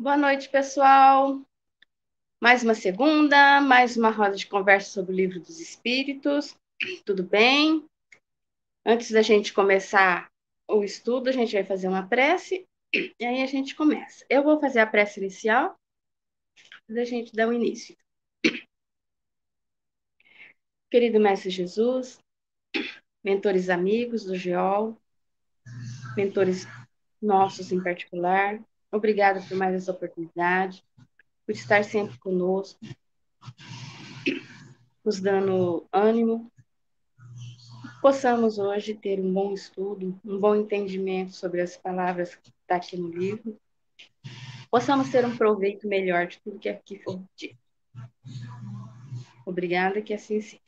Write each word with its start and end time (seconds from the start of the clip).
Boa 0.00 0.16
noite, 0.16 0.48
pessoal. 0.48 1.46
Mais 2.40 2.62
uma 2.62 2.74
segunda, 2.74 3.60
mais 3.60 3.98
uma 3.98 4.08
roda 4.08 4.34
de 4.34 4.46
conversa 4.46 4.88
sobre 4.88 5.12
o 5.12 5.14
livro 5.14 5.38
dos 5.38 5.60
Espíritos. 5.60 6.56
Tudo 7.04 7.22
bem? 7.22 7.86
Antes 8.82 9.10
da 9.10 9.20
gente 9.20 9.52
começar 9.52 10.32
o 10.66 10.82
estudo, 10.82 11.28
a 11.28 11.32
gente 11.32 11.52
vai 11.52 11.64
fazer 11.64 11.86
uma 11.86 12.08
prece 12.08 12.66
e 12.94 13.26
aí 13.26 13.42
a 13.42 13.46
gente 13.46 13.76
começa. 13.76 14.24
Eu 14.30 14.42
vou 14.42 14.58
fazer 14.58 14.78
a 14.78 14.86
prece 14.86 15.20
inicial 15.20 15.78
da 16.88 17.04
gente 17.04 17.36
dar 17.36 17.48
o 17.48 17.52
início. 17.52 17.94
Querido 20.90 21.20
Mestre 21.20 21.50
Jesus, 21.50 22.18
mentores 23.22 23.68
amigos 23.68 24.24
do 24.24 24.34
GEOL, 24.34 24.96
mentores 26.16 26.66
nossos 27.20 27.70
em 27.70 27.82
particular, 27.82 28.58
obrigada 28.90 29.40
por 29.40 29.56
mais 29.56 29.74
essa 29.74 29.92
oportunidade, 29.92 30.84
por 31.46 31.52
estar 31.52 31.84
sempre 31.84 32.18
conosco, 32.18 32.78
nos 35.04 35.20
dando 35.20 35.86
ânimo. 35.92 36.50
Possamos 38.00 38.58
hoje 38.58 38.94
ter 38.94 39.20
um 39.20 39.32
bom 39.32 39.52
estudo, 39.52 40.18
um 40.24 40.38
bom 40.38 40.54
entendimento 40.54 41.34
sobre 41.34 41.60
as 41.60 41.76
palavras 41.76 42.34
que 42.34 42.50
está 42.62 42.76
aqui 42.76 42.96
no 42.96 43.08
livro. 43.08 43.58
Possamos 44.70 45.10
ter 45.10 45.24
um 45.26 45.36
proveito 45.36 45.86
melhor 45.86 46.26
de 46.26 46.40
tudo 46.40 46.58
que 46.58 46.68
aqui 46.68 46.98
foi 46.98 47.20
dito. 47.36 47.58
Obrigada, 49.44 50.00
que 50.00 50.14
assim 50.14 50.40
seja. 50.40 50.60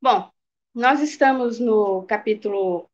Bom, 0.00 0.30
nós 0.72 1.00
estamos 1.00 1.58
no 1.58 2.04
capítulo 2.04 2.88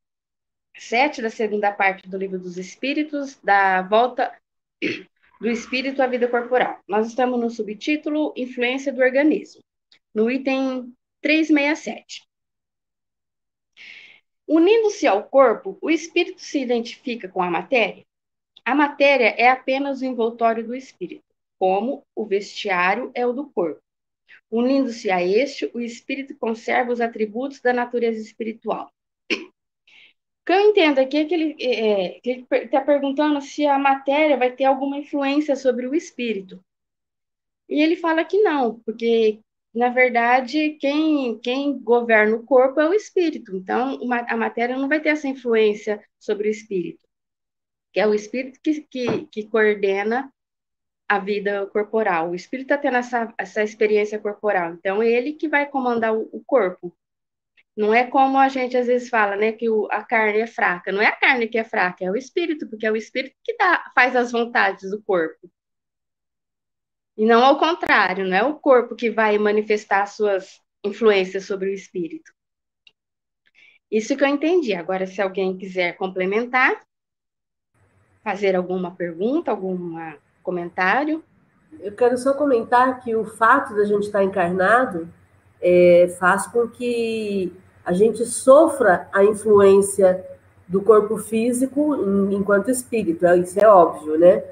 7 0.76 1.22
da 1.22 1.30
segunda 1.30 1.72
parte 1.72 2.08
do 2.08 2.18
Livro 2.18 2.38
dos 2.38 2.58
Espíritos, 2.58 3.38
da 3.42 3.82
volta 3.82 4.36
do 5.40 5.48
espírito 5.48 6.02
à 6.02 6.06
vida 6.06 6.28
corporal. 6.28 6.80
Nós 6.86 7.08
estamos 7.08 7.40
no 7.40 7.48
subtítulo 7.48 8.32
Influência 8.36 8.92
do 8.92 9.00
organismo, 9.00 9.62
no 10.14 10.30
item 10.30 10.92
367. 11.20 12.22
Unindo-se 14.46 15.06
ao 15.06 15.24
corpo, 15.24 15.78
o 15.80 15.90
espírito 15.90 16.40
se 16.40 16.60
identifica 16.60 17.28
com 17.28 17.42
a 17.42 17.50
matéria? 17.50 18.04
A 18.64 18.74
matéria 18.74 19.34
é 19.38 19.48
apenas 19.48 20.00
o 20.00 20.04
envoltório 20.04 20.66
do 20.66 20.74
espírito, 20.74 21.24
como 21.58 22.04
o 22.14 22.26
vestiário 22.26 23.10
é 23.14 23.26
o 23.26 23.32
do 23.32 23.48
corpo. 23.50 23.80
Unindo-se 24.50 25.10
a 25.10 25.22
este, 25.22 25.70
o 25.74 25.80
espírito 25.80 26.36
conserva 26.36 26.92
os 26.92 27.00
atributos 27.00 27.60
da 27.60 27.72
natureza 27.72 28.20
espiritual. 28.20 28.90
O 30.44 30.46
que 30.46 30.52
eu 30.52 30.60
entendo 30.60 30.98
aqui 30.98 31.16
é 31.16 31.24
que 31.24 31.32
ele 31.32 31.56
é, 31.58 32.20
está 32.64 32.78
perguntando 32.82 33.40
se 33.40 33.66
a 33.66 33.78
matéria 33.78 34.36
vai 34.36 34.52
ter 34.52 34.66
alguma 34.66 34.98
influência 34.98 35.56
sobre 35.56 35.86
o 35.86 35.94
espírito. 35.94 36.62
E 37.66 37.80
ele 37.80 37.96
fala 37.96 38.22
que 38.26 38.42
não, 38.42 38.78
porque, 38.80 39.40
na 39.74 39.88
verdade, 39.88 40.76
quem, 40.78 41.38
quem 41.38 41.78
governa 41.78 42.36
o 42.36 42.42
corpo 42.44 42.78
é 42.78 42.86
o 42.86 42.92
espírito. 42.92 43.56
Então, 43.56 43.96
uma, 44.02 44.18
a 44.28 44.36
matéria 44.36 44.76
não 44.76 44.86
vai 44.86 45.00
ter 45.00 45.08
essa 45.08 45.26
influência 45.26 46.04
sobre 46.18 46.48
o 46.48 46.50
espírito, 46.50 47.08
que 47.90 47.98
é 47.98 48.06
o 48.06 48.12
espírito 48.12 48.60
que, 48.62 48.82
que, 48.82 49.26
que 49.28 49.48
coordena 49.48 50.30
a 51.08 51.18
vida 51.18 51.66
corporal. 51.68 52.32
O 52.32 52.34
espírito 52.34 52.66
está 52.66 52.76
tendo 52.76 52.98
essa, 52.98 53.32
essa 53.38 53.62
experiência 53.62 54.18
corporal. 54.18 54.74
Então, 54.74 55.02
é 55.02 55.08
ele 55.08 55.32
que 55.32 55.48
vai 55.48 55.64
comandar 55.64 56.14
o, 56.14 56.28
o 56.30 56.44
corpo. 56.44 56.94
Não 57.76 57.92
é 57.92 58.04
como 58.06 58.38
a 58.38 58.48
gente 58.48 58.76
às 58.76 58.86
vezes 58.86 59.08
fala, 59.08 59.36
né, 59.36 59.52
que 59.52 59.68
o, 59.68 59.88
a 59.90 60.02
carne 60.04 60.40
é 60.40 60.46
fraca. 60.46 60.92
Não 60.92 61.02
é 61.02 61.06
a 61.06 61.16
carne 61.16 61.48
que 61.48 61.58
é 61.58 61.64
fraca, 61.64 62.04
é 62.04 62.10
o 62.10 62.16
espírito, 62.16 62.68
porque 62.68 62.86
é 62.86 62.92
o 62.92 62.96
espírito 62.96 63.34
que 63.42 63.56
dá, 63.56 63.90
faz 63.94 64.14
as 64.14 64.30
vontades 64.30 64.90
do 64.90 65.02
corpo. 65.02 65.50
E 67.16 67.24
não 67.24 67.44
ao 67.44 67.58
contrário, 67.58 68.26
não 68.26 68.36
é 68.36 68.42
o 68.42 68.54
corpo 68.54 68.94
que 68.94 69.10
vai 69.10 69.38
manifestar 69.38 70.06
suas 70.06 70.60
influências 70.84 71.46
sobre 71.46 71.70
o 71.70 71.74
espírito. 71.74 72.32
Isso 73.90 74.16
que 74.16 74.24
eu 74.24 74.28
entendi. 74.28 74.74
Agora, 74.74 75.06
se 75.06 75.22
alguém 75.22 75.56
quiser 75.56 75.96
complementar, 75.96 76.84
fazer 78.22 78.56
alguma 78.56 78.90
pergunta, 78.94 79.50
algum 79.50 79.96
comentário. 80.42 81.22
Eu 81.80 81.94
quero 81.94 82.16
só 82.16 82.34
comentar 82.34 83.02
que 83.02 83.14
o 83.14 83.24
fato 83.24 83.74
da 83.74 83.84
gente 83.84 84.04
estar 84.04 84.24
encarnado 84.24 85.08
é, 85.60 86.08
faz 86.18 86.46
com 86.46 86.68
que 86.68 87.52
a 87.84 87.92
gente 87.92 88.24
sofra 88.24 89.08
a 89.12 89.24
influência 89.24 90.24
do 90.66 90.80
corpo 90.80 91.18
físico 91.18 91.94
enquanto 92.30 92.70
espírito, 92.70 93.26
é, 93.26 93.36
isso 93.36 93.58
é 93.60 93.68
óbvio, 93.68 94.18
né? 94.18 94.42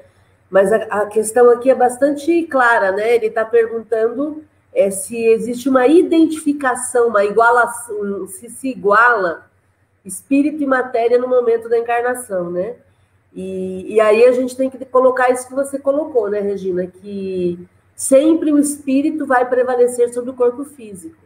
Mas 0.49 0.71
a, 0.71 0.77
a 0.77 1.05
questão 1.07 1.49
aqui 1.49 1.69
é 1.69 1.75
bastante 1.75 2.43
clara, 2.43 2.91
né? 2.91 3.15
Ele 3.15 3.27
está 3.27 3.43
perguntando 3.43 4.43
é, 4.73 4.91
se 4.91 5.17
existe 5.17 5.67
uma 5.67 5.87
identificação, 5.87 7.07
uma 7.07 7.25
igualação, 7.25 8.27
se 8.27 8.49
se 8.49 8.69
iguala 8.69 9.49
espírito 10.05 10.61
e 10.61 10.65
matéria 10.65 11.17
no 11.17 11.27
momento 11.27 11.69
da 11.69 11.77
encarnação, 11.77 12.51
né? 12.51 12.75
E, 13.33 13.95
e 13.95 13.99
aí 13.99 14.25
a 14.25 14.31
gente 14.31 14.55
tem 14.55 14.69
que 14.69 14.83
colocar 14.85 15.31
isso 15.31 15.47
que 15.47 15.55
você 15.55 15.79
colocou, 15.79 16.29
né, 16.29 16.39
Regina? 16.39 16.85
Que 16.85 17.57
sempre 17.95 18.51
o 18.51 18.59
espírito 18.59 19.25
vai 19.25 19.47
prevalecer 19.49 20.13
sobre 20.13 20.29
o 20.29 20.35
corpo 20.35 20.63
físico. 20.65 21.22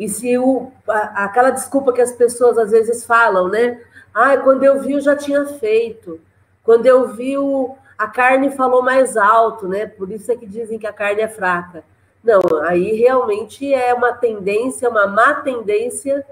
E 0.00 0.08
se 0.08 0.38
o, 0.38 0.72
a, 0.88 1.26
aquela 1.26 1.50
desculpa 1.50 1.92
que 1.92 2.00
as 2.00 2.10
pessoas 2.10 2.56
às 2.56 2.70
vezes 2.70 3.04
falam, 3.04 3.48
né? 3.50 3.84
Ah, 4.14 4.34
quando 4.38 4.64
eu 4.64 4.80
vi, 4.80 4.92
eu 4.92 5.00
já 5.00 5.14
tinha 5.14 5.44
feito. 5.44 6.18
Quando 6.64 6.86
eu 6.86 7.08
vi, 7.08 7.36
o, 7.36 7.76
a 7.98 8.06
carne 8.06 8.50
falou 8.50 8.82
mais 8.82 9.14
alto, 9.14 9.68
né? 9.68 9.84
Por 9.86 10.10
isso 10.10 10.32
é 10.32 10.36
que 10.36 10.46
dizem 10.46 10.78
que 10.78 10.86
a 10.86 10.92
carne 10.92 11.20
é 11.20 11.28
fraca. 11.28 11.84
Não, 12.24 12.40
aí 12.62 12.96
realmente 12.96 13.74
é 13.74 13.92
uma 13.92 14.14
tendência, 14.14 14.88
uma 14.88 15.06
má 15.06 15.34
tendência 15.34 16.26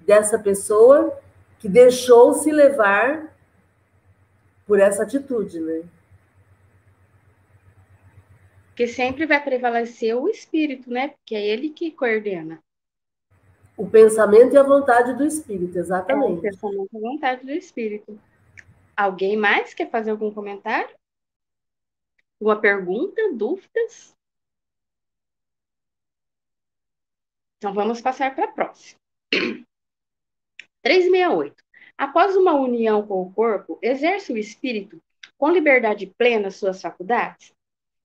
dessa 0.00 0.36
pessoa 0.36 1.16
que 1.60 1.68
deixou 1.68 2.34
se 2.34 2.50
levar 2.50 3.32
por 4.66 4.80
essa 4.80 5.04
atitude, 5.04 5.60
né? 5.60 5.82
Porque 8.70 8.88
sempre 8.88 9.24
vai 9.24 9.40
prevalecer 9.40 10.16
o 10.16 10.28
espírito, 10.28 10.90
né? 10.90 11.08
Porque 11.08 11.36
é 11.36 11.46
ele 11.46 11.70
que 11.70 11.92
coordena. 11.92 12.63
O 13.76 13.88
pensamento 13.88 14.54
e 14.54 14.56
a 14.56 14.62
vontade 14.62 15.14
do 15.14 15.24
espírito, 15.24 15.76
exatamente. 15.78 16.46
É, 16.46 16.50
o 16.50 16.52
pensamento 16.52 16.88
e 16.92 16.96
a 16.96 17.00
vontade 17.00 17.44
do 17.44 17.50
espírito. 17.50 18.20
Alguém 18.96 19.36
mais 19.36 19.74
quer 19.74 19.90
fazer 19.90 20.12
algum 20.12 20.32
comentário? 20.32 20.94
Alguma 22.40 22.60
pergunta, 22.60 23.20
dúvidas? 23.32 24.14
Então 27.58 27.74
vamos 27.74 28.00
passar 28.00 28.32
para 28.34 28.44
a 28.44 28.52
próxima. 28.52 29.00
368. 30.82 31.56
Após 31.98 32.36
uma 32.36 32.54
união 32.54 33.04
com 33.04 33.22
o 33.22 33.32
corpo, 33.32 33.78
exerce 33.82 34.32
o 34.32 34.38
espírito 34.38 35.02
com 35.36 35.50
liberdade 35.50 36.06
plena 36.06 36.50
suas 36.50 36.80
faculdades? 36.80 37.52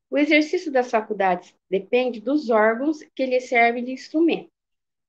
O 0.09 0.17
exercício 0.17 0.71
das 0.71 0.89
faculdades 0.89 1.53
depende 1.69 2.19
dos 2.19 2.49
órgãos 2.49 3.03
que 3.13 3.25
lhe 3.25 3.39
servem 3.39 3.83
de 3.83 3.91
instrumento 3.91 4.49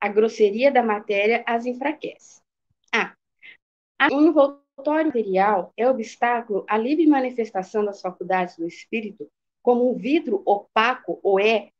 a 0.01 0.09
grosseria 0.09 0.73
da 0.73 0.83
matéria 0.83 1.45
as 1.47 1.67
enfraquece. 1.67 2.41
A. 2.93 3.15
O 4.11 4.21
envoltório 4.23 5.09
material 5.09 5.73
é 5.77 5.89
obstáculo 5.89 6.65
à 6.67 6.79
livre 6.79 7.07
manifestação 7.07 7.85
das 7.85 8.01
faculdades 8.01 8.57
do 8.57 8.67
espírito, 8.67 9.31
como 9.63 9.91
um 9.91 9.95
vidro 9.95 10.43
opaco 10.47 11.21
ou 11.23 11.39
é 11.39 11.71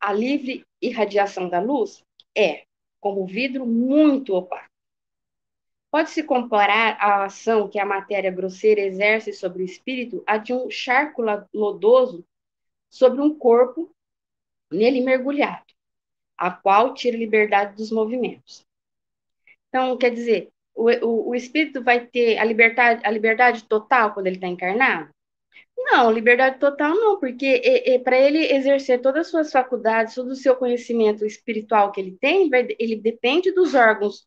a 0.00 0.12
livre 0.12 0.64
irradiação 0.80 1.50
da 1.50 1.60
luz? 1.60 2.02
É, 2.34 2.64
como 2.98 3.22
um 3.22 3.26
vidro 3.26 3.66
muito 3.66 4.34
opaco. 4.34 4.70
Pode-se 5.90 6.22
comparar 6.22 6.96
a 7.00 7.24
ação 7.24 7.68
que 7.68 7.78
a 7.78 7.84
matéria 7.84 8.30
grosseira 8.30 8.80
exerce 8.80 9.32
sobre 9.32 9.62
o 9.62 9.66
espírito 9.66 10.22
a 10.26 10.38
de 10.38 10.54
um 10.54 10.70
charco 10.70 11.20
lodoso 11.52 12.24
sobre 12.88 13.20
um 13.20 13.36
corpo 13.36 13.90
nele 14.72 15.00
mergulhado 15.00 15.70
a 16.40 16.50
qual 16.50 16.94
tira 16.94 17.18
liberdade 17.18 17.76
dos 17.76 17.92
movimentos. 17.92 18.64
Então, 19.68 19.96
quer 19.98 20.10
dizer, 20.10 20.48
o, 20.74 20.90
o, 21.06 21.28
o 21.28 21.34
espírito 21.34 21.84
vai 21.84 22.06
ter 22.06 22.38
a 22.38 22.44
liberdade, 22.44 23.02
a 23.04 23.10
liberdade 23.10 23.64
total 23.64 24.14
quando 24.14 24.26
ele 24.26 24.36
está 24.36 24.48
encarnado? 24.48 25.10
Não, 25.76 26.10
liberdade 26.10 26.58
total 26.58 26.94
não, 26.94 27.20
porque 27.20 28.00
para 28.04 28.18
ele 28.18 28.52
exercer 28.52 29.00
todas 29.00 29.26
as 29.26 29.30
suas 29.30 29.52
faculdades, 29.52 30.14
todo 30.14 30.30
o 30.30 30.36
seu 30.36 30.56
conhecimento 30.56 31.24
espiritual 31.26 31.92
que 31.92 32.00
ele 32.00 32.16
tem, 32.20 32.48
vai, 32.48 32.66
ele 32.78 32.96
depende 32.96 33.52
dos 33.52 33.74
órgãos 33.74 34.26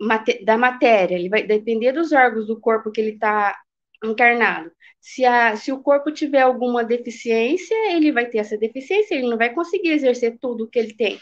mate, 0.00 0.42
da 0.44 0.56
matéria, 0.56 1.14
ele 1.14 1.28
vai 1.28 1.42
depender 1.42 1.92
dos 1.92 2.12
órgãos 2.12 2.46
do 2.46 2.58
corpo 2.58 2.90
que 2.90 3.00
ele 3.00 3.12
está 3.12 3.58
encarnado. 4.04 4.70
Se, 5.00 5.24
a, 5.24 5.56
se 5.56 5.72
o 5.72 5.82
corpo 5.82 6.10
tiver 6.12 6.42
alguma 6.42 6.84
deficiência, 6.84 7.74
ele 7.94 8.12
vai 8.12 8.26
ter 8.26 8.38
essa 8.38 8.56
deficiência, 8.58 9.14
ele 9.14 9.28
não 9.28 9.38
vai 9.38 9.52
conseguir 9.54 9.90
exercer 9.90 10.38
tudo 10.40 10.64
o 10.64 10.68
que 10.68 10.78
ele 10.78 10.94
tem. 10.94 11.18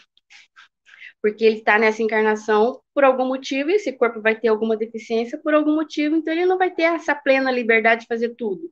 porque 1.21 1.43
ele 1.43 1.57
está 1.57 1.77
nessa 1.77 2.01
encarnação 2.01 2.81
por 2.93 3.03
algum 3.03 3.25
motivo, 3.25 3.69
esse 3.69 3.91
corpo 3.93 4.21
vai 4.21 4.39
ter 4.39 4.47
alguma 4.47 4.77
deficiência 4.77 5.37
por 5.37 5.53
algum 5.53 5.75
motivo, 5.75 6.15
então 6.15 6.33
ele 6.33 6.45
não 6.45 6.57
vai 6.57 6.71
ter 6.73 6.83
essa 6.83 7.13
plena 7.15 7.51
liberdade 7.51 8.01
de 8.01 8.07
fazer 8.07 8.35
tudo. 8.35 8.71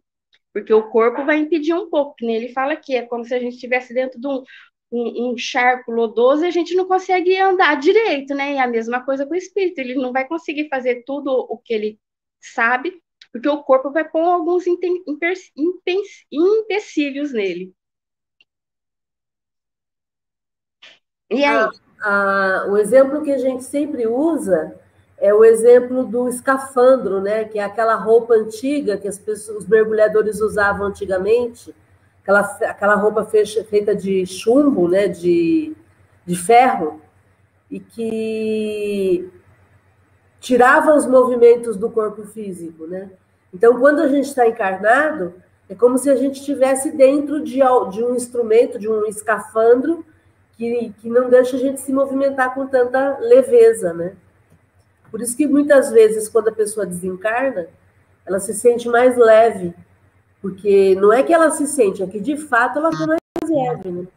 Porque 0.54 0.74
o 0.74 0.90
corpo 0.90 1.26
vai 1.26 1.38
impedir 1.40 1.74
um 1.74 1.90
pouco, 1.90 2.16
que 2.16 2.26
nem 2.26 2.38
ele 2.38 2.50
fala 2.54 2.74
aqui, 2.74 2.96
é 2.96 3.04
como 3.06 3.24
se 3.26 3.34
a 3.34 3.40
gente 3.40 3.56
estivesse 3.56 3.94
dentro 3.94 4.20
de 4.20 4.28
um, 4.28 4.44
um, 4.92 5.32
um 5.34 5.38
charco 5.38 5.92
lodoso 5.92 6.44
e 6.46 6.48
a 6.48 6.52
gente 6.52 6.76
não 6.76 6.88
consegue 6.88 7.38
andar 7.38 7.76
direito, 7.80 8.34
né? 8.36 8.54
E 8.56 8.58
a 8.60 8.68
mesma 8.68 9.04
coisa 9.06 9.26
com 9.26 9.34
o 9.34 9.38
espírito, 9.38 9.80
ele 9.80 9.96
não 9.96 10.12
vai 10.14 10.28
conseguir 10.28 10.70
fazer 10.70 11.04
tudo 11.06 11.30
o 11.32 11.58
que 11.58 11.74
ele 11.74 12.00
sabe, 12.42 13.02
porque 13.32 13.48
o 13.48 13.64
corpo 13.64 13.92
vai 13.92 14.08
pôr 14.08 14.24
alguns 14.24 14.66
empecilhos 16.32 17.34
nele. 17.34 17.74
E 21.30 21.44
aí? 21.44 21.56
Ah, 21.56 21.70
ah, 22.02 22.66
o 22.70 22.78
exemplo 22.78 23.22
que 23.24 23.32
a 23.32 23.38
gente 23.38 23.64
sempre 23.64 24.08
usa 24.08 24.80
é 25.18 25.34
o 25.34 25.44
exemplo 25.44 26.06
do 26.06 26.30
escafandro, 26.30 27.22
né? 27.22 27.44
Que 27.46 27.60
é 27.60 27.64
aquela 27.64 27.96
roupa 27.96 28.36
antiga 28.36 28.98
que 28.98 29.08
as 29.08 29.18
pessoas, 29.18 29.64
os 29.64 29.68
mergulhadores 29.68 30.40
usavam 30.40 30.88
antigamente, 30.88 31.74
aquela, 32.22 32.42
aquela 32.42 32.96
roupa 32.96 33.26
fecha, 33.26 33.64
feita 33.64 33.96
de 33.96 34.26
chumbo, 34.26 34.88
né? 34.88 35.08
De, 35.08 35.76
de 36.26 36.36
ferro, 36.36 37.02
e 37.70 37.80
que 37.80 39.30
tirava 40.40 40.96
os 40.96 41.06
movimentos 41.06 41.76
do 41.78 41.90
corpo 41.90 42.24
físico, 42.26 42.86
né? 42.88 43.10
Então, 43.54 43.80
quando 43.80 44.02
a 44.02 44.08
gente 44.08 44.26
está 44.26 44.48
encarnado, 44.48 45.34
é 45.70 45.76
como 45.76 45.98
se 45.98 46.10
a 46.10 46.16
gente 46.16 46.40
estivesse 46.40 46.92
dentro 46.92 47.44
de, 47.44 47.60
de 47.92 48.04
um 48.04 48.16
instrumento, 48.16 48.80
de 48.80 48.88
um 48.88 49.06
escafandro, 49.06 50.06
que, 50.58 50.94
que 51.00 51.10
não 51.10 51.30
deixa 51.30 51.56
a 51.56 51.60
gente 51.60 51.80
se 51.82 51.94
movimentar 51.94 52.54
com 52.54 52.68
tanta 52.68 53.18
leveza, 53.20 53.94
né? 53.94 54.14
Por 55.12 55.22
isso 55.22 55.38
que 55.38 55.48
muitas 55.48 55.92
vezes, 55.92 56.28
quando 56.28 56.50
a 56.50 56.54
pessoa 56.54 56.86
desencarna, 56.86 57.68
ela 58.26 58.40
se 58.40 58.54
sente 58.54 58.90
mais 58.90 59.16
leve, 59.16 59.74
porque 60.42 60.96
não 60.96 61.14
é 61.14 61.24
que 61.24 61.34
ela 61.34 61.52
se 61.52 61.68
sente, 61.68 62.04
é 62.04 62.08
que 62.08 62.20
de 62.20 62.36
fato 62.38 62.80
ela 62.80 62.90
está 62.90 63.08
mais 63.08 63.20
leve, 63.50 63.92
né? 63.92 64.08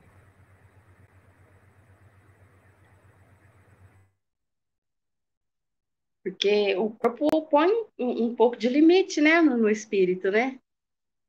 Porque 6.31 6.77
o 6.77 6.91
corpo 6.91 7.43
põe 7.43 7.69
um, 7.99 8.27
um 8.27 8.35
pouco 8.35 8.57
de 8.57 8.69
limite, 8.69 9.21
né, 9.21 9.41
no, 9.41 9.57
no 9.57 9.71
espírito, 9.71 10.31
né? 10.31 10.59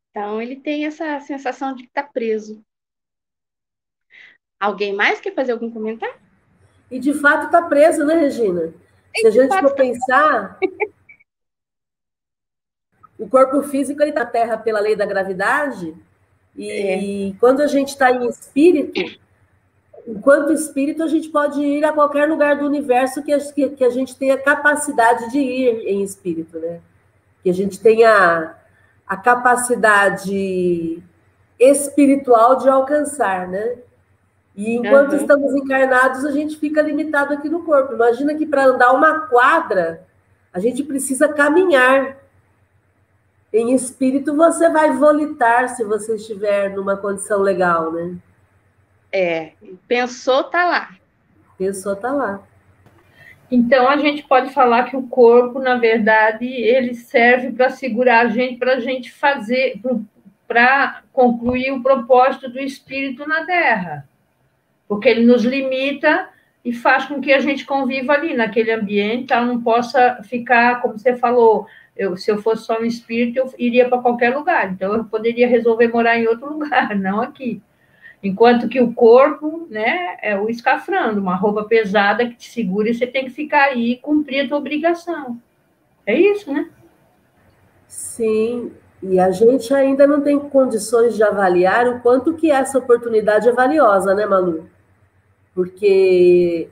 Então 0.10 0.42
ele 0.42 0.56
tem 0.56 0.86
essa 0.86 1.20
sensação 1.22 1.74
de 1.74 1.84
que 1.84 1.90
está 1.90 2.04
preso. 2.04 2.64
Alguém 4.60 4.94
mais 4.94 5.20
quer 5.20 5.34
fazer 5.34 5.54
algum 5.54 5.72
comentário? 5.72 6.16
E 6.90 7.00
de 7.00 7.14
fato 7.14 7.46
está 7.46 7.64
preso, 7.64 8.06
né, 8.06 8.16
Regina? 8.16 8.74
Se 9.16 9.28
a 9.28 9.32
gente 9.32 9.60
for 9.60 9.70
tá 9.70 9.76
pensar, 9.76 10.60
o 13.18 13.28
corpo 13.28 13.64
físico 13.64 14.02
ele 14.02 14.12
está 14.12 14.24
na 14.24 14.30
Terra 14.30 14.58
pela 14.58 14.80
lei 14.80 14.96
da 14.96 15.06
gravidade, 15.06 15.96
e 16.56 17.32
é. 17.32 17.40
quando 17.40 17.62
a 17.62 17.68
gente 17.68 17.90
está 17.90 18.12
em 18.12 18.28
espírito, 18.28 19.20
enquanto 20.08 20.54
espírito, 20.54 21.04
a 21.04 21.08
gente 21.08 21.30
pode 21.30 21.62
ir 21.62 21.84
a 21.84 21.94
qualquer 21.94 22.28
lugar 22.28 22.58
do 22.58 22.66
universo 22.66 23.24
que 23.24 23.34
a, 23.34 23.40
que, 23.40 23.70
que 23.70 23.84
a 23.84 23.90
gente 23.90 24.16
tenha 24.16 24.38
capacidade 24.38 25.32
de 25.32 25.40
ir 25.40 25.88
em 25.88 26.04
espírito, 26.04 26.60
né? 26.60 26.80
Que 27.44 27.50
a 27.50 27.54
gente 27.54 27.80
tenha 27.80 28.56
a 29.08 29.18
capacidade 29.18 31.02
espiritual 31.60 32.58
de 32.58 32.70
alcançar, 32.70 33.48
né? 33.48 33.78
E 34.56 34.76
enquanto 34.76 35.14
uhum. 35.14 35.18
estamos 35.18 35.56
encarnados, 35.56 36.26
a 36.26 36.32
gente 36.32 36.58
fica 36.58 36.82
limitado 36.82 37.34
aqui 37.34 37.50
no 37.50 37.64
corpo. 37.64 37.94
Imagina 37.94 38.34
que 38.36 38.46
para 38.46 38.66
andar 38.66 38.92
uma 38.92 39.28
quadra, 39.28 40.06
a 40.54 40.60
gente 40.60 40.84
precisa 40.84 41.28
caminhar. 41.28 42.18
Em 43.54 43.74
espírito, 43.74 44.36
você 44.36 44.70
vai 44.70 44.96
volitar 44.96 45.70
se 45.70 45.84
você 45.84 46.16
estiver 46.16 46.74
numa 46.74 46.96
condição 46.96 47.42
legal, 47.42 47.92
né? 47.92 48.16
É, 49.12 49.52
pensou, 49.88 50.44
tá 50.46 50.66
lá. 50.66 50.96
Pensou, 51.58 51.96
tá 51.96 52.12
lá. 52.12 52.42
Então 53.50 53.90
a 53.90 53.98
gente 53.98 54.24
pode 54.24 54.54
falar 54.54 54.86
que 54.86 54.96
o 54.96 55.08
corpo, 55.08 55.60
na 55.60 55.76
verdade, 55.76 56.46
ele 56.46 56.94
serve 56.94 57.52
para 57.52 57.70
segurar 57.70 58.26
a 58.26 58.30
gente, 58.30 58.58
para 58.58 58.74
a 58.74 58.80
gente 58.80 59.12
fazer, 59.12 59.80
para 60.48 61.02
concluir 61.12 61.72
o 61.72 61.84
propósito 61.84 62.50
do 62.50 62.60
espírito 62.60 63.28
na 63.28 63.46
Terra 63.46 64.08
porque 64.92 65.08
ele 65.08 65.26
nos 65.26 65.46
limita 65.46 66.28
e 66.66 66.74
faz 66.74 67.06
com 67.06 67.22
que 67.22 67.32
a 67.32 67.40
gente 67.40 67.66
conviva 67.66 68.12
ali 68.12 68.36
naquele 68.36 68.74
ambiente, 68.74 69.28
tá? 69.28 69.40
não 69.40 69.62
possa 69.62 70.22
ficar, 70.24 70.82
como 70.82 71.00
você 71.00 71.16
falou, 71.16 71.66
eu, 71.96 72.18
se 72.18 72.30
eu 72.30 72.42
fosse 72.42 72.66
só 72.66 72.78
um 72.78 72.84
espírito, 72.84 73.40
eu 73.40 73.54
iria 73.58 73.88
para 73.88 74.02
qualquer 74.02 74.36
lugar, 74.36 74.70
então 74.70 74.94
eu 74.94 75.06
poderia 75.06 75.48
resolver 75.48 75.88
morar 75.88 76.18
em 76.18 76.28
outro 76.28 76.52
lugar, 76.52 76.94
não 76.94 77.22
aqui. 77.22 77.62
Enquanto 78.24 78.70
que 78.70 78.80
o 78.80 78.94
corpo, 78.94 79.68
né, 79.70 80.18
é 80.22 80.38
o 80.38 80.50
escafrando, 80.50 81.20
uma 81.20 81.36
roupa 81.36 81.64
pesada 81.64 82.28
que 82.28 82.36
te 82.36 82.50
segura 82.50 82.90
e 82.90 82.94
você 82.94 83.08
tem 83.08 83.26
que 83.26 83.32
ficar 83.32 83.64
aí 83.66 83.94
e 83.94 83.98
cumprir 83.98 84.46
a 84.46 84.48
tua 84.48 84.58
obrigação. 84.58 85.40
É 86.06 86.14
isso, 86.14 86.52
né? 86.52 86.70
Sim, 87.88 88.72
e 89.02 89.20
a 89.20 89.32
gente 89.32 89.74
ainda 89.74 90.06
não 90.06 90.22
tem 90.22 90.38
condições 90.40 91.16
de 91.16 91.24
avaliar 91.24 91.88
o 91.88 92.00
quanto 92.02 92.36
que 92.36 92.52
essa 92.52 92.78
oportunidade 92.78 93.50
é 93.50 93.52
valiosa, 93.52 94.14
né, 94.14 94.26
Malu? 94.26 94.70
porque 95.54 96.70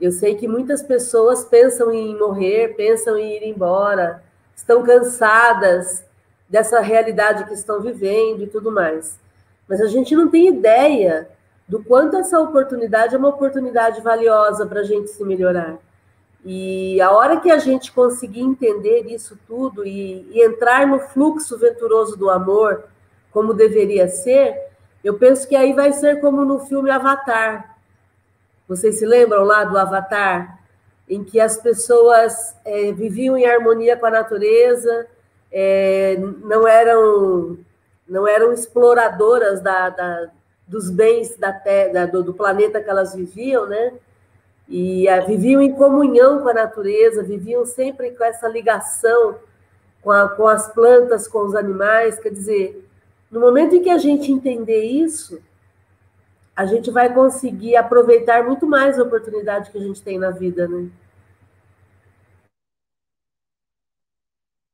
eu 0.00 0.12
sei 0.12 0.34
que 0.34 0.46
muitas 0.46 0.82
pessoas 0.82 1.44
pensam 1.44 1.92
em 1.92 2.16
morrer, 2.16 2.74
pensam 2.76 3.16
em 3.16 3.36
ir 3.36 3.48
embora, 3.48 4.22
estão 4.54 4.82
cansadas 4.82 6.04
dessa 6.48 6.80
realidade 6.80 7.44
que 7.44 7.54
estão 7.54 7.80
vivendo 7.80 8.42
e 8.42 8.46
tudo 8.46 8.70
mais. 8.70 9.18
Mas 9.68 9.80
a 9.80 9.86
gente 9.86 10.14
não 10.16 10.28
tem 10.28 10.48
ideia 10.48 11.28
do 11.68 11.82
quanto 11.84 12.16
essa 12.16 12.40
oportunidade 12.40 13.14
é 13.14 13.18
uma 13.18 13.28
oportunidade 13.28 14.00
valiosa 14.00 14.66
para 14.66 14.80
a 14.80 14.84
gente 14.84 15.10
se 15.10 15.22
melhorar. 15.22 15.76
E 16.44 17.00
a 17.00 17.10
hora 17.10 17.40
que 17.40 17.50
a 17.50 17.58
gente 17.58 17.92
conseguir 17.92 18.40
entender 18.40 19.06
isso 19.06 19.38
tudo 19.46 19.86
e, 19.86 20.26
e 20.32 20.42
entrar 20.42 20.86
no 20.86 20.98
fluxo 20.98 21.58
venturoso 21.58 22.16
do 22.16 22.30
amor, 22.30 22.84
como 23.30 23.52
deveria 23.52 24.08
ser, 24.08 24.56
eu 25.04 25.18
penso 25.18 25.46
que 25.46 25.54
aí 25.54 25.72
vai 25.72 25.92
ser 25.92 26.20
como 26.20 26.44
no 26.44 26.60
filme 26.60 26.90
Avatar, 26.90 27.76
vocês 28.66 28.98
se 28.98 29.06
lembram 29.06 29.44
lá 29.44 29.64
do 29.64 29.78
Avatar, 29.78 30.58
em 31.08 31.24
que 31.24 31.40
as 31.40 31.56
pessoas 31.56 32.54
é, 32.64 32.92
viviam 32.92 33.36
em 33.36 33.46
harmonia 33.46 33.96
com 33.96 34.06
a 34.06 34.10
natureza, 34.10 35.06
é, 35.50 36.18
não 36.42 36.68
eram 36.68 37.58
não 38.08 38.26
eram 38.26 38.52
exploradoras 38.52 39.60
da, 39.60 39.90
da 39.90 40.30
dos 40.66 40.90
bens 40.90 41.36
da 41.36 41.52
terra, 41.52 42.06
do, 42.06 42.22
do, 42.22 42.34
planeta 42.34 42.80
que 42.82 42.90
elas 42.90 43.14
viviam, 43.14 43.66
né? 43.66 43.94
E 44.68 45.08
é, 45.08 45.20
viviam 45.22 45.62
em 45.62 45.72
comunhão 45.72 46.42
com 46.42 46.48
a 46.50 46.54
natureza, 46.54 47.22
viviam 47.22 47.64
sempre 47.64 48.10
com 48.10 48.22
essa 48.22 48.46
ligação 48.46 49.36
com, 50.02 50.10
a, 50.10 50.28
com 50.28 50.46
as 50.46 50.72
plantas, 50.72 51.26
com 51.26 51.40
os 51.40 51.54
animais. 51.54 52.18
Quer 52.18 52.30
dizer, 52.30 52.86
no 53.30 53.40
momento 53.40 53.74
em 53.74 53.82
que 53.82 53.90
a 53.90 53.98
gente 53.98 54.30
entender 54.30 54.84
isso, 54.84 55.42
a 56.54 56.66
gente 56.66 56.90
vai 56.90 57.12
conseguir 57.12 57.76
aproveitar 57.76 58.44
muito 58.44 58.66
mais 58.66 58.98
a 58.98 59.04
oportunidade 59.04 59.70
que 59.70 59.78
a 59.78 59.80
gente 59.80 60.02
tem 60.02 60.18
na 60.18 60.30
vida, 60.30 60.68
né? 60.68 60.90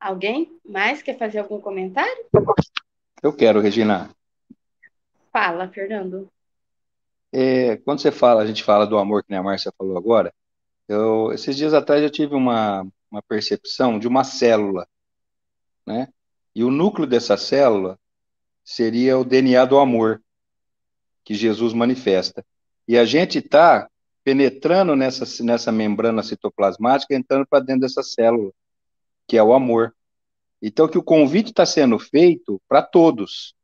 Alguém 0.01 0.61
mais 0.65 1.03
quer 1.03 1.17
fazer 1.17 1.39
algum 1.39 1.61
comentário? 1.61 2.27
Eu 3.25 3.33
quero, 3.33 3.59
Regina. 3.59 4.11
Fala, 5.33 5.67
Fernando. 5.67 6.31
É, 7.33 7.79
quando 7.79 8.01
você 8.01 8.13
fala, 8.13 8.43
a 8.43 8.47
gente 8.47 8.63
fala 8.63 8.87
do 8.87 8.99
amor 8.99 9.25
que 9.25 9.33
a 9.33 9.43
Márcia 9.43 9.73
falou 9.79 9.97
agora. 9.97 10.31
Eu, 10.87 11.33
esses 11.33 11.57
dias 11.57 11.73
atrás 11.73 12.03
eu 12.03 12.11
tive 12.11 12.35
uma, 12.35 12.87
uma 13.11 13.23
percepção 13.23 13.99
de 13.99 14.07
uma 14.07 14.25
célula, 14.25 14.87
né? 15.87 16.09
E 16.55 16.63
o 16.63 16.71
núcleo 16.71 17.07
dessa 17.07 17.39
célula 17.39 17.99
seria 18.63 19.17
o 19.17 19.25
DNA 19.25 19.65
do 19.65 19.79
amor 19.79 20.23
que 21.25 21.35
Jesus 21.35 21.73
manifesta. 21.73 22.45
E 22.87 22.99
a 22.99 23.07
gente 23.07 23.39
está 23.39 23.89
penetrando 24.23 24.95
nessa, 24.95 25.25
nessa 25.43 25.73
membrana 25.73 26.23
citoplasmática, 26.23 27.15
entrando 27.15 27.47
para 27.47 27.65
dentro 27.65 27.81
dessa 27.81 28.03
célula, 28.03 28.53
que 29.27 29.39
é 29.39 29.43
o 29.43 29.55
amor. 29.55 29.97
Então, 30.67 30.89
que 30.89 30.97
o 30.97 31.03
convite 31.03 31.51
está 31.51 31.67
sendo 31.67 31.99
feito 31.99 32.59
para 32.67 32.81
todos. 32.81 33.55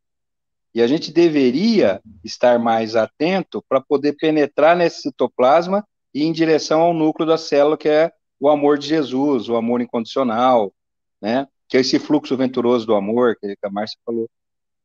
E 0.75 0.83
a 0.83 0.87
gente 0.87 1.11
deveria 1.11 1.99
estar 2.23 2.59
mais 2.59 2.95
atento 2.95 3.65
para 3.67 3.81
poder 3.81 4.13
penetrar 4.19 4.77
nesse 4.77 5.01
citoplasma 5.01 5.83
e 6.13 6.21
ir 6.21 6.27
em 6.27 6.33
direção 6.33 6.83
ao 6.83 6.93
núcleo 6.93 7.27
da 7.27 7.39
célula, 7.39 7.79
que 7.79 7.89
é 7.89 8.13
o 8.39 8.51
amor 8.51 8.77
de 8.77 8.87
Jesus, 8.87 9.49
o 9.49 9.57
amor 9.57 9.81
incondicional, 9.81 10.75
né? 11.23 11.49
Que 11.67 11.79
é 11.79 11.81
esse 11.81 11.99
fluxo 11.99 12.37
venturoso 12.37 12.85
do 12.87 12.95
amor 12.95 13.35
que 13.41 13.57
a 13.63 13.71
Márcia 13.71 13.99
falou. 14.05 14.29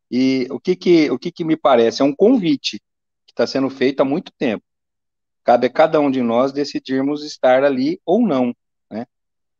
E 0.10 0.48
o 0.50 0.58
que 0.58 0.74
que, 0.78 1.12
o 1.12 1.20
que, 1.20 1.34
que 1.34 1.44
me 1.44 1.58
parece? 1.58 2.02
É 2.02 2.06
um 2.06 2.16
convite 2.16 2.80
que 3.26 3.34
está 3.34 3.46
sendo 3.46 3.70
feito 3.70 4.00
há 4.00 4.06
muito 4.06 4.32
tempo. 4.38 4.64
Cabe 5.44 5.68
a 5.68 5.70
cada 5.70 6.00
um 6.00 6.10
de 6.10 6.22
nós 6.22 6.54
decidirmos 6.54 7.26
estar 7.26 7.66
ali 7.66 8.00
ou 8.06 8.26
não? 8.26 8.56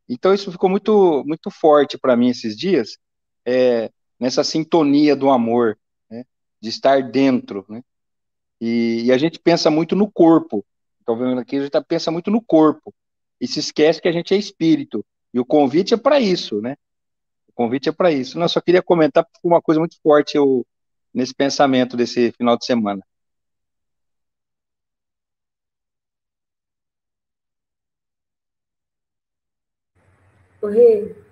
Então 0.08 0.32
isso 0.32 0.52
ficou 0.52 0.70
muito 0.70 1.24
muito 1.26 1.50
forte 1.50 1.98
para 1.98 2.16
mim 2.16 2.28
esses 2.30 2.56
dias, 2.56 2.96
é, 3.44 3.90
nessa 4.18 4.44
sintonia 4.44 5.16
do 5.16 5.30
amor, 5.30 5.78
né? 6.10 6.24
de 6.60 6.68
estar 6.68 7.02
dentro, 7.02 7.64
né? 7.68 7.82
E, 8.60 9.04
e, 9.04 9.12
a 9.12 9.18
gente 9.18 9.38
pensa 9.38 9.70
muito 9.70 9.94
no 9.94 10.10
corpo. 10.10 10.64
Então, 11.02 11.16
vendo 11.16 11.38
aqui, 11.38 11.56
a 11.56 11.62
gente 11.62 11.84
pensa 11.86 12.10
muito 12.10 12.30
no 12.30 12.42
corpo 12.42 12.92
e 13.40 13.46
se 13.46 13.60
esquece 13.60 14.00
que 14.00 14.08
a 14.08 14.12
gente 14.12 14.32
é 14.34 14.36
espírito. 14.36 15.04
E 15.32 15.38
o 15.38 15.44
convite 15.44 15.94
é 15.94 15.96
para 15.96 16.18
isso, 16.18 16.60
né? 16.60 16.76
O 17.48 17.52
convite 17.52 17.88
é 17.88 17.92
para 17.92 18.10
isso. 18.10 18.38
Não, 18.38 18.46
eu 18.46 18.48
só 18.48 18.60
queria 18.60 18.82
comentar 18.82 19.26
uma 19.44 19.60
coisa 19.60 19.78
muito 19.78 19.96
forte 20.02 20.36
eu, 20.36 20.66
nesse 21.12 21.34
pensamento 21.34 21.96
desse 21.96 22.32
final 22.32 22.56
de 22.56 22.64
semana. 22.64 23.02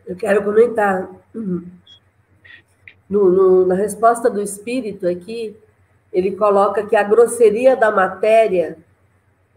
Eu 0.06 0.16
quero 0.16 0.44
comentar. 0.44 1.10
Uhum. 1.34 1.66
No, 3.08 3.30
no, 3.30 3.66
na 3.66 3.74
resposta 3.74 4.30
do 4.30 4.40
espírito 4.40 5.06
aqui, 5.06 5.56
ele 6.12 6.36
coloca 6.36 6.86
que 6.86 6.96
a 6.96 7.02
grosseria 7.02 7.76
da 7.76 7.90
matéria 7.90 8.78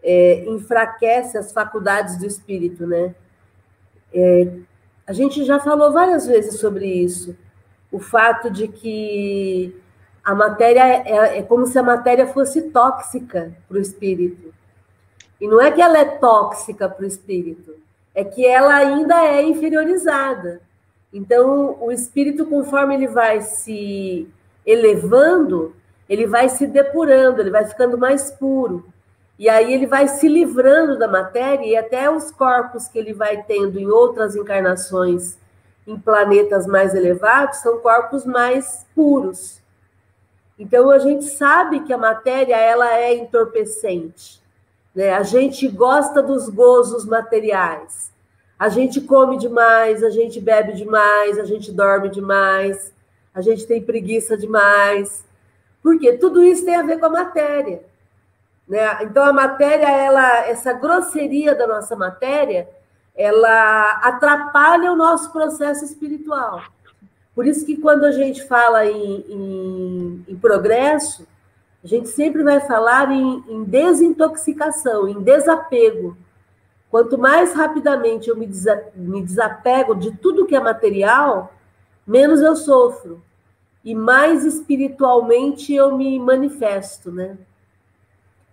é, 0.02 0.44
enfraquece 0.46 1.38
as 1.38 1.52
faculdades 1.52 2.18
do 2.18 2.26
espírito, 2.26 2.86
né? 2.86 3.14
É, 4.12 4.52
a 5.06 5.12
gente 5.12 5.44
já 5.44 5.58
falou 5.58 5.92
várias 5.92 6.26
vezes 6.26 6.60
sobre 6.60 6.86
isso. 6.86 7.36
O 7.90 7.98
fato 7.98 8.50
de 8.50 8.68
que 8.68 9.74
a 10.22 10.34
matéria 10.34 10.82
é, 10.82 11.38
é 11.38 11.42
como 11.42 11.66
se 11.66 11.78
a 11.78 11.82
matéria 11.82 12.26
fosse 12.26 12.70
tóxica 12.70 13.56
para 13.66 13.78
o 13.78 13.80
espírito. 13.80 14.52
E 15.40 15.46
não 15.48 15.60
é 15.60 15.70
que 15.70 15.80
ela 15.80 15.98
é 15.98 16.04
tóxica 16.04 16.88
para 16.88 17.04
o 17.04 17.08
espírito, 17.08 17.74
é 18.18 18.24
que 18.24 18.44
ela 18.44 18.74
ainda 18.74 19.24
é 19.24 19.44
inferiorizada. 19.44 20.60
Então, 21.12 21.78
o 21.80 21.92
espírito, 21.92 22.46
conforme 22.46 22.96
ele 22.96 23.06
vai 23.06 23.40
se 23.40 24.28
elevando, 24.66 25.72
ele 26.08 26.26
vai 26.26 26.48
se 26.48 26.66
depurando, 26.66 27.40
ele 27.40 27.52
vai 27.52 27.64
ficando 27.64 27.96
mais 27.96 28.28
puro. 28.32 28.84
E 29.38 29.48
aí 29.48 29.72
ele 29.72 29.86
vai 29.86 30.08
se 30.08 30.26
livrando 30.26 30.98
da 30.98 31.06
matéria 31.06 31.64
e 31.64 31.76
até 31.76 32.10
os 32.10 32.32
corpos 32.32 32.88
que 32.88 32.98
ele 32.98 33.12
vai 33.12 33.44
tendo 33.44 33.78
em 33.78 33.86
outras 33.86 34.34
encarnações 34.34 35.38
em 35.86 35.96
planetas 35.96 36.66
mais 36.66 36.96
elevados 36.96 37.58
são 37.58 37.78
corpos 37.78 38.26
mais 38.26 38.84
puros. 38.96 39.62
Então 40.58 40.90
a 40.90 40.98
gente 40.98 41.24
sabe 41.24 41.84
que 41.84 41.92
a 41.92 41.98
matéria 41.98 42.56
ela 42.56 42.98
é 42.98 43.14
entorpecente, 43.14 44.37
né? 44.98 45.14
A 45.14 45.22
gente 45.22 45.68
gosta 45.68 46.20
dos 46.20 46.48
gozos 46.48 47.04
materiais. 47.04 48.12
A 48.58 48.68
gente 48.68 49.00
come 49.00 49.38
demais, 49.38 50.02
a 50.02 50.10
gente 50.10 50.40
bebe 50.40 50.72
demais, 50.72 51.38
a 51.38 51.44
gente 51.44 51.70
dorme 51.70 52.08
demais, 52.08 52.92
a 53.32 53.40
gente 53.40 53.64
tem 53.64 53.80
preguiça 53.80 54.36
demais. 54.36 55.24
Porque 55.80 56.14
tudo 56.14 56.42
isso 56.42 56.64
tem 56.64 56.74
a 56.74 56.82
ver 56.82 56.98
com 56.98 57.06
a 57.06 57.10
matéria. 57.10 57.80
Né? 58.66 59.04
Então 59.04 59.24
a 59.24 59.32
matéria, 59.32 59.88
ela, 59.88 60.48
essa 60.48 60.72
grosseria 60.72 61.54
da 61.54 61.68
nossa 61.68 61.94
matéria, 61.94 62.68
ela 63.14 64.00
atrapalha 64.02 64.90
o 64.90 64.96
nosso 64.96 65.30
processo 65.30 65.84
espiritual. 65.84 66.60
Por 67.36 67.46
isso 67.46 67.64
que 67.64 67.76
quando 67.76 68.02
a 68.02 68.10
gente 68.10 68.42
fala 68.42 68.84
em, 68.84 69.24
em, 69.28 70.24
em 70.26 70.36
progresso, 70.36 71.24
a 71.82 71.86
gente 71.86 72.08
sempre 72.08 72.42
vai 72.42 72.60
falar 72.60 73.10
em, 73.10 73.44
em, 73.48 73.64
desintoxicação, 73.64 75.06
em 75.06 75.22
desapego. 75.22 76.16
Quanto 76.90 77.16
mais 77.16 77.52
rapidamente 77.52 78.28
eu 78.28 78.36
me, 78.36 78.48
me 78.94 79.22
desapego 79.22 79.94
de 79.94 80.10
tudo 80.16 80.46
que 80.46 80.56
é 80.56 80.60
material, 80.60 81.52
menos 82.06 82.40
eu 82.40 82.56
sofro. 82.56 83.22
E 83.84 83.94
mais 83.94 84.44
espiritualmente 84.44 85.72
eu 85.72 85.96
me 85.96 86.18
manifesto, 86.18 87.12
né? 87.12 87.38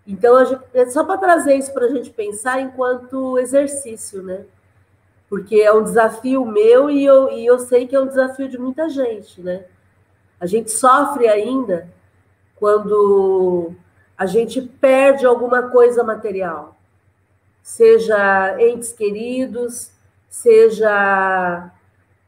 Então, 0.07 0.35
é 0.71 0.85
só 0.85 1.03
para 1.03 1.17
trazer 1.17 1.55
isso 1.55 1.73
para 1.73 1.85
a 1.85 1.89
gente 1.89 2.11
pensar 2.11 2.61
enquanto 2.61 3.39
exercício, 3.39 4.21
né? 4.21 4.45
Porque 5.27 5.55
é 5.55 5.73
um 5.73 5.83
desafio 5.83 6.45
meu 6.45 6.91
e 6.91 7.03
eu, 7.03 7.31
e 7.31 7.43
eu 7.43 7.57
sei 7.57 7.87
que 7.87 7.95
é 7.95 7.99
um 7.99 8.07
desafio 8.07 8.47
de 8.47 8.59
muita 8.59 8.87
gente, 8.87 9.41
né? 9.41 9.65
A 10.39 10.45
gente 10.45 10.69
sofre 10.69 11.27
ainda 11.27 11.89
quando 12.65 13.73
a 14.17 14.25
gente 14.25 14.59
perde 14.59 15.23
alguma 15.23 15.69
coisa 15.69 16.03
material, 16.03 16.75
seja 17.61 18.59
entes 18.59 18.91
queridos, 18.91 19.91
seja 20.27 21.69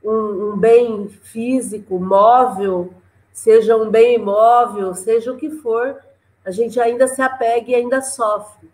um, 0.03 0.51
um 0.51 0.55
bem 0.55 1.07
físico, 1.07 1.99
móvel, 1.99 2.93
seja 3.33 3.75
um 3.75 3.89
bem 3.89 4.13
imóvel, 4.13 4.93
seja 4.93 5.33
o 5.33 5.37
que 5.37 5.49
for, 5.49 5.97
a 6.45 6.51
gente 6.51 6.79
ainda 6.79 7.07
se 7.07 7.19
apega 7.19 7.71
e 7.71 7.73
ainda 7.73 7.99
sofre, 8.03 8.69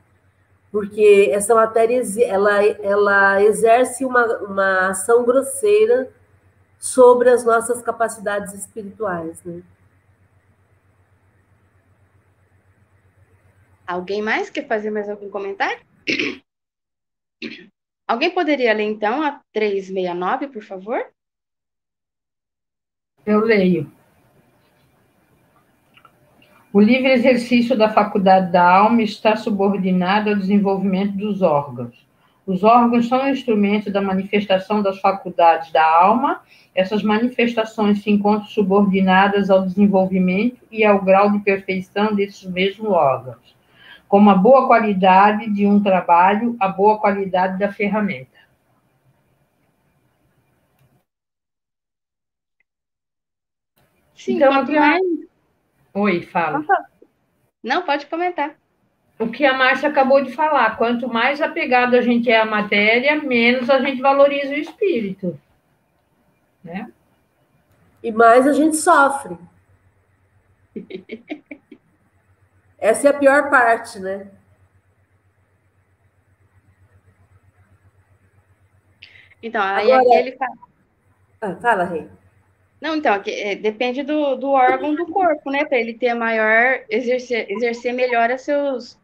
porque 0.69 1.29
essa 1.31 1.55
matéria 1.55 2.03
ela, 2.25 2.61
ela 2.61 3.41
exerce 3.41 4.03
uma, 4.03 4.25
uma 4.39 4.89
ação 4.89 5.23
grosseira 5.23 6.09
sobre 6.77 7.29
as 7.29 7.45
nossas 7.45 7.81
capacidades 7.81 8.53
espirituais, 8.53 9.41
né? 9.45 9.61
Alguém 13.85 14.21
mais 14.21 14.49
quer 14.49 14.67
fazer 14.67 14.91
mais 14.91 15.09
algum 15.09 15.29
comentário? 15.29 15.79
Alguém 18.07 18.29
poderia 18.29 18.73
ler 18.73 18.83
então 18.83 19.21
a 19.21 19.41
369, 19.51 20.47
por 20.47 20.63
favor? 20.63 21.05
Eu 23.25 23.39
leio. 23.39 23.91
O 26.73 26.81
livre 26.81 27.11
exercício 27.11 27.77
da 27.77 27.89
faculdade 27.89 28.51
da 28.51 28.67
alma 28.67 29.03
está 29.03 29.35
subordinado 29.35 30.29
ao 30.29 30.35
desenvolvimento 30.35 31.15
dos 31.15 31.41
órgãos. 31.41 32.05
Os 32.45 32.63
órgãos 32.63 33.07
são 33.07 33.29
instrumentos 33.29 33.93
da 33.93 34.01
manifestação 34.01 34.81
das 34.81 34.99
faculdades 34.99 35.71
da 35.71 35.85
alma. 35.85 36.41
Essas 36.75 37.01
manifestações 37.01 38.01
se 38.01 38.09
encontram 38.09 38.47
subordinadas 38.47 39.49
ao 39.49 39.61
desenvolvimento 39.61 40.57
e 40.71 40.83
ao 40.83 41.01
grau 41.01 41.31
de 41.31 41.39
perfeição 41.39 42.13
desses 42.13 42.43
mesmos 42.43 42.89
órgãos, 42.89 43.55
como 44.13 44.29
a 44.29 44.35
boa 44.35 44.67
qualidade 44.67 45.49
de 45.49 45.65
um 45.65 45.81
trabalho, 45.81 46.55
a 46.59 46.67
boa 46.67 46.99
qualidade 46.99 47.57
da 47.57 47.71
ferramenta. 47.71 48.37
Sim, 54.13 54.35
então, 54.35 54.53
aqui 54.53 54.77
mais 54.77 55.01
Oi, 55.95 56.21
fala. 56.21 56.63
Não, 57.63 57.81
pode 57.81 58.05
comentar. 58.05 58.55
O 59.17 59.31
que 59.31 59.47
a 59.47 59.57
Márcia 59.57 59.89
acabou 59.89 60.23
de 60.23 60.31
falar, 60.31 60.77
quanto 60.77 61.07
mais 61.07 61.41
apegado 61.41 61.95
a 61.95 62.01
gente 62.01 62.29
é 62.29 62.39
à 62.39 62.45
matéria, 62.45 63.19
menos 63.19 63.67
a 63.67 63.79
gente 63.79 63.99
valoriza 63.99 64.53
o 64.53 64.57
espírito. 64.57 65.41
Né? 66.63 66.87
E 68.03 68.11
mais 68.11 68.45
a 68.45 68.53
gente 68.53 68.75
sofre. 68.75 69.35
Essa 72.83 73.07
é 73.07 73.11
a 73.11 73.17
pior 73.17 73.49
parte, 73.49 73.97
né? 73.97 74.27
Então, 79.41 79.61
aí 79.61 79.89
Agora... 79.89 80.01
aqui 80.01 80.17
ele 80.17 80.35
fala. 80.35 80.57
Ah, 81.39 81.55
fala, 81.55 81.85
Rei. 81.85 82.09
Não, 82.81 82.97
então, 82.97 83.21
é, 83.25 83.55
depende 83.55 84.03
do, 84.03 84.35
do 84.35 84.49
órgão 84.49 84.93
do 84.95 85.05
corpo, 85.07 85.49
né? 85.49 85.63
Para 85.63 85.77
ele 85.77 85.93
ter 85.93 86.13
maior, 86.13 86.83
exercer, 86.89 87.49
exercer 87.49 87.93
melhor 87.93 88.29
as, 88.29 88.41
seus, 88.41 88.99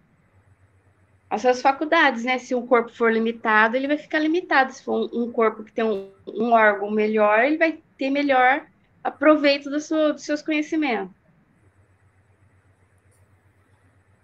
as 1.30 1.42
suas 1.42 1.62
faculdades, 1.62 2.26
né? 2.26 2.38
Se 2.38 2.54
o 2.54 2.68
corpo 2.68 2.92
for 2.92 3.10
limitado, 3.10 3.78
ele 3.78 3.88
vai 3.88 3.98
ficar 3.98 4.20
limitado. 4.20 4.74
Se 4.74 4.84
for 4.84 5.10
um, 5.10 5.24
um 5.24 5.32
corpo 5.32 5.64
que 5.64 5.72
tem 5.72 5.86
um, 5.86 6.12
um, 6.28 6.52
órgão 6.52 6.92
melhor, 6.92 7.46
ele 7.46 7.58
vai 7.58 7.80
ter 7.98 8.10
melhor 8.10 8.68
aproveito 9.02 9.70
do 9.70 9.80
seu, 9.80 10.12
dos 10.12 10.24
seus 10.24 10.42
conhecimentos. 10.42 11.19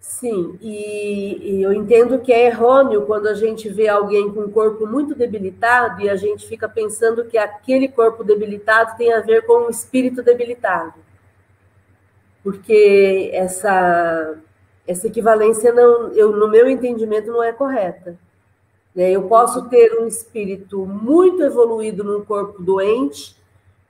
Sim, 0.08 0.58
e, 0.62 1.58
e, 1.58 1.62
eu 1.64 1.74
entendo 1.74 2.20
que 2.20 2.32
é 2.32 2.46
errôneo 2.46 3.06
quando 3.06 3.28
a 3.28 3.34
gente 3.34 3.68
vê 3.68 3.88
alguém 3.90 4.32
com 4.32 4.42
um 4.42 4.52
corpo 4.52 4.86
muito 4.86 5.16
debilitado 5.16 6.02
e 6.02 6.10
a 6.10 6.16
gente 6.16 6.48
fica 6.48 6.70
pensando 6.70 7.26
que 7.26 7.38
aquele 7.38 7.90
corpo 7.90 8.24
debilitado 8.24 8.96
tem 8.98 9.12
a 9.12 9.20
ver 9.20 9.46
com 9.46 9.66
o 9.66 9.70
espírito 9.70 10.24
debilitado. 10.24 10.94
Porque 12.44 13.32
essa, 13.34 14.38
essa 14.88 15.08
equivalência, 15.08 15.74
não, 15.74 16.14
eu, 16.14 16.32
no 16.32 16.48
meu 16.48 16.70
entendimento, 16.70 17.28
não 17.28 17.44
é 17.44 17.52
correta. 17.52 18.18
Né? 18.96 19.12
Eu 19.12 19.24
posso 19.24 19.68
ter 19.70 20.00
um 20.00 20.08
espírito 20.08 20.86
muito 20.86 21.44
evoluído 21.44 22.04
num 22.04 22.24
corpo 22.24 22.62
doente, 22.62 23.36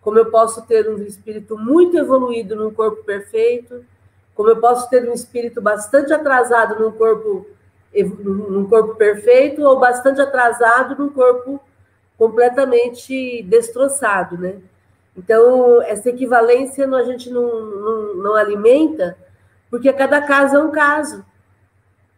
como 0.02 0.18
eu 0.18 0.32
posso 0.32 0.66
ter 0.66 0.90
um 0.90 0.98
espírito 1.04 1.58
muito 1.58 1.98
evoluído 1.98 2.56
num 2.56 2.74
corpo 2.74 3.04
perfeito 3.04 3.86
como 4.36 4.50
eu 4.50 4.58
posso 4.58 4.90
ter 4.90 5.10
um 5.10 5.14
espírito 5.14 5.62
bastante 5.62 6.14
atrasado 6.14 6.80
num 6.80 6.92
corpo 6.92 7.48
num 8.20 8.68
corpo 8.68 8.96
perfeito 8.96 9.62
ou 9.62 9.80
bastante 9.80 10.20
atrasado 10.20 11.02
num 11.02 11.10
corpo 11.10 11.62
completamente 12.18 13.42
destroçado, 13.44 14.38
né? 14.38 14.58
Então, 15.18 15.82
essa 15.82 16.10
equivalência 16.10 16.86
a 16.94 17.04
gente 17.04 17.30
não, 17.30 17.66
não, 17.66 18.16
não 18.16 18.36
alimenta, 18.36 19.18
porque 19.70 19.92
cada 19.94 20.22
caso 20.22 20.58
é 20.58 20.60
um 20.60 20.72
caso. 20.72 21.24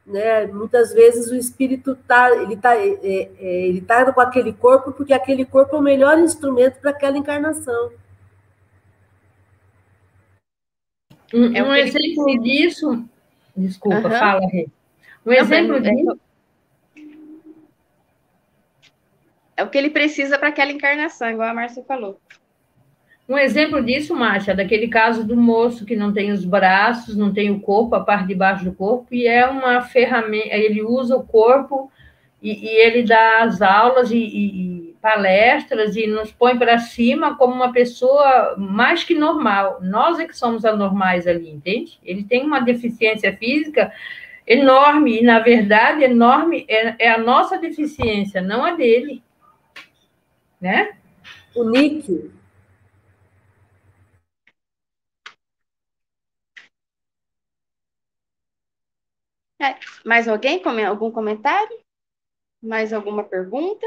Né? 0.05 0.47
Muitas 0.47 0.93
vezes 0.93 1.29
o 1.29 1.35
espírito 1.35 1.95
tá, 2.07 2.31
ele 2.31 2.55
está 2.55 2.75
é, 2.75 2.87
é, 3.39 3.67
ele 3.67 3.81
tá 3.81 4.11
com 4.11 4.21
aquele 4.21 4.53
corpo 4.53 4.93
porque 4.93 5.13
aquele 5.13 5.45
corpo 5.45 5.75
é 5.75 5.79
o 5.79 5.83
melhor 5.83 6.17
instrumento 6.17 6.79
para 6.79 6.91
aquela 6.91 7.17
encarnação. 7.17 7.91
Um, 11.33 11.55
é 11.55 11.63
um 11.63 11.73
exemplo 11.73 12.39
disso, 12.41 13.05
desculpa, 13.55 14.07
uhum. 14.07 14.09
fala, 14.09 14.47
Rê. 14.47 14.67
Um 15.25 15.33
exemplo 15.33 15.81
disso. 15.81 16.19
É 19.57 19.63
o 19.63 19.69
que 19.69 19.77
ele 19.77 19.89
precisa 19.89 20.37
para 20.37 20.49
aquela 20.49 20.71
encarnação, 20.71 21.29
igual 21.29 21.49
a 21.49 21.53
Márcia 21.53 21.83
falou. 21.83 22.19
Um 23.27 23.37
exemplo 23.37 23.83
disso, 23.83 24.15
Márcia, 24.15 24.51
é 24.51 24.55
daquele 24.55 24.87
caso 24.87 25.25
do 25.25 25.35
moço 25.35 25.85
que 25.85 25.97
não 25.97 26.13
tem 26.13 26.31
os 26.31 26.45
braços, 26.45 27.17
não 27.17 27.33
tem 27.33 27.49
o 27.51 27.59
corpo, 27.59 27.93
a 27.95 27.99
parte 27.99 28.27
de 28.27 28.35
baixo 28.35 28.63
do 28.63 28.71
corpo, 28.71 29.07
e 29.11 29.27
é 29.27 29.45
uma 29.45 29.81
ferramenta, 29.81 30.55
ele 30.55 30.81
usa 30.81 31.15
o 31.17 31.25
corpo 31.25 31.91
e, 32.41 32.53
e 32.53 32.69
ele 32.69 33.03
dá 33.03 33.43
as 33.43 33.61
aulas 33.61 34.11
e, 34.11 34.17
e, 34.17 34.61
e 34.61 34.76
palestras 35.01 35.95
e 35.95 36.07
nos 36.07 36.31
põe 36.31 36.57
para 36.57 36.79
cima 36.79 37.37
como 37.37 37.53
uma 37.53 37.71
pessoa 37.71 38.55
mais 38.57 39.03
que 39.03 39.13
normal. 39.13 39.79
Nós 39.81 40.19
é 40.19 40.25
que 40.25 40.37
somos 40.37 40.65
anormais 40.65 41.27
ali, 41.27 41.49
entende? 41.49 41.99
Ele 42.03 42.23
tem 42.23 42.43
uma 42.43 42.59
deficiência 42.59 43.35
física 43.37 43.91
enorme, 44.45 45.19
e 45.19 45.23
na 45.23 45.39
verdade, 45.39 46.03
enorme 46.03 46.65
é, 46.69 47.07
é 47.07 47.11
a 47.11 47.17
nossa 47.17 47.57
deficiência, 47.57 48.41
não 48.41 48.63
a 48.63 48.71
dele. 48.71 49.21
Né? 50.59 50.95
O 51.55 51.69
Nick, 51.69 52.31
É, 59.59 59.75
mais 60.05 60.27
alguém? 60.27 60.61
Algum 60.85 61.11
comentário? 61.11 61.79
Mais 62.61 62.93
alguma 62.93 63.23
pergunta? 63.23 63.85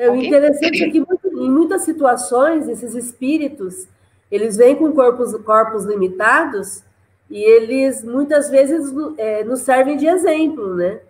É, 0.00 0.10
o 0.10 0.16
interessante 0.16 0.82
é 0.82 0.88
que 0.88 0.96
em 0.96 1.50
muitas 1.50 1.82
situações, 1.82 2.66
esses 2.66 2.94
espíritos, 2.94 3.86
eles 4.30 4.56
vêm 4.56 4.74
com 4.74 4.90
corpos, 4.92 5.36
corpos 5.44 5.84
limitados 5.84 6.82
e 7.28 7.38
eles 7.38 8.02
muitas 8.02 8.48
vezes 8.48 8.90
é, 9.18 9.44
nos 9.44 9.60
servem 9.60 9.98
de 9.98 10.06
exemplo, 10.06 10.74
né? 10.74 11.00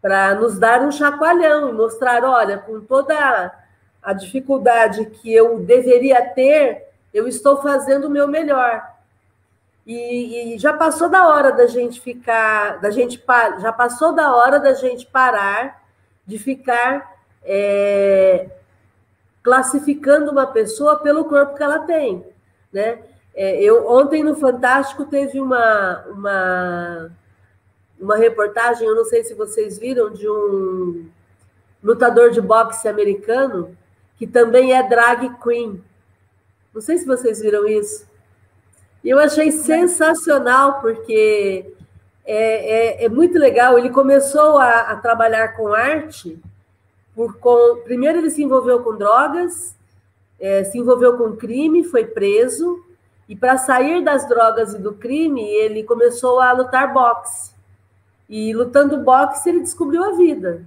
Para 0.00 0.36
nos 0.36 0.60
dar 0.60 0.80
um 0.82 0.92
chacoalhão 0.92 1.70
e 1.70 1.72
mostrar, 1.72 2.22
olha, 2.22 2.56
com 2.56 2.80
toda 2.80 3.52
a 4.00 4.12
dificuldade 4.12 5.06
que 5.06 5.34
eu 5.34 5.58
deveria 5.58 6.24
ter, 6.24 6.86
eu 7.12 7.26
estou 7.26 7.60
fazendo 7.60 8.06
o 8.06 8.10
meu 8.10 8.28
melhor. 8.28 8.80
E, 9.84 10.54
e, 10.54 10.58
já 10.58 10.72
passou 10.72 11.08
da 11.08 11.26
hora 11.26 11.50
da 11.50 11.66
gente 11.66 12.00
ficar, 12.00 12.80
da 12.80 12.90
gente 12.90 13.20
já 13.58 13.72
passou 13.72 14.12
da 14.14 14.32
hora 14.36 14.60
da 14.60 14.72
gente 14.72 15.04
parar 15.04 15.82
de 16.24 16.38
ficar 16.38 17.09
é, 17.44 18.48
classificando 19.42 20.30
uma 20.30 20.46
pessoa 20.46 20.98
pelo 20.98 21.24
corpo 21.24 21.56
que 21.56 21.62
ela 21.62 21.80
tem, 21.80 22.24
né? 22.72 22.98
É, 23.34 23.62
eu 23.62 23.88
ontem 23.88 24.22
no 24.24 24.34
Fantástico 24.34 25.04
teve 25.04 25.40
uma, 25.40 26.04
uma 26.08 27.10
uma 28.00 28.16
reportagem, 28.16 28.88
eu 28.88 28.96
não 28.96 29.04
sei 29.04 29.22
se 29.22 29.34
vocês 29.34 29.78
viram, 29.78 30.10
de 30.10 30.28
um 30.28 31.06
lutador 31.82 32.30
de 32.30 32.40
boxe 32.40 32.88
americano 32.88 33.76
que 34.16 34.26
também 34.26 34.74
é 34.74 34.82
drag 34.82 35.36
queen. 35.42 35.82
Não 36.74 36.80
sei 36.80 36.98
se 36.98 37.06
vocês 37.06 37.40
viram 37.40 37.66
isso. 37.66 38.08
E 39.04 39.10
eu 39.10 39.18
achei 39.18 39.50
sensacional, 39.50 40.80
porque 40.80 41.72
é, 42.24 43.02
é, 43.02 43.04
é 43.04 43.08
muito 43.08 43.38
legal. 43.38 43.78
Ele 43.78 43.90
começou 43.90 44.58
a, 44.58 44.80
a 44.80 44.96
trabalhar 44.96 45.56
com 45.56 45.72
arte, 45.72 46.38
por, 47.20 47.36
com, 47.36 47.82
primeiro 47.84 48.16
ele 48.16 48.30
se 48.30 48.42
envolveu 48.42 48.80
com 48.82 48.96
drogas, 48.96 49.76
é, 50.40 50.64
se 50.64 50.78
envolveu 50.78 51.18
com 51.18 51.36
crime, 51.36 51.84
foi 51.84 52.06
preso, 52.06 52.82
e 53.28 53.36
para 53.36 53.58
sair 53.58 54.02
das 54.02 54.26
drogas 54.26 54.72
e 54.72 54.78
do 54.78 54.94
crime, 54.94 55.42
ele 55.42 55.84
começou 55.84 56.40
a 56.40 56.50
lutar 56.52 56.94
boxe. 56.94 57.52
E 58.26 58.54
lutando 58.54 58.96
boxe, 59.04 59.50
ele 59.50 59.60
descobriu 59.60 60.02
a 60.02 60.12
vida. 60.12 60.64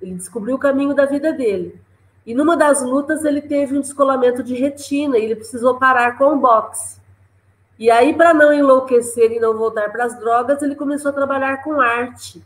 Ele 0.00 0.14
descobriu 0.14 0.54
o 0.54 0.58
caminho 0.58 0.94
da 0.94 1.04
vida 1.04 1.32
dele. 1.32 1.80
E 2.24 2.32
numa 2.32 2.56
das 2.56 2.80
lutas, 2.80 3.24
ele 3.24 3.42
teve 3.42 3.76
um 3.76 3.80
descolamento 3.80 4.40
de 4.40 4.54
retina 4.54 5.18
e 5.18 5.24
ele 5.24 5.34
precisou 5.34 5.80
parar 5.80 6.16
com 6.16 6.34
o 6.34 6.38
boxe. 6.38 7.00
E 7.76 7.90
aí, 7.90 8.14
para 8.14 8.32
não 8.32 8.52
enlouquecer 8.52 9.32
e 9.32 9.40
não 9.40 9.52
voltar 9.58 9.90
para 9.90 10.04
as 10.04 10.16
drogas, 10.16 10.62
ele 10.62 10.76
começou 10.76 11.08
a 11.08 11.14
trabalhar 11.14 11.64
com 11.64 11.80
arte, 11.80 12.40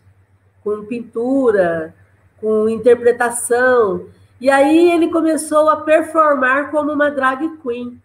com 0.65 0.87
pintura, 0.87 1.95
com 2.42 2.68
interpretação. 2.68 4.09
E 4.40 4.50
aí 4.50 4.92
ele 4.92 5.09
começou 5.09 5.70
a 5.70 5.76
performar 5.76 6.72
como 6.72 6.92
uma 6.92 7.11
drag 7.11 7.48
queen. 7.62 8.02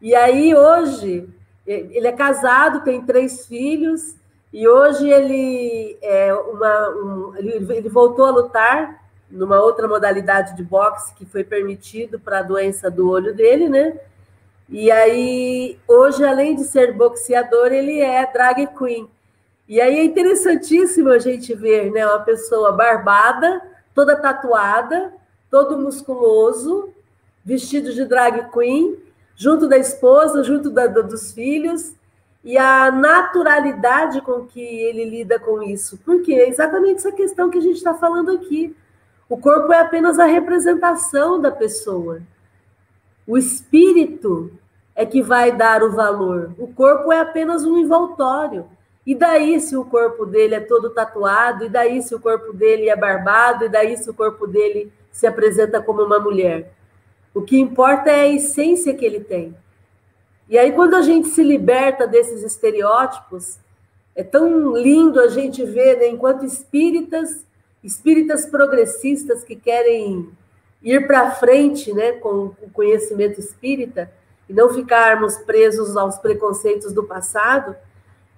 E 0.00 0.14
aí 0.14 0.54
hoje 0.54 1.26
ele 1.66 2.06
é 2.06 2.12
casado, 2.12 2.84
tem 2.84 3.00
três 3.02 3.46
filhos, 3.46 4.14
e 4.52 4.66
hoje 4.68 5.08
ele 5.08 5.96
é 6.02 6.34
uma, 6.34 6.88
um, 6.90 7.36
ele, 7.36 7.88
voltou 7.88 8.26
a 8.26 8.30
lutar 8.30 9.00
numa 9.30 9.60
outra 9.60 9.86
modalidade 9.86 10.56
de 10.56 10.62
boxe 10.62 11.14
que 11.14 11.24
foi 11.24 11.44
permitido 11.44 12.18
para 12.18 12.40
a 12.40 12.42
doença 12.42 12.90
do 12.90 13.08
olho 13.08 13.32
dele, 13.32 13.68
né? 13.68 13.96
E 14.68 14.90
aí, 14.90 15.78
hoje, 15.86 16.24
além 16.24 16.56
de 16.56 16.64
ser 16.64 16.92
boxeador, 16.94 17.72
ele 17.72 18.00
é 18.00 18.30
drag 18.32 18.66
queen. 18.76 19.08
E 19.70 19.80
aí 19.80 20.00
é 20.00 20.04
interessantíssimo 20.04 21.10
a 21.10 21.18
gente 21.20 21.54
ver 21.54 21.92
né, 21.92 22.04
uma 22.04 22.18
pessoa 22.18 22.72
barbada, 22.72 23.62
toda 23.94 24.16
tatuada, 24.16 25.14
todo 25.48 25.78
musculoso, 25.78 26.92
vestido 27.44 27.92
de 27.94 28.04
drag 28.04 28.50
queen, 28.50 28.96
junto 29.36 29.68
da 29.68 29.78
esposa, 29.78 30.42
junto 30.42 30.70
da, 30.70 30.88
dos 30.88 31.30
filhos, 31.30 31.94
e 32.42 32.58
a 32.58 32.90
naturalidade 32.90 34.20
com 34.22 34.44
que 34.44 34.60
ele 34.60 35.04
lida 35.04 35.38
com 35.38 35.62
isso. 35.62 36.00
Porque 36.04 36.32
é 36.32 36.48
exatamente 36.48 36.96
essa 36.96 37.12
questão 37.12 37.48
que 37.48 37.58
a 37.58 37.62
gente 37.62 37.76
está 37.76 37.94
falando 37.94 38.32
aqui. 38.32 38.74
O 39.28 39.38
corpo 39.38 39.72
é 39.72 39.78
apenas 39.78 40.18
a 40.18 40.24
representação 40.24 41.40
da 41.40 41.52
pessoa. 41.52 42.20
O 43.24 43.38
espírito 43.38 44.50
é 44.96 45.06
que 45.06 45.22
vai 45.22 45.52
dar 45.52 45.84
o 45.84 45.92
valor. 45.92 46.50
O 46.58 46.66
corpo 46.66 47.12
é 47.12 47.20
apenas 47.20 47.64
um 47.64 47.78
envoltório. 47.78 48.66
E 49.06 49.14
daí 49.14 49.60
se 49.60 49.76
o 49.76 49.84
corpo 49.84 50.26
dele 50.26 50.54
é 50.54 50.60
todo 50.60 50.90
tatuado, 50.90 51.64
e 51.64 51.68
daí 51.68 52.02
se 52.02 52.14
o 52.14 52.20
corpo 52.20 52.52
dele 52.52 52.88
é 52.88 52.96
barbado, 52.96 53.64
e 53.64 53.68
daí 53.68 53.96
se 53.96 54.08
o 54.10 54.14
corpo 54.14 54.46
dele 54.46 54.92
se 55.10 55.26
apresenta 55.26 55.80
como 55.80 56.02
uma 56.02 56.20
mulher. 56.20 56.72
O 57.34 57.42
que 57.42 57.58
importa 57.58 58.10
é 58.10 58.22
a 58.22 58.28
essência 58.28 58.94
que 58.94 59.04
ele 59.04 59.20
tem. 59.20 59.56
E 60.48 60.58
aí, 60.58 60.72
quando 60.72 60.96
a 60.96 61.02
gente 61.02 61.28
se 61.28 61.42
liberta 61.42 62.06
desses 62.06 62.42
estereótipos, 62.42 63.58
é 64.16 64.24
tão 64.24 64.76
lindo 64.76 65.20
a 65.20 65.28
gente 65.28 65.64
ver, 65.64 65.96
né, 65.98 66.08
enquanto 66.08 66.44
espíritas, 66.44 67.46
espíritas 67.84 68.46
progressistas 68.46 69.44
que 69.44 69.54
querem 69.54 70.28
ir 70.82 71.06
para 71.06 71.30
frente 71.30 71.92
né, 71.92 72.12
com 72.12 72.52
o 72.60 72.70
conhecimento 72.72 73.38
espírita, 73.38 74.10
e 74.48 74.52
não 74.52 74.74
ficarmos 74.74 75.36
presos 75.36 75.96
aos 75.96 76.18
preconceitos 76.18 76.92
do 76.92 77.04
passado, 77.04 77.76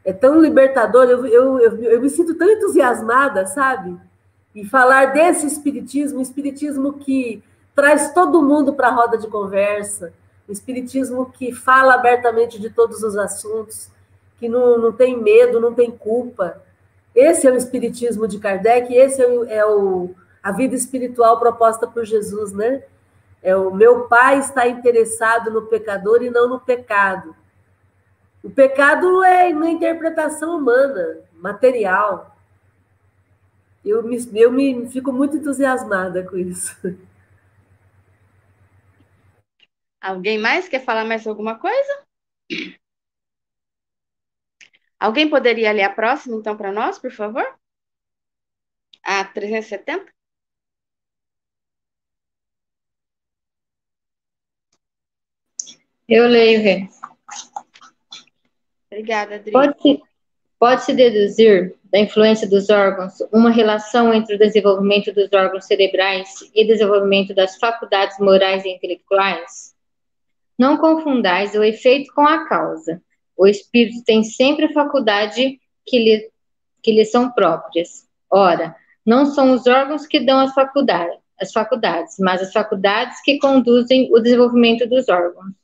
é 0.05 0.13
tão 0.13 0.41
libertador. 0.41 1.05
Eu, 1.05 1.27
eu, 1.27 1.59
eu, 1.61 1.83
eu 1.85 2.01
me 2.01 2.11
sinto 2.11 2.35
tão 2.35 2.51
entusiasmada, 2.51 3.47
sabe? 3.47 3.97
E 4.55 4.65
falar 4.65 5.13
desse 5.13 5.47
espiritismo, 5.47 6.21
espiritismo 6.21 6.95
que 6.95 7.43
traz 7.75 8.13
todo 8.13 8.43
mundo 8.43 8.75
para 8.75 8.89
a 8.89 8.93
roda 8.93 9.17
de 9.17 9.27
conversa, 9.29 10.13
espiritismo 10.49 11.27
que 11.31 11.53
fala 11.53 11.95
abertamente 11.95 12.61
de 12.61 12.69
todos 12.69 13.03
os 13.03 13.17
assuntos, 13.17 13.91
que 14.39 14.49
não, 14.49 14.79
não 14.79 14.93
tem 14.93 15.17
medo, 15.17 15.61
não 15.61 15.73
tem 15.73 15.91
culpa. 15.91 16.61
Esse 17.15 17.47
é 17.47 17.51
o 17.51 17.57
espiritismo 17.57 18.27
de 18.27 18.39
Kardec, 18.39 18.93
esse 18.95 19.23
é, 19.23 19.27
o, 19.27 19.45
é 19.45 19.67
o, 19.67 20.11
a 20.43 20.53
vida 20.53 20.75
espiritual 20.75 21.39
proposta 21.39 21.87
por 21.87 22.05
Jesus, 22.05 22.53
né? 22.53 22.83
É 23.43 23.57
o 23.57 23.75
meu 23.75 24.03
pai 24.03 24.39
está 24.39 24.69
interessado 24.69 25.51
no 25.51 25.63
pecador 25.63 26.23
e 26.23 26.31
não 26.31 26.49
no 26.49 26.61
pecado. 26.61 27.35
O 28.43 28.51
pecado 28.51 29.23
é 29.25 29.49
uma 29.49 29.71
interpretação 29.71 30.57
humana, 30.59 31.21
material. 31.35 32.37
Eu 33.85 34.03
me, 34.03 34.17
eu 34.35 34.51
me 34.53 34.89
fico 34.89 35.13
muito 35.13 35.37
entusiasmada 35.37 36.25
com 36.25 36.37
isso. 36.37 36.77
Alguém 40.01 40.39
mais 40.39 40.69
quer 40.69 40.85
falar 40.85 41.05
mais 41.05 41.27
alguma 41.27 41.59
coisa? 41.59 42.05
Alguém 44.99 45.29
poderia 45.29 45.73
ler 45.73 45.83
a 45.83 45.91
próxima, 45.93 46.37
então, 46.37 46.57
para 46.57 46.73
nós, 46.73 46.99
por 46.99 47.11
favor? 47.13 47.47
A 49.05 49.25
370? 49.25 50.13
Eu 56.09 56.27
leio, 56.29 56.63
Rê. 56.63 56.89
Obrigada, 58.93 59.37
Adri. 59.37 59.53
Pode-se 59.53 60.03
pode 60.59 60.93
deduzir 60.93 61.75
da 61.91 61.99
influência 61.99 62.49
dos 62.49 62.71
órgãos 62.71 63.15
uma 63.33 63.51
relação 63.51 64.15
entre 64.15 64.37
o 64.37 64.39
desenvolvimento 64.39 65.13
dos 65.13 65.33
órgãos 65.33 65.65
cerebrais 65.65 66.29
e 66.55 66.65
desenvolvimento 66.65 67.35
das 67.35 67.57
faculdades 67.57 68.19
morais 68.21 68.65
e 68.65 68.69
intelectuais? 68.69 69.75
Não 70.57 70.77
confundais 70.77 71.55
o 71.55 71.65
efeito 71.65 72.13
com 72.15 72.21
a 72.21 72.47
causa. 72.47 73.03
O 73.37 73.47
espírito 73.47 74.05
tem 74.05 74.23
sempre 74.23 74.73
faculdade 74.73 75.59
que 75.85 75.99
lhe, 75.99 76.31
que 76.81 76.93
lhe 76.93 77.05
são 77.05 77.33
próprias. 77.33 78.07
Ora, 78.31 78.77
não 79.05 79.27
são 79.27 79.53
os 79.53 79.67
órgãos 79.67 80.07
que 80.07 80.21
dão 80.21 80.39
as 80.39 80.55
as 81.41 81.53
faculdades, 81.53 82.17
mas 82.21 82.41
as 82.41 82.53
faculdades 82.53 83.21
que 83.23 83.39
conduzem 83.39 84.09
o 84.13 84.21
desenvolvimento 84.21 84.87
dos 84.87 85.09
órgãos. 85.09 85.62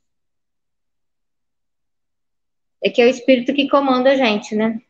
É 2.82 2.90
que 2.90 3.02
é 3.02 3.06
o 3.06 3.08
espírito 3.08 3.54
que 3.54 3.68
comanda 3.68 4.10
a 4.10 4.16
gente, 4.16 4.54
né? 4.54 4.80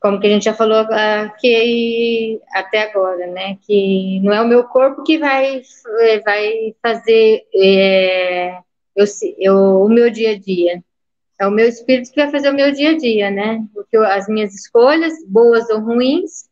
Como 0.00 0.18
que 0.18 0.26
a 0.26 0.30
gente 0.30 0.44
já 0.44 0.54
falou 0.54 0.78
aqui 0.78 2.40
até 2.52 2.82
agora, 2.82 3.26
né? 3.28 3.56
Que 3.64 4.18
não 4.20 4.32
é 4.32 4.42
o 4.42 4.48
meu 4.48 4.64
corpo 4.64 5.04
que 5.04 5.18
vai, 5.18 5.62
vai 6.24 6.74
fazer 6.82 7.46
é, 7.54 8.58
eu, 8.96 9.06
eu, 9.38 9.56
o 9.84 9.88
meu 9.88 10.10
dia 10.10 10.32
a 10.32 10.38
dia. 10.38 10.82
É 11.40 11.46
o 11.46 11.50
meu 11.50 11.68
espírito 11.68 12.10
que 12.10 12.20
vai 12.20 12.30
fazer 12.30 12.50
o 12.50 12.54
meu 12.54 12.72
dia 12.72 12.90
a 12.90 12.96
dia, 12.96 13.30
né? 13.30 13.64
Porque 13.72 13.96
as 13.96 14.28
minhas 14.28 14.54
escolhas, 14.54 15.14
boas 15.26 15.68
ou 15.70 15.80
ruins, 15.80 16.48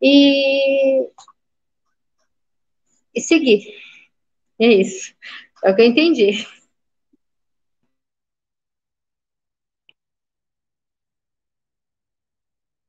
e, 0.00 1.08
e 3.14 3.20
seguir. 3.20 3.62
É 4.58 4.66
isso. 4.66 5.14
É 5.64 5.70
o 5.70 5.74
que 5.74 5.82
eu 5.82 5.86
entendi. 5.86 6.46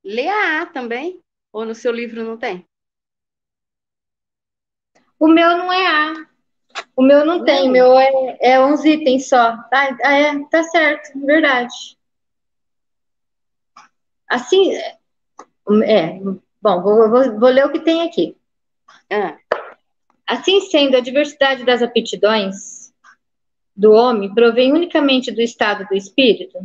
Lê 0.06 0.30
a 0.30 0.62
A 0.62 0.66
também? 0.68 1.20
Ou 1.52 1.66
no 1.66 1.74
seu 1.74 1.92
livro 1.92 2.24
não 2.24 2.38
tem? 2.38 2.64
O 5.20 5.28
meu 5.28 5.58
não 5.58 5.74
é 5.74 5.88
A. 5.88 6.28
O 6.96 7.02
meu 7.02 7.26
não, 7.26 7.40
não. 7.40 7.46
tem, 7.46 7.68
o 7.68 7.72
meu 7.72 7.98
é, 7.98 8.38
é 8.40 8.60
11 8.60 8.88
itens 8.88 9.28
só. 9.28 9.58
Tá, 9.64 9.98
é, 10.02 10.40
tá 10.50 10.64
certo, 10.64 11.20
verdade. 11.26 11.74
Assim, 14.28 14.76
é, 14.76 16.20
bom, 16.62 16.82
vou, 16.82 17.10
vou, 17.10 17.40
vou 17.40 17.50
ler 17.50 17.66
o 17.66 17.72
que 17.72 17.80
tem 17.80 18.04
aqui. 18.04 18.38
Ah. 19.10 19.38
Assim 20.28 20.62
sendo, 20.62 20.98
a 20.98 21.02
diversidade 21.02 21.64
das 21.64 21.82
aptidões 21.82 22.94
do 23.76 23.92
homem 23.92 24.34
provém 24.34 24.72
unicamente 24.72 25.32
do 25.32 25.42
estado 25.42 25.86
do 25.88 25.96
espírito, 25.96 26.58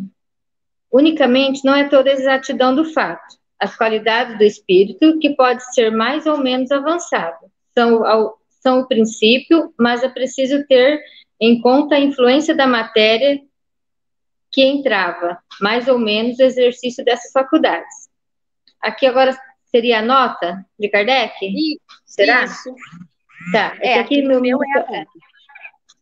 Unicamente 0.93 1.65
não 1.65 1.75
é 1.75 1.89
toda 1.89 2.11
a 2.11 2.15
exatidão 2.15 2.75
do 2.75 2.85
fato. 2.93 3.39
As 3.59 3.77
qualidades 3.77 4.39
do 4.39 4.45
espírito, 4.45 5.19
que 5.19 5.31
pode 5.31 5.63
ser 5.75 5.91
mais 5.91 6.27
ou 6.27 6.39
menos 6.39 6.71
avançado, 6.71 7.39
são, 7.75 8.03
são 8.63 8.81
o 8.81 8.89
princípio, 8.89 9.73
mas 9.79 10.03
é 10.03 10.09
preciso 10.09 10.67
ter 10.67 11.01
em 11.41 11.61
conta 11.61 11.95
a 11.95 12.01
influência 12.01 12.55
da 12.55 12.67
matéria 12.67 13.41
que 14.51 14.63
entrava, 14.63 15.39
mais 15.61 15.87
ou 15.89 15.99
menos, 15.99 16.39
o 16.39 16.43
exercício 16.43 17.05
dessas 17.05 17.31
faculdades. 17.33 18.09
Aqui 18.83 19.07
agora 19.07 19.39
seria 19.67 20.01
a 20.01 20.03
nota 20.03 20.65
de 20.79 20.89
Kardec? 20.89 21.35
Isso, 21.43 21.81
Será? 22.05 22.45
Isso. 22.45 22.75
Tá, 23.53 23.77
é, 23.81 23.99
aqui, 23.99 24.19
aqui 24.19 24.23
meu, 24.23 24.41
meu 24.41 24.59
é 24.63 24.79
a 24.79 25.07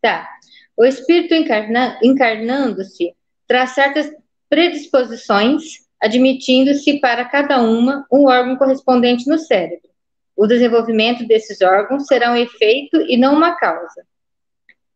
Tá. 0.01 0.29
O 0.77 0.85
espírito 0.85 1.35
encarna, 1.35 1.99
encarnando-se 2.03 3.15
traz 3.47 3.71
certas 3.71 4.11
predisposições, 4.49 5.87
admitindo-se 6.01 7.01
para 7.01 7.25
cada 7.25 7.61
uma 7.61 8.07
um 8.11 8.27
órgão 8.27 8.57
correspondente 8.57 9.29
no 9.29 9.39
cérebro. 9.39 9.89
O 10.37 10.47
desenvolvimento 10.47 11.27
desses 11.27 11.61
órgãos 11.61 12.07
será 12.07 12.31
um 12.31 12.37
efeito 12.37 13.01
e 13.09 13.17
não 13.17 13.35
uma 13.35 13.57
causa. 13.57 14.07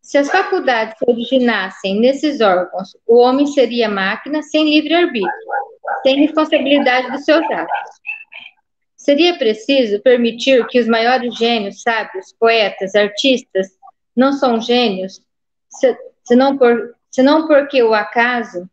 Se 0.00 0.18
as 0.18 0.30
faculdades 0.30 0.98
se 0.98 1.04
originassem 1.08 2.00
nesses 2.00 2.40
órgãos, 2.40 2.96
o 3.06 3.18
homem 3.18 3.46
seria 3.46 3.88
máquina 3.88 4.42
sem 4.42 4.64
livre-arbítrio, 4.64 5.30
sem 6.02 6.16
responsabilidade 6.16 7.10
dos 7.10 7.24
seus 7.24 7.44
atos. 7.50 7.90
Seria 8.96 9.36
preciso 9.36 10.00
permitir 10.00 10.66
que 10.68 10.78
os 10.78 10.86
maiores 10.86 11.34
gênios, 11.36 11.82
sábios, 11.82 12.32
poetas, 12.38 12.94
artistas, 12.94 13.68
não 14.14 14.32
são 14.32 14.60
gênios, 14.60 15.20
senão, 16.24 16.56
por, 16.56 16.94
senão 17.10 17.46
porque 17.46 17.82
o 17.82 17.94
acaso 17.94 18.68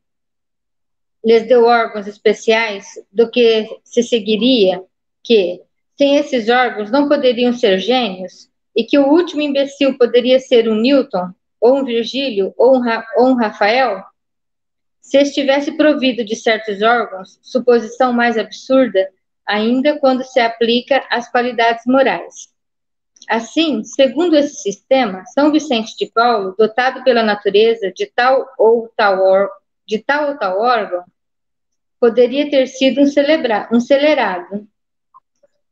lhes 1.24 1.48
deu 1.48 1.66
órgãos 1.66 2.08
especiais, 2.08 2.86
do 3.12 3.30
que 3.30 3.68
se 3.84 4.04
seguiria 4.04 4.84
que, 5.24 5.62
sem 5.98 6.16
esses 6.16 6.50
órgãos, 6.50 6.90
não 6.90 7.10
poderiam 7.10 7.54
ser 7.54 7.78
gênios, 7.80 8.50
e 8.76 8.84
que 8.84 8.98
o 8.98 9.08
último 9.08 9.42
imbecil 9.42 9.98
poderia 9.98 10.40
ser 10.40 10.70
um 10.70 10.76
Newton, 10.76 11.32
ou 11.60 11.80
um 11.80 11.84
Virgílio, 11.84 12.54
ou 12.58 12.78
um, 12.78 12.80
Ra 12.80 13.06
ou 13.18 13.28
um 13.28 13.34
Rafael? 13.36 14.04
Se 15.02 15.18
estivesse 15.18 15.76
provido 15.76 16.24
de 16.24 16.36
certos 16.36 16.82
órgãos, 16.82 17.40
suposição 17.42 18.14
mais 18.14 18.38
absurda, 18.38 19.10
ainda 19.46 20.00
quando 20.00 20.24
se 20.24 20.40
aplica 20.40 21.04
às 21.10 21.30
qualidades 21.30 21.84
morais. 21.86 22.50
Assim, 23.28 23.84
segundo 23.84 24.36
esse 24.36 24.56
sistema, 24.56 25.24
São 25.34 25.52
Vicente 25.52 25.98
de 25.98 26.06
Paulo, 26.08 26.56
dotado 26.58 27.04
pela 27.04 27.24
natureza 27.24 27.92
de 27.92 28.06
tal 28.06 28.48
ou 28.58 28.92
tal 28.96 29.22
de 29.90 29.98
tal 29.98 30.30
ou 30.30 30.38
tal 30.38 30.62
órgão 30.62 31.04
poderia 32.00 32.50
ter 32.50 32.68
sido 32.68 33.02
um, 33.02 33.08
celebra, 33.08 33.68
um 33.74 33.80
celerado. 33.80 34.68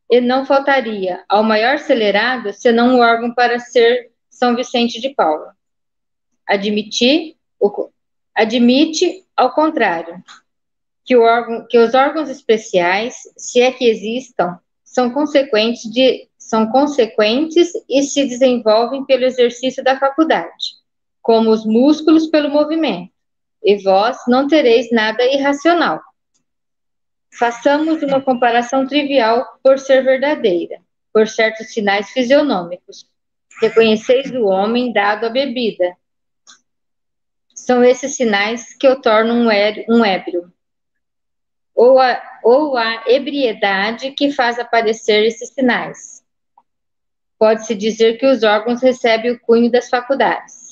E 0.10 0.20
não 0.20 0.46
faltaria 0.46 1.24
ao 1.30 1.44
maior 1.44 1.78
celerado 1.78 2.52
senão 2.52 2.96
um 2.96 3.00
órgão 3.00 3.34
para 3.34 3.60
ser 3.60 4.12
São 4.30 4.56
Vicente 4.56 5.00
de 5.00 5.10
Paulo. 5.10 5.46
Admitir, 6.48 7.36
o, 7.60 7.90
admite, 8.34 9.24
ao 9.36 9.54
contrário, 9.54 10.24
que, 11.06 11.16
órgão, 11.16 11.68
que 11.70 11.78
os 11.78 11.94
órgãos 11.94 12.30
especiais, 12.30 13.16
se 13.38 13.62
é 13.62 13.72
que 13.72 13.86
existam, 13.86 14.58
são 14.84 15.12
consequentes, 15.12 15.84
de, 15.92 16.28
são 16.40 16.72
consequentes 16.72 17.72
e 17.88 18.02
se 18.02 18.26
desenvolvem 18.26 19.06
pelo 19.06 19.26
exercício 19.26 19.84
da 19.84 20.00
faculdade, 20.00 20.76
como 21.22 21.52
os 21.52 21.66
músculos 21.66 22.28
pelo 22.28 22.50
movimento 22.50 23.12
e 23.68 23.76
vós 23.76 24.16
não 24.30 24.48
tereis 24.48 24.90
nada 24.94 25.22
irracional. 25.26 26.02
Façamos 27.38 28.02
uma 28.02 28.22
comparação 28.22 28.88
trivial 28.88 29.46
por 29.62 29.78
ser 29.78 30.06
verdadeira, 30.06 30.80
por 31.12 31.28
certos 31.28 31.74
sinais 31.74 32.10
fisionômicos. 32.12 33.10
Reconheceis 33.62 34.32
o 34.32 34.46
homem 34.46 34.94
dado 34.94 35.26
à 35.26 35.30
bebida. 35.30 35.98
São 37.54 37.84
esses 37.84 38.16
sinais 38.16 38.74
que 38.74 38.88
o 38.88 39.02
tornam 39.02 39.36
um 39.90 40.06
ébrio. 40.06 40.50
Ou 41.76 42.00
a, 42.00 42.40
ou 42.46 42.78
a 42.78 43.04
ebriedade 43.08 44.12
que 44.12 44.32
faz 44.32 44.58
aparecer 44.58 45.26
esses 45.26 45.50
sinais. 45.50 46.24
Pode-se 47.38 47.76
dizer 47.76 48.18
que 48.18 48.26
os 48.26 48.44
órgãos 48.44 48.82
recebem 48.82 49.32
o 49.32 49.40
cunho 49.42 49.70
das 49.70 49.90
faculdades 49.90 50.67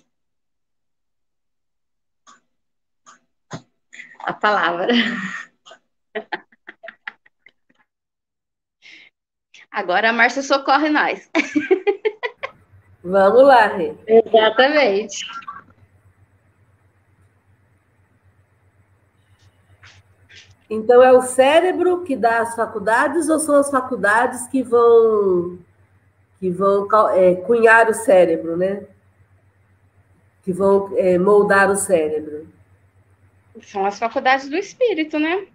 a 4.26 4.34
palavra. 4.34 4.88
Agora 9.72 10.10
a 10.10 10.14
Márcia 10.14 10.42
socorre 10.42 10.90
nós. 10.90 11.30
Vamos 13.04 13.44
lá, 13.44 13.68
Rê. 13.68 13.94
Exatamente. 14.08 15.26
Então 20.68 21.04
é 21.04 21.12
o 21.12 21.22
cérebro 21.22 22.04
que 22.04 22.16
dá 22.16 22.40
as 22.40 22.56
faculdades 22.56 23.30
ou 23.30 23.38
são 23.38 23.56
as 23.56 23.70
faculdades 23.70 24.48
que 24.48 24.64
vão 24.64 25.60
que 26.40 26.50
vão 26.50 26.88
é, 27.12 27.36
cunhar 27.36 27.88
o 27.90 27.94
cérebro, 27.94 28.58
né? 28.58 28.86
Que 30.42 30.52
vão 30.52 30.92
é, 30.98 31.18
moldar 31.20 31.70
o 31.70 31.76
cérebro. 31.76 32.55
São 33.64 33.86
as 33.86 33.98
faculdades 33.98 34.50
do 34.50 34.56
espírito, 34.56 35.20
né? 35.20 35.48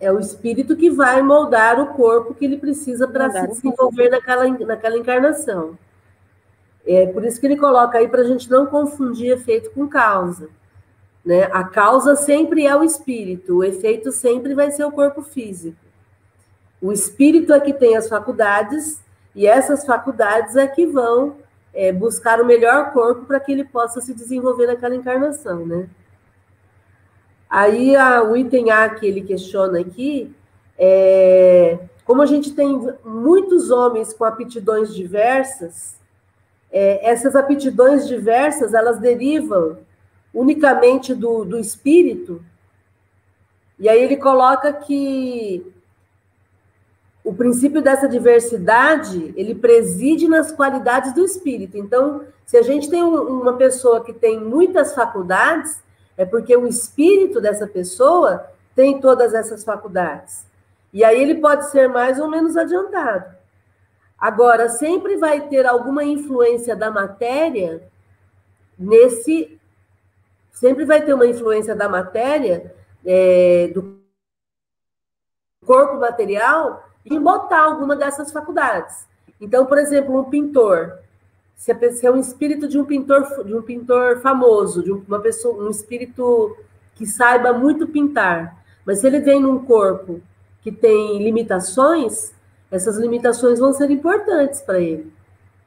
É 0.00 0.10
o 0.12 0.20
espírito 0.20 0.76
que 0.76 0.88
vai 0.88 1.20
moldar 1.20 1.80
o 1.80 1.94
corpo 1.94 2.34
que 2.34 2.44
ele 2.44 2.56
precisa 2.56 3.08
para 3.08 3.30
se 3.30 3.46
desenvolver 3.48 4.08
naquela, 4.08 4.46
naquela 4.48 4.96
encarnação. 4.96 5.76
É 6.86 7.06
por 7.06 7.24
isso 7.24 7.40
que 7.40 7.46
ele 7.46 7.56
coloca 7.56 7.98
aí 7.98 8.06
para 8.06 8.22
a 8.22 8.26
gente 8.26 8.48
não 8.50 8.66
confundir 8.66 9.32
efeito 9.32 9.70
com 9.70 9.88
causa. 9.88 10.48
Né? 11.24 11.44
A 11.44 11.64
causa 11.64 12.14
sempre 12.14 12.66
é 12.66 12.76
o 12.76 12.84
espírito, 12.84 13.56
o 13.56 13.64
efeito 13.64 14.12
sempre 14.12 14.54
vai 14.54 14.70
ser 14.70 14.84
o 14.84 14.92
corpo 14.92 15.22
físico. 15.22 15.76
O 16.80 16.92
espírito 16.92 17.52
é 17.52 17.60
que 17.60 17.72
tem 17.72 17.96
as 17.96 18.08
faculdades, 18.08 19.02
e 19.34 19.46
essas 19.46 19.86
faculdades 19.86 20.54
é 20.54 20.66
que 20.66 20.86
vão 20.86 21.36
é, 21.72 21.90
buscar 21.90 22.40
o 22.40 22.44
melhor 22.44 22.92
corpo 22.92 23.24
para 23.24 23.40
que 23.40 23.50
ele 23.50 23.64
possa 23.64 24.00
se 24.00 24.12
desenvolver 24.12 24.66
naquela 24.66 24.94
encarnação, 24.94 25.66
né? 25.66 25.88
Aí 27.54 27.94
a, 27.94 28.20
o 28.20 28.36
item 28.36 28.72
A 28.72 28.88
que 28.88 29.06
ele 29.06 29.20
questiona 29.20 29.78
aqui 29.78 30.34
é 30.76 31.78
como 32.04 32.20
a 32.20 32.26
gente 32.26 32.52
tem 32.52 32.76
muitos 33.04 33.70
homens 33.70 34.12
com 34.12 34.24
aptidões 34.24 34.92
diversas, 34.92 35.94
é, 36.68 37.08
essas 37.08 37.36
aptidões 37.36 38.08
diversas 38.08 38.74
elas 38.74 38.98
derivam 38.98 39.78
unicamente 40.34 41.14
do, 41.14 41.44
do 41.44 41.56
espírito. 41.56 42.44
E 43.78 43.88
aí 43.88 44.02
ele 44.02 44.16
coloca 44.16 44.72
que 44.72 45.64
o 47.22 47.32
princípio 47.32 47.80
dessa 47.80 48.08
diversidade, 48.08 49.32
ele 49.36 49.54
preside 49.54 50.26
nas 50.26 50.50
qualidades 50.50 51.14
do 51.14 51.24
espírito. 51.24 51.78
Então, 51.78 52.22
se 52.44 52.56
a 52.56 52.62
gente 52.62 52.90
tem 52.90 53.00
um, 53.00 53.42
uma 53.42 53.52
pessoa 53.52 54.02
que 54.02 54.12
tem 54.12 54.40
muitas 54.40 54.92
faculdades, 54.92 55.83
é 56.16 56.24
porque 56.24 56.56
o 56.56 56.66
espírito 56.66 57.40
dessa 57.40 57.66
pessoa 57.66 58.46
tem 58.74 59.00
todas 59.00 59.34
essas 59.34 59.64
faculdades. 59.64 60.46
E 60.92 61.02
aí 61.02 61.20
ele 61.20 61.36
pode 61.36 61.70
ser 61.70 61.88
mais 61.88 62.18
ou 62.20 62.28
menos 62.28 62.56
adiantado. 62.56 63.34
Agora, 64.18 64.68
sempre 64.68 65.16
vai 65.16 65.48
ter 65.48 65.66
alguma 65.66 66.04
influência 66.04 66.74
da 66.74 66.90
matéria 66.90 67.82
nesse. 68.78 69.60
Sempre 70.52 70.84
vai 70.84 71.02
ter 71.02 71.12
uma 71.12 71.26
influência 71.26 71.74
da 71.74 71.88
matéria, 71.88 72.72
é, 73.04 73.70
do 73.74 73.98
corpo 75.66 75.98
material, 75.98 76.88
em 77.04 77.20
botar 77.20 77.64
alguma 77.64 77.96
dessas 77.96 78.30
faculdades. 78.30 79.06
Então, 79.40 79.66
por 79.66 79.78
exemplo, 79.78 80.16
um 80.18 80.30
pintor, 80.30 80.98
se 81.56 81.74
pessoa 81.74 82.12
é 82.12 82.16
um 82.16 82.20
espírito 82.20 82.68
de 82.68 82.78
um 82.78 82.84
pintor, 82.84 83.44
de 83.44 83.54
um 83.54 83.62
pintor 83.62 84.20
famoso, 84.20 84.82
de 84.82 84.92
uma 84.92 85.20
pessoa, 85.20 85.64
um 85.64 85.70
espírito 85.70 86.56
que 86.94 87.06
saiba 87.06 87.52
muito 87.52 87.86
pintar, 87.88 88.62
mas 88.84 89.00
se 89.00 89.06
ele 89.06 89.20
vem 89.20 89.40
num 89.40 89.64
corpo 89.64 90.20
que 90.60 90.70
tem 90.70 91.22
limitações, 91.22 92.32
essas 92.70 92.96
limitações 92.96 93.58
vão 93.58 93.72
ser 93.72 93.90
importantes 93.90 94.60
para 94.60 94.80
ele, 94.80 95.12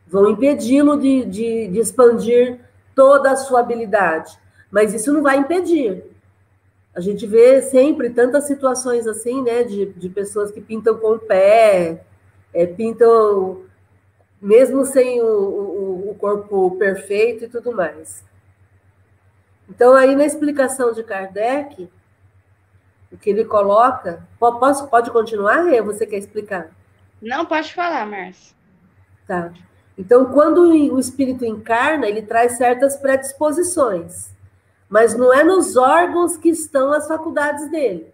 vão 0.08 0.30
impedi-lo 0.30 0.98
de, 0.98 1.26
de, 1.26 1.68
de 1.68 1.80
expandir 1.80 2.60
toda 2.96 3.32
a 3.32 3.36
sua 3.36 3.62
habilidade, 3.62 4.38
mas 4.72 4.94
isso 4.94 5.12
não 5.14 5.22
vai 5.22 5.38
impedir. 5.38 6.04
A 6.96 7.00
gente 7.00 7.28
vê 7.28 7.62
sempre 7.62 8.10
tantas 8.10 8.46
situações 8.46 9.06
assim, 9.06 9.44
né, 9.44 9.64
de, 9.64 9.86
de 9.86 10.10
pessoas 10.10 10.52
que 10.52 10.60
pintam 10.60 10.98
com 10.98 11.14
o 11.14 11.20
pé, 11.20 12.04
é, 12.54 12.66
pintam 12.66 13.67
mesmo 14.42 14.86
sem 14.86 15.22
o, 15.22 15.26
o, 15.26 16.12
o, 16.12 16.16
corpo 16.16 16.78
perfeito 16.78 17.46
e 17.46 17.48
tudo 17.48 17.72
mais. 17.72 18.24
Então, 19.70 19.94
aí 19.94 20.16
na 20.16 20.26
explicação 20.26 20.94
de 20.94 21.04
Kardec, 21.04 21.90
o 23.12 23.18
que 23.18 23.30
ele 23.30 23.46
coloca. 23.46 24.26
Posso, 24.40 24.88
pode 24.88 25.12
continuar, 25.12 25.64
Rê? 25.64 25.82
Você 25.82 26.06
quer 26.06 26.18
explicar? 26.18 26.72
Não, 27.22 27.46
pode 27.46 27.74
falar, 27.74 28.06
Márcia. 28.06 28.56
Tá. 29.26 29.52
Então, 29.98 30.26
quando 30.32 30.62
o 30.62 31.00
espírito 31.00 31.44
encarna, 31.44 32.08
ele 32.08 32.22
traz 32.22 32.58
certas 32.58 32.96
predisposições 32.96 34.38
mas 34.90 35.18
não 35.18 35.34
é 35.34 35.44
nos 35.44 35.76
órgãos 35.76 36.38
que 36.38 36.50
estão 36.50 36.94
as 36.94 37.08
faculdades 37.08 37.70
dele. 37.70 38.14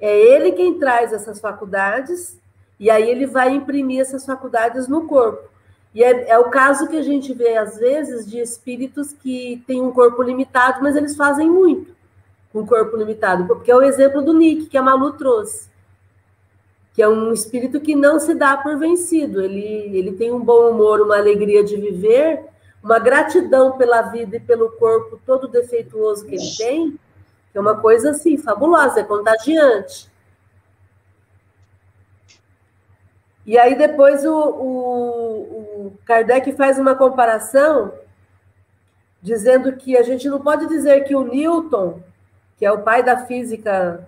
É 0.00 0.16
ele 0.16 0.52
quem 0.52 0.78
traz 0.78 1.12
essas 1.12 1.40
faculdades, 1.40 2.38
e 2.78 2.90
aí 2.90 3.10
ele 3.10 3.26
vai 3.26 3.50
imprimir 3.54 4.00
essas 4.00 4.24
faculdades 4.24 4.86
no 4.86 5.06
corpo. 5.06 5.48
E 5.94 6.04
é, 6.04 6.30
é, 6.30 6.38
o 6.38 6.50
caso 6.50 6.86
que 6.86 6.96
a 6.96 7.02
gente 7.02 7.32
vê, 7.32 7.56
às 7.56 7.76
vezes, 7.76 8.28
de 8.28 8.38
espíritos 8.38 9.12
que 9.12 9.62
têm 9.66 9.80
um 9.80 9.90
corpo 9.90 10.22
limitado, 10.22 10.82
mas 10.82 10.94
eles 10.94 11.16
fazem 11.16 11.50
muito 11.50 11.92
com 12.52 12.60
um 12.60 12.66
corpo 12.66 12.96
limitado. 12.96 13.46
Porque 13.46 13.70
é 13.70 13.74
o 13.74 13.82
exemplo 13.82 14.22
do 14.22 14.32
Nick, 14.32 14.66
que 14.66 14.78
a 14.78 14.82
Malu 14.82 15.12
trouxe. 15.14 15.68
Que 16.94 17.02
é 17.02 17.08
um 17.08 17.32
espírito 17.32 17.80
que 17.80 17.96
não 17.96 18.20
se 18.20 18.34
dá 18.34 18.56
por 18.56 18.76
vencido. 18.78 19.40
Ele, 19.40 19.90
ele 19.96 20.12
tem 20.12 20.30
um 20.30 20.40
bom 20.40 20.70
humor, 20.70 21.00
uma 21.00 21.16
alegria 21.16 21.64
de 21.64 21.76
viver, 21.76 22.44
uma 22.82 22.98
gratidão 22.98 23.72
pela 23.72 24.02
vida 24.02 24.36
e 24.36 24.40
pelo 24.40 24.70
corpo 24.72 25.20
todo 25.26 25.48
defeituoso 25.48 26.26
que 26.26 26.34
ele 26.34 26.56
tem, 26.56 26.90
que 27.50 27.58
é 27.58 27.60
uma 27.60 27.76
coisa 27.76 28.10
assim, 28.10 28.36
fabulosa, 28.36 29.00
é 29.00 29.04
contagiante. 29.04 30.07
E 33.48 33.56
aí 33.58 33.74
depois 33.74 34.26
o, 34.26 34.30
o, 34.30 35.86
o 35.86 35.98
Kardec 36.04 36.52
faz 36.52 36.78
uma 36.78 36.94
comparação 36.94 37.94
dizendo 39.22 39.72
que 39.72 39.96
a 39.96 40.02
gente 40.02 40.28
não 40.28 40.38
pode 40.38 40.68
dizer 40.68 41.04
que 41.04 41.16
o 41.16 41.24
Newton, 41.24 41.98
que 42.58 42.66
é 42.66 42.70
o 42.70 42.82
pai 42.82 43.02
da 43.02 43.24
física, 43.24 44.06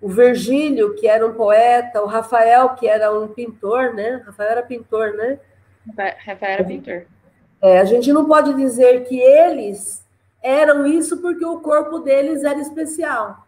o 0.00 0.08
Virgílio, 0.08 0.96
que 0.96 1.06
era 1.06 1.24
um 1.24 1.34
poeta, 1.34 2.02
o 2.02 2.06
Rafael, 2.06 2.70
que 2.70 2.88
era 2.88 3.16
um 3.16 3.28
pintor, 3.28 3.94
né? 3.94 4.20
Rafael 4.26 4.50
era 4.50 4.62
pintor, 4.64 5.12
né? 5.12 5.38
Rafael 6.26 6.52
era 6.54 6.64
pintor. 6.64 7.06
É, 7.60 7.78
a 7.78 7.84
gente 7.84 8.12
não 8.12 8.24
pode 8.24 8.54
dizer 8.54 9.04
que 9.04 9.20
eles 9.20 10.04
eram 10.42 10.84
isso 10.84 11.22
porque 11.22 11.46
o 11.46 11.60
corpo 11.60 12.00
deles 12.00 12.42
era 12.42 12.58
especial. 12.58 13.46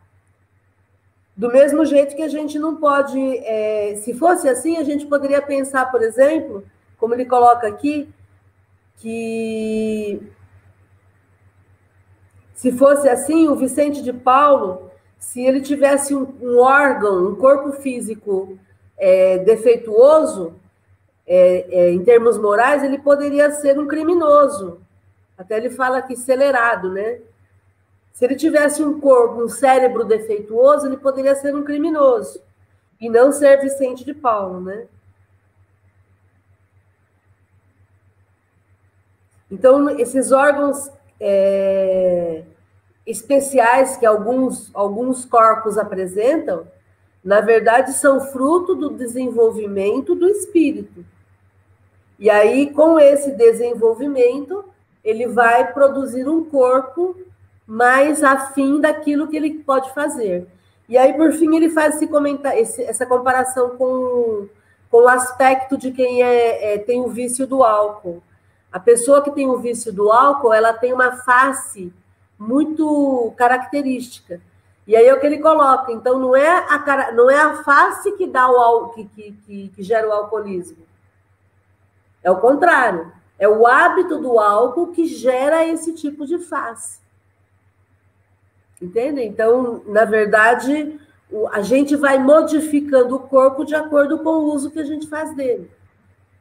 Do 1.36 1.50
mesmo 1.50 1.84
jeito 1.84 2.14
que 2.14 2.22
a 2.22 2.28
gente 2.28 2.58
não 2.58 2.76
pode, 2.76 3.18
é, 3.38 3.96
se 3.96 4.14
fosse 4.14 4.48
assim, 4.48 4.76
a 4.76 4.84
gente 4.84 5.06
poderia 5.06 5.42
pensar, 5.42 5.90
por 5.90 6.00
exemplo, 6.02 6.64
como 6.96 7.12
ele 7.14 7.24
coloca 7.24 7.66
aqui, 7.66 8.08
que 8.98 10.22
se 12.54 12.70
fosse 12.72 13.08
assim, 13.08 13.48
o 13.48 13.56
Vicente 13.56 14.00
de 14.02 14.12
Paulo, 14.12 14.90
se 15.18 15.42
ele 15.44 15.60
tivesse 15.60 16.14
um, 16.14 16.34
um 16.40 16.58
órgão, 16.60 17.30
um 17.30 17.34
corpo 17.34 17.72
físico 17.72 18.56
é, 18.96 19.38
defeituoso, 19.38 20.54
é, 21.26 21.66
é, 21.68 21.90
em 21.90 22.04
termos 22.04 22.38
morais, 22.38 22.82
ele 22.84 22.98
poderia 22.98 23.50
ser 23.50 23.78
um 23.78 23.86
criminoso. 23.86 24.80
Até 25.36 25.56
ele 25.56 25.70
fala 25.70 26.00
que 26.00 26.14
acelerado, 26.14 26.90
né? 26.90 27.18
Se 28.14 28.24
ele 28.24 28.36
tivesse 28.36 28.82
um 28.82 29.00
corpo, 29.00 29.42
um 29.42 29.48
cérebro 29.48 30.04
defeituoso, 30.04 30.86
ele 30.86 30.96
poderia 30.96 31.34
ser 31.34 31.52
um 31.52 31.64
criminoso 31.64 32.40
e 33.00 33.10
não 33.10 33.32
ser 33.32 33.60
Vicente 33.60 34.04
de 34.04 34.14
Paulo, 34.14 34.60
né? 34.60 34.86
Então, 39.50 39.90
esses 39.98 40.30
órgãos 40.30 40.88
é, 41.18 42.44
especiais 43.04 43.96
que 43.96 44.06
alguns, 44.06 44.70
alguns 44.72 45.24
corpos 45.24 45.76
apresentam, 45.76 46.68
na 47.22 47.40
verdade, 47.40 47.94
são 47.94 48.20
fruto 48.20 48.76
do 48.76 48.90
desenvolvimento 48.90 50.14
do 50.14 50.28
espírito. 50.28 51.04
E 52.16 52.30
aí, 52.30 52.72
com 52.72 52.96
esse 52.98 53.32
desenvolvimento, 53.32 54.64
ele 55.02 55.26
vai 55.26 55.72
produzir 55.72 56.28
um 56.28 56.44
corpo 56.44 57.16
mais 57.66 58.22
afim 58.22 58.80
daquilo 58.80 59.28
que 59.28 59.36
ele 59.36 59.62
pode 59.62 59.92
fazer. 59.92 60.46
E 60.88 60.98
aí, 60.98 61.14
por 61.14 61.32
fim, 61.32 61.56
ele 61.56 61.70
faz 61.70 61.96
esse 61.96 62.06
comentar, 62.06 62.56
esse, 62.58 62.82
essa 62.82 63.06
comparação 63.06 63.76
com, 63.76 64.48
com 64.90 64.98
o 64.98 65.08
aspecto 65.08 65.78
de 65.78 65.90
quem 65.90 66.22
é, 66.22 66.74
é, 66.74 66.78
tem 66.78 67.00
o 67.00 67.08
vício 67.08 67.46
do 67.46 67.62
álcool. 67.62 68.22
A 68.70 68.78
pessoa 68.78 69.22
que 69.22 69.30
tem 69.30 69.48
o 69.48 69.58
vício 69.58 69.92
do 69.92 70.10
álcool, 70.12 70.52
ela 70.52 70.72
tem 70.72 70.92
uma 70.92 71.12
face 71.12 71.92
muito 72.38 73.32
característica. 73.36 74.40
E 74.86 74.94
aí 74.94 75.06
é 75.06 75.14
o 75.14 75.20
que 75.20 75.26
ele 75.26 75.38
coloca. 75.38 75.90
Então, 75.90 76.18
não 76.18 76.36
é 76.36 76.48
a, 76.48 77.12
não 77.12 77.30
é 77.30 77.40
a 77.40 77.62
face 77.62 78.12
que 78.12 78.26
dá 78.26 78.46
o 78.48 78.90
que, 78.90 79.04
que, 79.06 79.68
que 79.74 79.82
gera 79.82 80.06
o 80.06 80.12
alcoolismo. 80.12 80.84
É 82.22 82.30
o 82.30 82.40
contrário. 82.40 83.10
É 83.38 83.48
o 83.48 83.66
hábito 83.66 84.18
do 84.18 84.38
álcool 84.38 84.88
que 84.88 85.06
gera 85.06 85.66
esse 85.66 85.94
tipo 85.94 86.26
de 86.26 86.38
face. 86.38 87.03
Entende? 88.84 89.22
Então, 89.22 89.82
na 89.86 90.04
verdade, 90.04 90.98
a 91.52 91.62
gente 91.62 91.96
vai 91.96 92.18
modificando 92.18 93.16
o 93.16 93.20
corpo 93.20 93.64
de 93.64 93.74
acordo 93.74 94.18
com 94.18 94.30
o 94.30 94.52
uso 94.52 94.70
que 94.70 94.78
a 94.78 94.84
gente 94.84 95.08
faz 95.08 95.34
dele. 95.34 95.70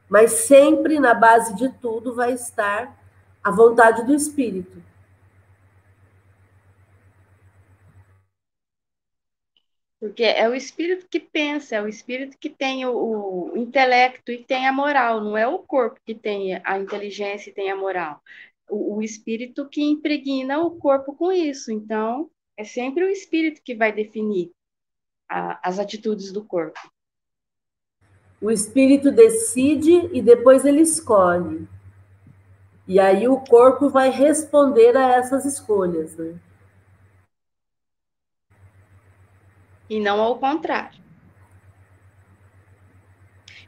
Mas 0.08 0.30
sempre 0.32 1.00
na 1.00 1.14
base 1.14 1.54
de 1.56 1.70
tudo 1.80 2.14
vai 2.14 2.32
estar 2.34 2.94
a 3.42 3.50
vontade 3.50 4.04
do 4.04 4.14
espírito. 4.14 4.82
Porque 9.98 10.22
é 10.22 10.46
o 10.48 10.54
espírito 10.54 11.06
que 11.08 11.18
pensa, 11.18 11.76
é 11.76 11.82
o 11.82 11.88
espírito 11.88 12.36
que 12.38 12.50
tem 12.50 12.84
o, 12.84 13.52
o 13.54 13.56
intelecto 13.56 14.30
e 14.30 14.44
tem 14.44 14.68
a 14.68 14.72
moral, 14.72 15.22
não 15.22 15.34
é 15.36 15.46
o 15.46 15.60
corpo 15.60 15.98
que 16.04 16.14
tem 16.14 16.60
a 16.62 16.78
inteligência 16.78 17.48
e 17.50 17.54
tem 17.54 17.70
a 17.70 17.76
moral. 17.76 18.20
o, 18.68 18.96
o 18.96 19.02
espírito 19.02 19.68
que 19.68 19.82
impregna 19.82 20.60
o 20.60 20.72
corpo 20.72 21.14
com 21.14 21.32
isso. 21.32 21.72
Então, 21.72 22.30
é 22.56 22.64
sempre 22.64 23.04
o 23.04 23.08
espírito 23.08 23.62
que 23.62 23.74
vai 23.74 23.92
definir 23.92 24.52
a, 25.28 25.68
as 25.68 25.78
atitudes 25.78 26.32
do 26.32 26.44
corpo. 26.44 26.78
O 28.40 28.50
espírito 28.50 29.10
decide 29.10 30.08
e 30.12 30.20
depois 30.20 30.64
ele 30.64 30.82
escolhe. 30.82 31.66
E 32.86 33.00
aí 33.00 33.26
o 33.26 33.40
corpo 33.40 33.88
vai 33.88 34.10
responder 34.10 34.96
a 34.96 35.14
essas 35.14 35.44
escolhas, 35.46 36.16
né? 36.16 36.38
E 39.88 39.98
não 40.00 40.20
ao 40.20 40.38
contrário. 40.38 41.02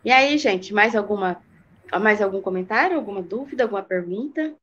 E 0.04 0.10
aí, 0.10 0.36
gente, 0.38 0.72
mais 0.72 0.94
alguma 0.94 1.42
mais 2.00 2.20
algum 2.20 2.42
comentário, 2.42 2.96
alguma 2.96 3.22
dúvida, 3.22 3.62
alguma 3.62 3.82
pergunta? 3.82 4.56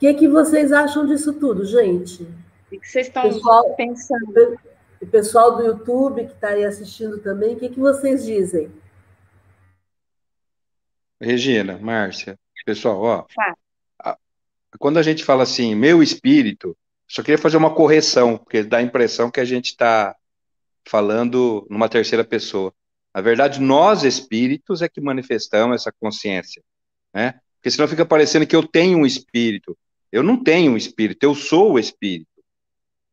O 0.00 0.02
que, 0.02 0.14
que 0.14 0.26
vocês 0.26 0.72
acham 0.72 1.04
disso 1.04 1.34
tudo, 1.34 1.62
gente? 1.66 2.22
O 2.22 2.80
que 2.80 2.88
vocês 2.88 3.08
estão 3.08 3.22
pessoal, 3.24 3.74
pensando? 3.76 4.58
O 4.98 5.06
pessoal 5.06 5.56
do 5.58 5.62
YouTube 5.62 6.24
que 6.24 6.32
está 6.32 6.48
aí 6.48 6.64
assistindo 6.64 7.18
também, 7.18 7.54
o 7.54 7.58
que, 7.58 7.68
que 7.68 7.78
vocês 7.78 8.24
dizem? 8.24 8.72
Regina, 11.20 11.76
Márcia, 11.76 12.38
pessoal, 12.64 13.02
ó. 13.02 13.26
Tá. 14.02 14.16
Quando 14.78 14.98
a 14.98 15.02
gente 15.02 15.22
fala 15.22 15.42
assim, 15.42 15.74
meu 15.74 16.02
espírito, 16.02 16.74
só 17.06 17.22
queria 17.22 17.36
fazer 17.36 17.58
uma 17.58 17.74
correção, 17.74 18.38
porque 18.38 18.62
dá 18.62 18.78
a 18.78 18.82
impressão 18.82 19.30
que 19.30 19.40
a 19.40 19.44
gente 19.44 19.66
está 19.66 20.16
falando 20.82 21.66
numa 21.68 21.90
terceira 21.90 22.24
pessoa. 22.24 22.72
Na 23.14 23.20
verdade, 23.20 23.60
nós 23.60 24.02
espíritos 24.02 24.80
é 24.80 24.88
que 24.88 24.98
manifestamos 24.98 25.76
essa 25.76 25.92
consciência, 25.92 26.62
né? 27.12 27.38
Porque 27.56 27.70
senão 27.70 27.86
fica 27.86 28.06
parecendo 28.06 28.46
que 28.46 28.56
eu 28.56 28.66
tenho 28.66 28.96
um 28.96 29.04
espírito. 29.04 29.76
Eu 30.12 30.22
não 30.22 30.42
tenho 30.42 30.76
espírito, 30.76 31.24
eu 31.24 31.34
sou 31.34 31.72
o 31.72 31.78
espírito. 31.78 32.28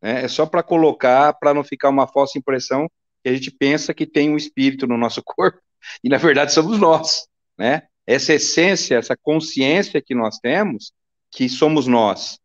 Né? 0.02 0.24
É 0.24 0.28
só 0.28 0.46
para 0.46 0.64
colocar, 0.64 1.34
para 1.34 1.54
não 1.54 1.64
ficar 1.64 1.90
uma 1.90 2.08
falsa 2.08 2.38
impressão 2.38 2.90
que 3.24 3.30
a 3.30 3.34
gente 3.34 3.52
pensa 3.52 3.94
que 3.94 4.06
tem 4.06 4.30
um 4.30 4.38
espírito 4.38 4.88
no 4.88 4.98
nosso 4.98 5.22
corpo, 5.26 5.60
e 6.04 6.10
na 6.10 6.18
verdade 6.18 6.54
somos 6.54 6.80
nós, 6.80 7.28
né? 7.58 7.84
Essa 8.06 8.34
essência, 8.34 8.96
essa 8.96 9.18
consciência 9.18 10.02
que 10.02 10.16
nós 10.16 10.40
temos, 10.40 10.94
que 11.30 11.50
somos 11.50 11.88
nós. 11.88 12.40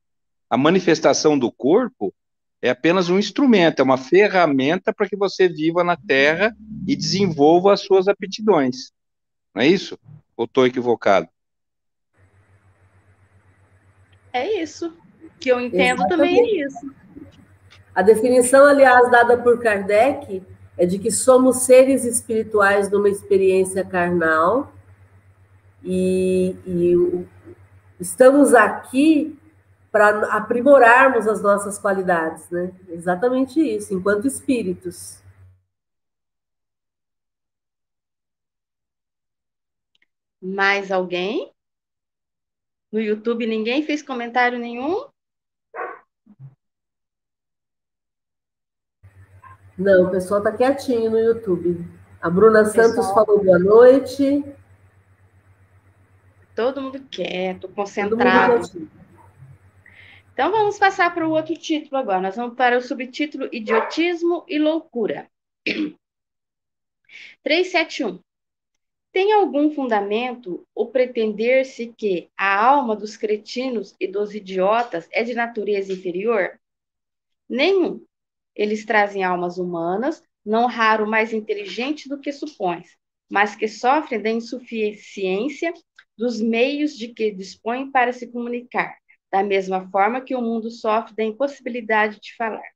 A 0.50 0.56
manifestação 0.56 1.38
do 1.38 1.52
corpo 1.52 2.12
é 2.60 2.70
apenas 2.70 3.08
um 3.08 3.18
instrumento, 3.18 3.80
é 3.80 3.82
uma 3.82 3.96
ferramenta 3.96 4.92
para 4.92 5.08
que 5.08 5.16
você 5.16 5.48
viva 5.48 5.82
na 5.84 5.96
Terra 5.96 6.54
e 6.86 6.94
desenvolva 6.96 7.72
as 7.72 7.80
suas 7.80 8.08
aptidões. 8.08 8.92
Não 9.54 9.62
é 9.62 9.66
isso? 9.66 9.98
Ou 10.36 10.44
estou 10.44 10.66
equivocado? 10.66 11.28
É 14.32 14.62
isso. 14.62 14.96
Que 15.38 15.50
eu 15.50 15.60
entendo 15.60 16.00
Exatamente. 16.00 16.36
também 16.36 16.62
é 16.62 16.66
isso. 16.66 16.94
A 17.94 18.00
definição, 18.00 18.64
aliás, 18.64 19.10
dada 19.10 19.36
por 19.36 19.60
Kardec 19.60 20.42
é 20.78 20.86
de 20.86 20.98
que 20.98 21.10
somos 21.10 21.58
seres 21.58 22.04
espirituais 22.04 22.90
numa 22.90 23.08
experiência 23.08 23.84
carnal 23.84 24.72
e, 25.84 26.56
e 26.66 27.26
estamos 28.00 28.54
aqui 28.54 29.38
para 29.90 30.34
aprimorarmos 30.34 31.28
as 31.28 31.42
nossas 31.42 31.78
qualidades, 31.78 32.48
né? 32.50 32.72
Exatamente 32.88 33.60
isso, 33.60 33.92
enquanto 33.92 34.26
espíritos. 34.26 35.22
Mais 40.40 40.90
alguém? 40.90 41.52
No 42.92 43.00
YouTube 43.00 43.46
ninguém 43.46 43.82
fez 43.82 44.02
comentário 44.02 44.58
nenhum? 44.58 45.06
Não, 49.78 50.04
o 50.04 50.10
pessoal 50.10 50.38
está 50.38 50.52
quietinho 50.52 51.10
no 51.10 51.18
YouTube. 51.18 51.84
A 52.20 52.28
Bruna 52.28 52.66
Santos 52.66 53.10
falou 53.12 53.42
boa 53.42 53.58
noite. 53.58 54.44
Todo 56.54 56.82
mundo 56.82 57.00
quieto, 57.10 57.66
concentrado. 57.70 58.68
Todo 58.68 58.78
mundo 58.78 59.02
então 60.32 60.50
vamos 60.50 60.78
passar 60.78 61.14
para 61.14 61.28
o 61.28 61.30
outro 61.30 61.54
título 61.54 61.98
agora. 61.98 62.20
Nós 62.20 62.36
vamos 62.36 62.56
para 62.56 62.78
o 62.78 62.80
subtítulo 62.80 63.48
Idiotismo 63.52 64.44
e 64.48 64.58
Loucura. 64.58 65.30
371. 67.44 68.18
Tem 69.12 69.30
algum 69.32 69.70
fundamento 69.70 70.66
o 70.74 70.86
pretender-se 70.86 71.92
que 71.96 72.30
a 72.34 72.64
alma 72.64 72.96
dos 72.96 73.14
cretinos 73.14 73.94
e 74.00 74.08
dos 74.08 74.34
idiotas 74.34 75.06
é 75.12 75.22
de 75.22 75.34
natureza 75.34 75.92
inferior? 75.92 76.58
Nenhum. 77.46 78.02
Eles 78.56 78.86
trazem 78.86 79.22
almas 79.22 79.58
humanas, 79.58 80.22
não 80.44 80.66
raro 80.66 81.06
mais 81.06 81.34
inteligentes 81.34 82.06
do 82.08 82.18
que 82.18 82.32
supões, 82.32 82.96
mas 83.30 83.54
que 83.54 83.68
sofrem 83.68 84.20
da 84.20 84.30
insuficiência 84.30 85.74
dos 86.16 86.40
meios 86.40 86.96
de 86.96 87.08
que 87.08 87.30
dispõem 87.30 87.90
para 87.90 88.12
se 88.12 88.26
comunicar, 88.26 88.96
da 89.30 89.42
mesma 89.42 89.90
forma 89.90 90.22
que 90.22 90.34
o 90.34 90.40
mundo 90.40 90.70
sofre 90.70 91.14
da 91.14 91.22
impossibilidade 91.22 92.18
de 92.18 92.34
falar. 92.34 92.70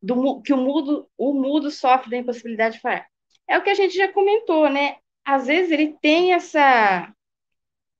Do, 0.00 0.42
que 0.42 0.52
o 0.52 0.58
mudo, 0.58 1.08
o 1.16 1.32
mudo 1.32 1.70
sofre 1.70 2.10
da 2.10 2.18
impossibilidade 2.18 2.76
de 2.76 2.82
falar. 2.82 3.06
É 3.48 3.56
o 3.56 3.62
que 3.62 3.70
a 3.70 3.74
gente 3.74 3.96
já 3.96 4.12
comentou, 4.12 4.68
né? 4.70 4.96
Às 5.28 5.46
vezes 5.46 5.70
ele 5.70 5.94
tem 6.00 6.32
essa 6.32 7.12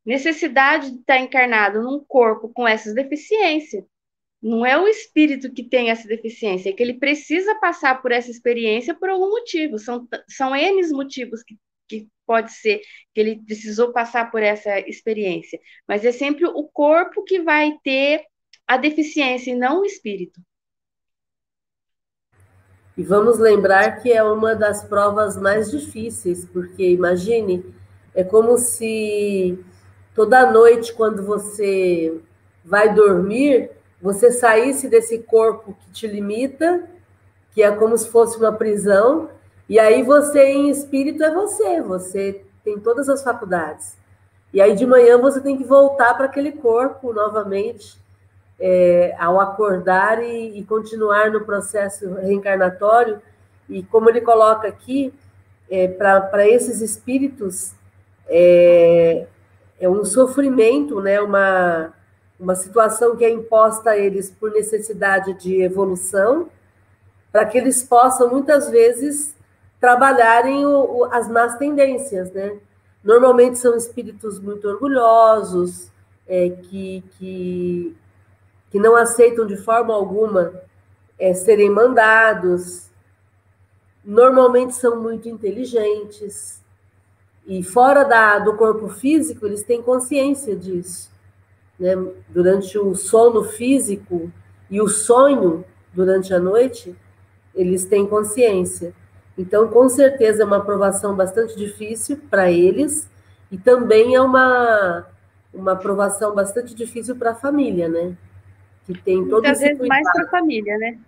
necessidade 0.02 0.90
de 0.90 1.00
estar 1.00 1.18
encarnado 1.18 1.82
num 1.82 2.02
corpo 2.02 2.48
com 2.48 2.66
essas 2.66 2.94
deficiências, 2.94 3.84
não 4.40 4.64
é 4.64 4.80
o 4.80 4.88
espírito 4.88 5.52
que 5.52 5.62
tem 5.62 5.90
essa 5.90 6.08
deficiência, 6.08 6.70
é 6.70 6.72
que 6.72 6.82
ele 6.82 6.94
precisa 6.94 7.54
passar 7.56 8.00
por 8.00 8.12
essa 8.12 8.30
experiência 8.30 8.94
por 8.94 9.10
algum 9.10 9.28
motivo. 9.28 9.78
São, 9.78 10.08
são 10.26 10.56
N 10.56 10.80
motivos 10.92 11.42
que, 11.42 11.58
que 11.86 12.08
pode 12.24 12.50
ser 12.50 12.80
que 13.14 13.20
ele 13.20 13.42
precisou 13.44 13.92
passar 13.92 14.30
por 14.30 14.42
essa 14.42 14.80
experiência. 14.88 15.60
Mas 15.86 16.06
é 16.06 16.12
sempre 16.12 16.46
o 16.46 16.64
corpo 16.64 17.24
que 17.24 17.42
vai 17.42 17.76
ter 17.84 18.24
a 18.66 18.78
deficiência 18.78 19.50
e 19.50 19.54
não 19.54 19.82
o 19.82 19.84
espírito. 19.84 20.40
E 22.98 23.02
vamos 23.04 23.38
lembrar 23.38 24.02
que 24.02 24.12
é 24.12 24.20
uma 24.24 24.56
das 24.56 24.82
provas 24.82 25.36
mais 25.36 25.70
difíceis, 25.70 26.44
porque 26.44 26.82
imagine, 26.90 27.64
é 28.12 28.24
como 28.24 28.58
se 28.58 29.56
toda 30.16 30.50
noite, 30.50 30.92
quando 30.92 31.22
você 31.22 32.20
vai 32.64 32.92
dormir, 32.92 33.70
você 34.02 34.32
saísse 34.32 34.88
desse 34.88 35.18
corpo 35.18 35.76
que 35.80 35.92
te 35.92 36.08
limita, 36.08 36.90
que 37.54 37.62
é 37.62 37.70
como 37.70 37.96
se 37.96 38.08
fosse 38.08 38.36
uma 38.36 38.50
prisão, 38.50 39.30
e 39.68 39.78
aí 39.78 40.02
você 40.02 40.46
em 40.46 40.68
espírito 40.68 41.22
é 41.22 41.32
você, 41.32 41.80
você 41.80 42.42
tem 42.64 42.80
todas 42.80 43.08
as 43.08 43.22
faculdades. 43.22 43.96
E 44.52 44.60
aí 44.60 44.74
de 44.74 44.84
manhã 44.84 45.16
você 45.18 45.40
tem 45.40 45.56
que 45.56 45.62
voltar 45.62 46.14
para 46.14 46.26
aquele 46.26 46.50
corpo 46.50 47.12
novamente, 47.12 47.96
é, 48.58 49.14
ao 49.18 49.40
acordar 49.40 50.22
e, 50.22 50.58
e, 50.58 50.64
continuar 50.64 51.30
no 51.30 51.44
processo 51.44 52.14
reencarnatório. 52.14 53.20
E 53.68 53.82
como 53.84 54.08
ele 54.10 54.20
coloca 54.20 54.66
aqui, 54.66 55.12
é, 55.70 55.86
para 55.86 56.48
esses 56.48 56.80
espíritos, 56.80 57.72
é, 58.26 59.26
é 59.78 59.88
um 59.88 60.04
sofrimento, 60.04 61.00
né, 61.00 61.20
uma, 61.20 61.92
uma 62.38 62.54
situação 62.54 63.16
que 63.16 63.24
é 63.24 63.30
imposta 63.30 63.90
a 63.90 63.96
eles 63.96 64.30
por 64.30 64.50
necessidade 64.50 65.34
de 65.34 65.62
evolução, 65.62 66.48
para 67.30 67.44
que 67.44 67.58
eles 67.58 67.82
possam, 67.82 68.30
muitas 68.30 68.70
vezes, 68.70 69.36
trabalharem 69.80 70.66
o, 70.66 70.98
o, 70.98 71.04
as 71.04 71.28
más 71.28 71.56
tendências, 71.56 72.32
né? 72.32 72.56
Normalmente 73.04 73.58
são 73.58 73.76
espíritos 73.76 74.40
muito 74.40 74.66
orgulhosos, 74.66 75.90
é, 76.26 76.50
que, 76.50 77.04
que, 77.18 77.96
que 78.70 78.78
não 78.78 78.96
aceitam 78.96 79.46
de 79.46 79.56
forma 79.56 79.94
alguma 79.94 80.52
é, 81.18 81.32
serem 81.34 81.70
mandados, 81.70 82.90
normalmente 84.04 84.74
são 84.74 85.00
muito 85.00 85.28
inteligentes, 85.28 86.62
e 87.46 87.62
fora 87.62 88.04
da, 88.04 88.38
do 88.38 88.56
corpo 88.56 88.88
físico, 88.88 89.46
eles 89.46 89.62
têm 89.62 89.80
consciência 89.80 90.54
disso 90.54 91.10
né, 91.78 91.94
durante 92.28 92.78
o 92.78 92.94
sono 92.94 93.44
físico 93.44 94.30
e 94.68 94.80
o 94.80 94.88
sonho 94.88 95.64
durante 95.94 96.34
a 96.34 96.38
noite, 96.38 96.94
eles 97.54 97.84
têm 97.84 98.06
consciência. 98.06 98.92
Então, 99.36 99.68
com 99.68 99.88
certeza, 99.88 100.42
é 100.42 100.44
uma 100.44 100.56
aprovação 100.56 101.14
bastante 101.14 101.56
difícil 101.56 102.18
para 102.28 102.50
eles 102.50 103.08
e 103.50 103.56
também 103.56 104.14
é 104.14 104.20
uma, 104.20 105.06
uma 105.54 105.72
aprovação 105.72 106.34
bastante 106.34 106.74
difícil 106.74 107.16
para 107.16 107.30
a 107.30 107.34
família, 107.34 107.88
né? 107.88 108.16
Que 108.88 108.94
tem 109.02 109.18
todo 109.28 109.42
Muitas 109.42 109.60
vezes 109.60 109.78
cuidado. 109.78 109.88
mais 109.88 110.12
para 110.12 110.24
a 110.24 110.30
família, 110.30 110.78
né? 110.78 110.98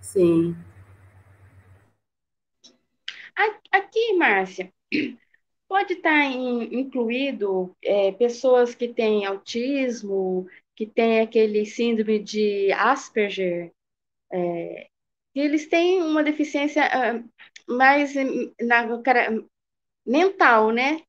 Sim. 0.00 0.54
Aqui, 3.72 4.12
Márcia, 4.18 4.70
pode 5.66 5.94
estar 5.94 6.10
tá 6.10 6.26
incluído 6.26 7.74
é, 7.82 8.12
pessoas 8.12 8.74
que 8.74 8.88
têm 8.88 9.24
autismo, 9.24 10.46
que 10.76 10.86
têm 10.86 11.20
aquele 11.20 11.64
síndrome 11.64 12.18
de 12.18 12.70
Asperger, 12.72 13.72
é, 14.30 14.88
que 15.32 15.40
eles 15.40 15.66
têm 15.68 16.02
uma 16.02 16.22
deficiência 16.22 16.84
uh, 16.84 17.72
mais 17.72 18.12
na, 18.60 19.02
cara, 19.02 19.42
mental, 20.06 20.70
né? 20.70 21.00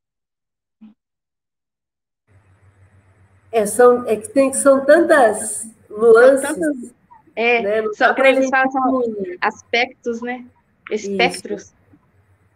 É, 3.51 3.65
são, 3.65 4.07
é 4.07 4.15
que 4.15 4.29
tem, 4.29 4.53
são 4.53 4.85
tantas 4.85 5.69
nuances. 5.97 6.47
Tantas, 6.47 6.93
é, 7.35 7.61
né? 7.61 7.89
são, 7.93 8.15
eles 8.17 8.49
falam, 8.49 9.03
aspectos, 9.41 10.21
né? 10.21 10.45
Espectros. 10.91 11.63
Isso. 11.63 11.73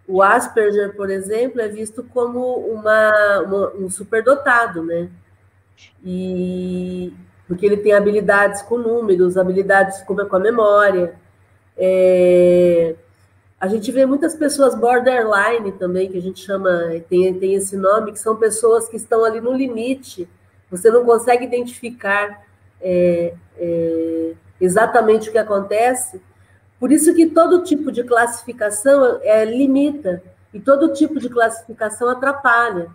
O 0.07 0.21
Asperger, 0.21 0.95
por 0.95 1.09
exemplo, 1.09 1.59
é 1.59 1.67
visto 1.67 2.01
como 2.01 2.55
uma, 2.55 3.41
uma, 3.41 3.73
um 3.75 3.89
superdotado, 3.89 4.83
né? 4.83 5.09
E 6.03 7.13
porque 7.47 7.65
ele 7.65 7.77
tem 7.77 7.93
habilidades 7.93 8.61
com 8.61 8.77
números, 8.77 9.37
habilidades 9.37 10.01
com, 10.03 10.15
com 10.15 10.35
a 10.35 10.39
memória. 10.39 11.15
É, 11.77 12.95
a 13.59 13.67
gente 13.67 13.91
vê 13.91 14.05
muitas 14.05 14.35
pessoas 14.35 14.75
borderline 14.75 15.71
também, 15.73 16.09
que 16.09 16.17
a 16.17 16.21
gente 16.21 16.39
chama, 16.45 16.69
tem, 17.09 17.33
tem 17.33 17.55
esse 17.55 17.75
nome, 17.75 18.11
que 18.11 18.19
são 18.19 18.35
pessoas 18.35 18.87
que 18.87 18.97
estão 18.97 19.23
ali 19.23 19.41
no 19.41 19.53
limite. 19.53 20.27
Você 20.69 20.91
não 20.91 21.05
consegue 21.05 21.45
identificar 21.45 22.46
é, 22.81 23.33
é, 23.57 24.33
exatamente 24.59 25.29
o 25.29 25.31
que 25.31 25.37
acontece, 25.37 26.21
por 26.79 26.91
isso 26.91 27.13
que 27.13 27.27
todo 27.27 27.63
tipo 27.63 27.91
de 27.91 28.03
classificação 28.03 29.19
é, 29.23 29.43
limita 29.45 30.21
e 30.53 30.59
todo 30.59 30.93
tipo 30.93 31.19
de 31.19 31.29
classificação 31.29 32.09
atrapalha. 32.09 32.89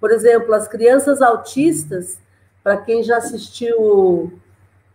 Por 0.00 0.10
exemplo, 0.10 0.54
as 0.54 0.66
crianças 0.66 1.20
autistas, 1.20 2.18
para 2.62 2.76
quem 2.78 3.02
já 3.02 3.18
assistiu 3.18 3.76
o, 3.78 4.32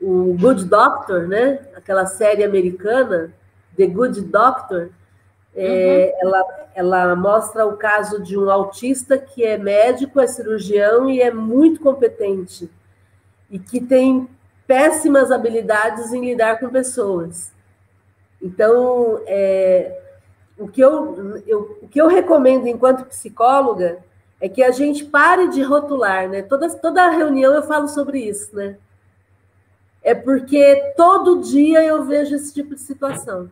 o 0.02 0.38
Good 0.40 0.66
Doctor, 0.66 1.28
né? 1.28 1.60
Aquela 1.76 2.06
série 2.06 2.44
americana, 2.44 3.32
The 3.78 3.88
Good 3.88 4.22
Doctor, 4.22 4.90
é, 5.56 6.14
uhum. 6.22 6.28
ela, 6.28 6.70
ela 6.76 7.16
mostra 7.16 7.66
o 7.66 7.78
caso 7.78 8.22
de 8.22 8.38
um 8.38 8.50
autista 8.50 9.18
que 9.18 9.44
é 9.44 9.58
médico, 9.58 10.20
é 10.20 10.28
cirurgião 10.28 11.10
e 11.10 11.22
é 11.22 11.32
muito 11.32 11.80
competente 11.82 12.70
e 13.52 13.60
que 13.60 13.82
tem 13.82 14.28
péssimas 14.66 15.30
habilidades 15.30 16.14
em 16.14 16.26
lidar 16.26 16.58
com 16.60 16.70
pessoas. 16.70 17.52
Então, 18.42 19.22
é, 19.28 20.02
o, 20.58 20.68
que 20.70 20.80
eu, 20.80 21.38
eu, 21.46 21.80
o 21.82 21.88
que 21.90 22.02
eu 22.02 22.08
recomendo 22.08 22.66
enquanto 22.66 23.06
psicóloga 23.06 24.00
é 24.40 24.48
que 24.48 24.64
a 24.64 24.72
gente 24.72 25.04
pare 25.04 25.50
de 25.50 25.62
rotular, 25.62 26.30
né? 26.30 26.42
Toda, 26.42 26.70
toda 26.70 27.10
reunião 27.10 27.54
eu 27.54 27.62
falo 27.64 27.90
sobre 27.90 28.20
isso, 28.20 28.56
né? 28.56 28.78
É 30.02 30.16
porque 30.16 30.94
todo 30.96 31.42
dia 31.42 31.84
eu 31.84 32.06
vejo 32.06 32.34
esse 32.34 32.54
tipo 32.54 32.74
de 32.74 32.82
situação. 32.82 33.52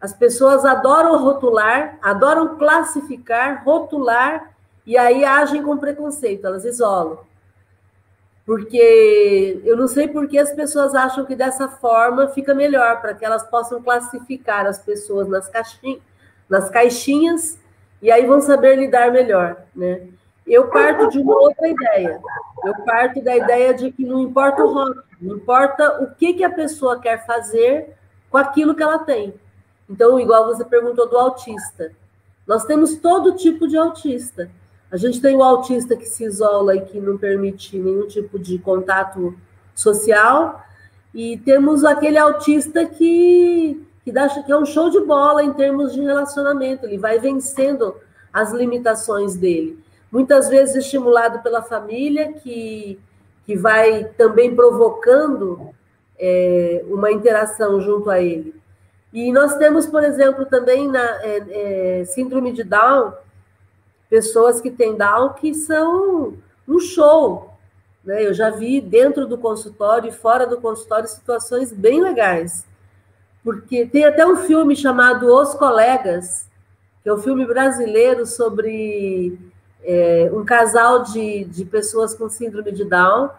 As 0.00 0.12
pessoas 0.12 0.64
adoram 0.64 1.18
rotular, 1.18 1.98
adoram 2.02 2.58
classificar, 2.58 3.64
rotular, 3.64 4.54
e 4.86 4.98
aí 4.98 5.24
agem 5.24 5.62
com 5.62 5.78
preconceito, 5.78 6.46
elas 6.46 6.66
isolam 6.66 7.18
porque 8.46 9.62
eu 9.64 9.76
não 9.76 9.88
sei 9.88 10.06
por 10.06 10.28
que 10.28 10.38
as 10.38 10.52
pessoas 10.52 10.94
acham 10.94 11.24
que 11.24 11.34
dessa 11.34 11.68
forma 11.68 12.28
fica 12.28 12.54
melhor, 12.54 13.00
para 13.00 13.14
que 13.14 13.24
elas 13.24 13.42
possam 13.48 13.82
classificar 13.82 14.66
as 14.66 14.78
pessoas 14.78 15.28
nas, 15.28 15.48
caixinhas, 15.48 16.02
nas 16.48 16.68
caixinhas 16.70 17.58
e 18.02 18.10
aí 18.10 18.26
vão 18.26 18.40
saber 18.40 18.76
lidar 18.76 19.10
melhor, 19.10 19.56
né? 19.74 20.08
Eu 20.46 20.68
parto 20.68 21.08
de 21.08 21.18
uma 21.18 21.34
outra 21.34 21.66
ideia. 21.66 22.20
Eu 22.62 22.74
parto 22.84 23.22
da 23.22 23.34
ideia 23.34 23.72
de 23.72 23.90
que 23.90 24.04
não 24.04 24.20
importa 24.20 24.62
o 24.62 24.74
rótulo, 24.74 25.02
não 25.18 25.36
importa 25.36 26.02
o 26.02 26.14
que, 26.14 26.34
que 26.34 26.44
a 26.44 26.50
pessoa 26.50 27.00
quer 27.00 27.24
fazer 27.24 27.94
com 28.28 28.36
aquilo 28.36 28.74
que 28.74 28.82
ela 28.82 28.98
tem. 28.98 29.32
Então, 29.88 30.20
igual 30.20 30.46
você 30.46 30.62
perguntou 30.62 31.08
do 31.08 31.16
autista, 31.16 31.92
nós 32.46 32.64
temos 32.66 32.96
todo 32.96 33.36
tipo 33.36 33.66
de 33.66 33.78
autista. 33.78 34.50
A 34.94 34.96
gente 34.96 35.20
tem 35.20 35.34
o 35.34 35.42
autista 35.42 35.96
que 35.96 36.06
se 36.06 36.22
isola 36.22 36.76
e 36.76 36.82
que 36.82 37.00
não 37.00 37.18
permite 37.18 37.76
nenhum 37.76 38.06
tipo 38.06 38.38
de 38.38 38.60
contato 38.60 39.34
social, 39.74 40.64
e 41.12 41.36
temos 41.38 41.84
aquele 41.84 42.16
autista 42.16 42.86
que, 42.86 43.84
que, 44.04 44.12
dá, 44.12 44.28
que 44.28 44.52
é 44.52 44.56
um 44.56 44.64
show 44.64 44.90
de 44.90 45.00
bola 45.00 45.42
em 45.42 45.52
termos 45.52 45.92
de 45.92 46.00
relacionamento, 46.00 46.86
ele 46.86 46.96
vai 46.96 47.18
vencendo 47.18 47.96
as 48.32 48.52
limitações 48.52 49.34
dele. 49.34 49.76
Muitas 50.12 50.48
vezes 50.48 50.76
estimulado 50.76 51.42
pela 51.42 51.60
família, 51.60 52.32
que, 52.34 52.96
que 53.44 53.56
vai 53.56 54.04
também 54.16 54.54
provocando 54.54 55.70
é, 56.16 56.84
uma 56.86 57.10
interação 57.10 57.80
junto 57.80 58.08
a 58.10 58.20
ele. 58.20 58.54
E 59.12 59.32
nós 59.32 59.56
temos, 59.56 59.86
por 59.86 60.04
exemplo, 60.04 60.46
também 60.46 60.86
na 60.86 61.04
é, 61.20 61.42
é, 62.00 62.04
síndrome 62.04 62.52
de 62.52 62.62
Down, 62.62 63.12
pessoas 64.08 64.60
que 64.60 64.70
têm 64.70 64.96
Down 64.96 65.34
que 65.34 65.54
são 65.54 66.34
um 66.66 66.80
show. 66.80 67.50
Né? 68.04 68.26
Eu 68.26 68.34
já 68.34 68.50
vi 68.50 68.80
dentro 68.80 69.26
do 69.26 69.38
consultório 69.38 70.08
e 70.08 70.12
fora 70.12 70.46
do 70.46 70.60
consultório 70.60 71.08
situações 71.08 71.72
bem 71.72 72.02
legais. 72.02 72.64
Porque 73.42 73.86
tem 73.86 74.04
até 74.04 74.26
um 74.26 74.36
filme 74.36 74.74
chamado 74.74 75.26
Os 75.26 75.54
Colegas, 75.54 76.48
que 77.02 77.08
é 77.08 77.12
um 77.12 77.18
filme 77.18 77.44
brasileiro 77.44 78.24
sobre 78.24 79.38
é, 79.82 80.30
um 80.32 80.44
casal 80.44 81.02
de, 81.02 81.44
de 81.44 81.64
pessoas 81.64 82.14
com 82.14 82.28
síndrome 82.28 82.72
de 82.72 82.84
Down 82.84 83.30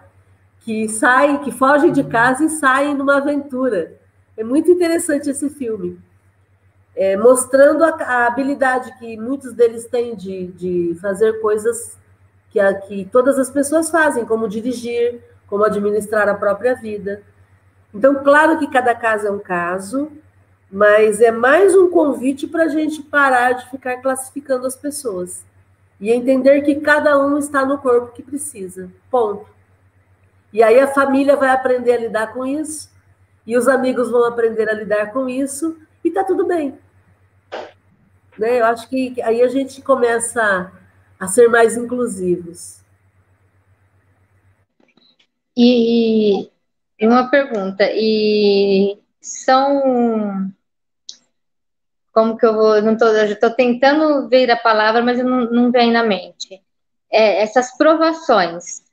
que 0.61 0.89
saem, 0.89 1.37
que 1.39 1.51
fogem 1.51 1.91
de 1.91 2.03
casa 2.03 2.43
e 2.43 2.49
saem 2.49 2.95
numa 2.95 3.17
aventura. 3.17 3.93
É 4.35 4.43
muito 4.43 4.69
interessante 4.69 5.29
esse 5.29 5.49
filme 5.49 5.99
é, 6.95 7.17
mostrando 7.17 7.83
a, 7.83 7.89
a, 7.89 8.27
habilidade 8.27 8.97
que 8.97 9.17
muitos 9.17 9.53
deles 9.53 9.85
têm 9.85 10.15
de, 10.15 10.47
de 10.47 10.97
fazer 11.01 11.41
coisas 11.41 11.97
que, 12.49 12.59
a, 12.59 12.73
que 12.73 13.05
todas 13.11 13.37
as 13.37 13.49
pessoas 13.49 13.89
fazem, 13.89 14.25
como 14.25 14.47
dirigir, 14.47 15.21
como 15.47 15.65
administrar 15.65 16.29
a 16.29 16.33
própria 16.33 16.73
vida. 16.73 17.21
Então, 17.93 18.23
claro 18.23 18.57
que 18.57 18.67
cada 18.67 18.95
caso 18.95 19.27
é 19.27 19.31
um 19.31 19.39
caso, 19.39 20.11
mas 20.71 21.19
é 21.21 21.31
mais 21.31 21.75
um 21.75 21.89
convite 21.89 22.47
para 22.47 22.63
a 22.63 22.69
gente 22.69 23.01
parar 23.01 23.53
de 23.53 23.69
ficar 23.69 23.97
classificando 23.97 24.65
as 24.65 24.75
pessoas 24.75 25.43
e 25.99 26.11
entender 26.11 26.61
que 26.61 26.75
cada 26.75 27.17
um 27.17 27.37
está 27.37 27.65
no 27.65 27.77
corpo 27.77 28.13
que 28.13 28.23
precisa. 28.23 28.89
Ponto. 29.09 29.47
E 30.51 30.63
aí 30.63 30.79
a 30.79 30.87
família 30.87 31.35
vai 31.35 31.49
aprender 31.49 31.93
a 31.93 31.99
lidar 31.99 32.33
com 32.33 32.45
isso, 32.45 32.89
e 33.45 33.57
os 33.57 33.67
amigos 33.67 34.09
vão 34.09 34.25
aprender 34.25 34.69
a 34.69 34.73
lidar 34.73 35.11
com 35.11 35.27
isso, 35.27 35.77
e 36.03 36.07
está 36.07 36.23
tudo 36.23 36.45
bem. 36.45 36.77
Né? 38.37 38.59
Eu 38.59 38.65
acho 38.65 38.89
que 38.89 39.21
aí 39.21 39.41
a 39.41 39.47
gente 39.47 39.81
começa 39.81 40.71
a 41.19 41.27
ser 41.27 41.47
mais 41.47 41.77
inclusivos. 41.77 42.83
E, 45.57 46.51
uma 47.01 47.29
pergunta, 47.29 47.89
e 47.93 48.99
são 49.21 50.51
como 52.11 52.37
que 52.37 52.45
eu 52.45 52.53
vou, 52.53 52.81
não 52.81 52.97
tô, 52.97 53.07
eu 53.07 53.25
estou 53.25 53.51
tentando 53.51 54.27
ver 54.29 54.49
a 54.49 54.55
palavra, 54.55 55.01
mas 55.03 55.17
não, 55.19 55.51
não 55.51 55.71
vem 55.71 55.91
na 55.91 56.03
mente. 56.03 56.61
É, 57.11 57.41
essas 57.41 57.77
provações 57.77 58.83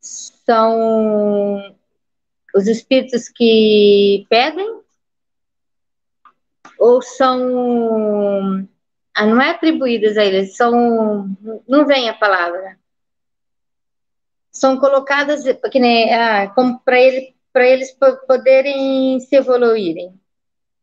são 0.00 1.76
os 2.54 2.66
espíritos 2.66 3.28
que 3.28 4.26
pedem 4.28 4.80
ou 6.78 7.00
são 7.00 8.68
não 9.22 9.40
é 9.40 9.50
atribuídas 9.50 10.16
a 10.16 10.24
eles, 10.24 10.56
são. 10.56 11.36
Não 11.68 11.86
vem 11.86 12.08
a 12.08 12.14
palavra. 12.14 12.76
São 14.50 14.78
colocadas 14.78 15.42
que 15.70 15.78
nem, 15.78 16.12
ah, 16.12 16.50
como 16.54 16.80
para 16.80 16.98
ele, 17.00 17.34
eles 17.54 17.96
poderem 18.26 19.20
se 19.20 19.36
evoluírem. 19.36 20.12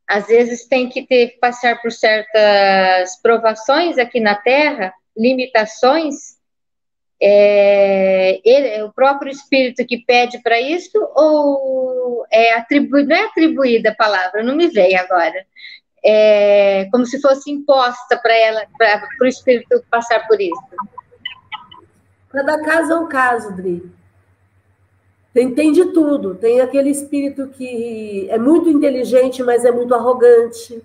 Às 0.08 0.28
vezes 0.28 0.66
tem 0.68 0.90
que 0.90 1.06
ter 1.06 1.38
passar 1.40 1.82
por 1.82 1.92
certas 1.92 3.22
provações 3.22 3.98
aqui 3.98 4.20
na 4.20 4.36
Terra, 4.36 4.94
limitações. 5.16 6.40
É, 7.24 8.42
ele, 8.44 8.68
é 8.68 8.84
o 8.84 8.92
próprio 8.92 9.32
espírito 9.32 9.86
que 9.86 10.04
pede 10.06 10.42
para 10.42 10.60
isso 10.60 10.98
ou 11.16 12.26
é 12.32 12.54
atribuído, 12.54 13.10
não 13.10 13.16
é 13.16 13.26
atribuída 13.26 13.92
a 13.92 13.96
palavra, 13.96 14.44
não 14.44 14.56
me 14.56 14.68
veio 14.68 15.00
agora 15.00 15.46
é, 16.04 16.88
como 16.92 17.06
se 17.06 17.20
fosse 17.22 17.52
imposta 17.52 18.18
para 18.18 18.34
ela, 18.34 18.66
para 18.78 19.08
o 19.22 19.26
espírito 19.26 19.84
passar 19.90 20.28
por 20.28 20.40
isso. 20.40 20.62
Cada 22.30 22.62
caso 22.64 22.94
é 22.94 22.96
um 22.98 23.08
caso, 23.08 23.54
Dri. 23.56 23.92
Tem, 25.34 25.54
tem 25.54 25.72
de 25.72 25.86
tudo. 25.94 26.36
Tem 26.36 26.62
aquele 26.62 26.90
espírito 26.90 27.48
que 27.48 28.28
é 28.30 28.38
muito 28.38 28.70
inteligente, 28.70 29.44
mas 29.44 29.64
é 29.64 29.72
muito 29.72 29.94
arrogante. 29.94 30.82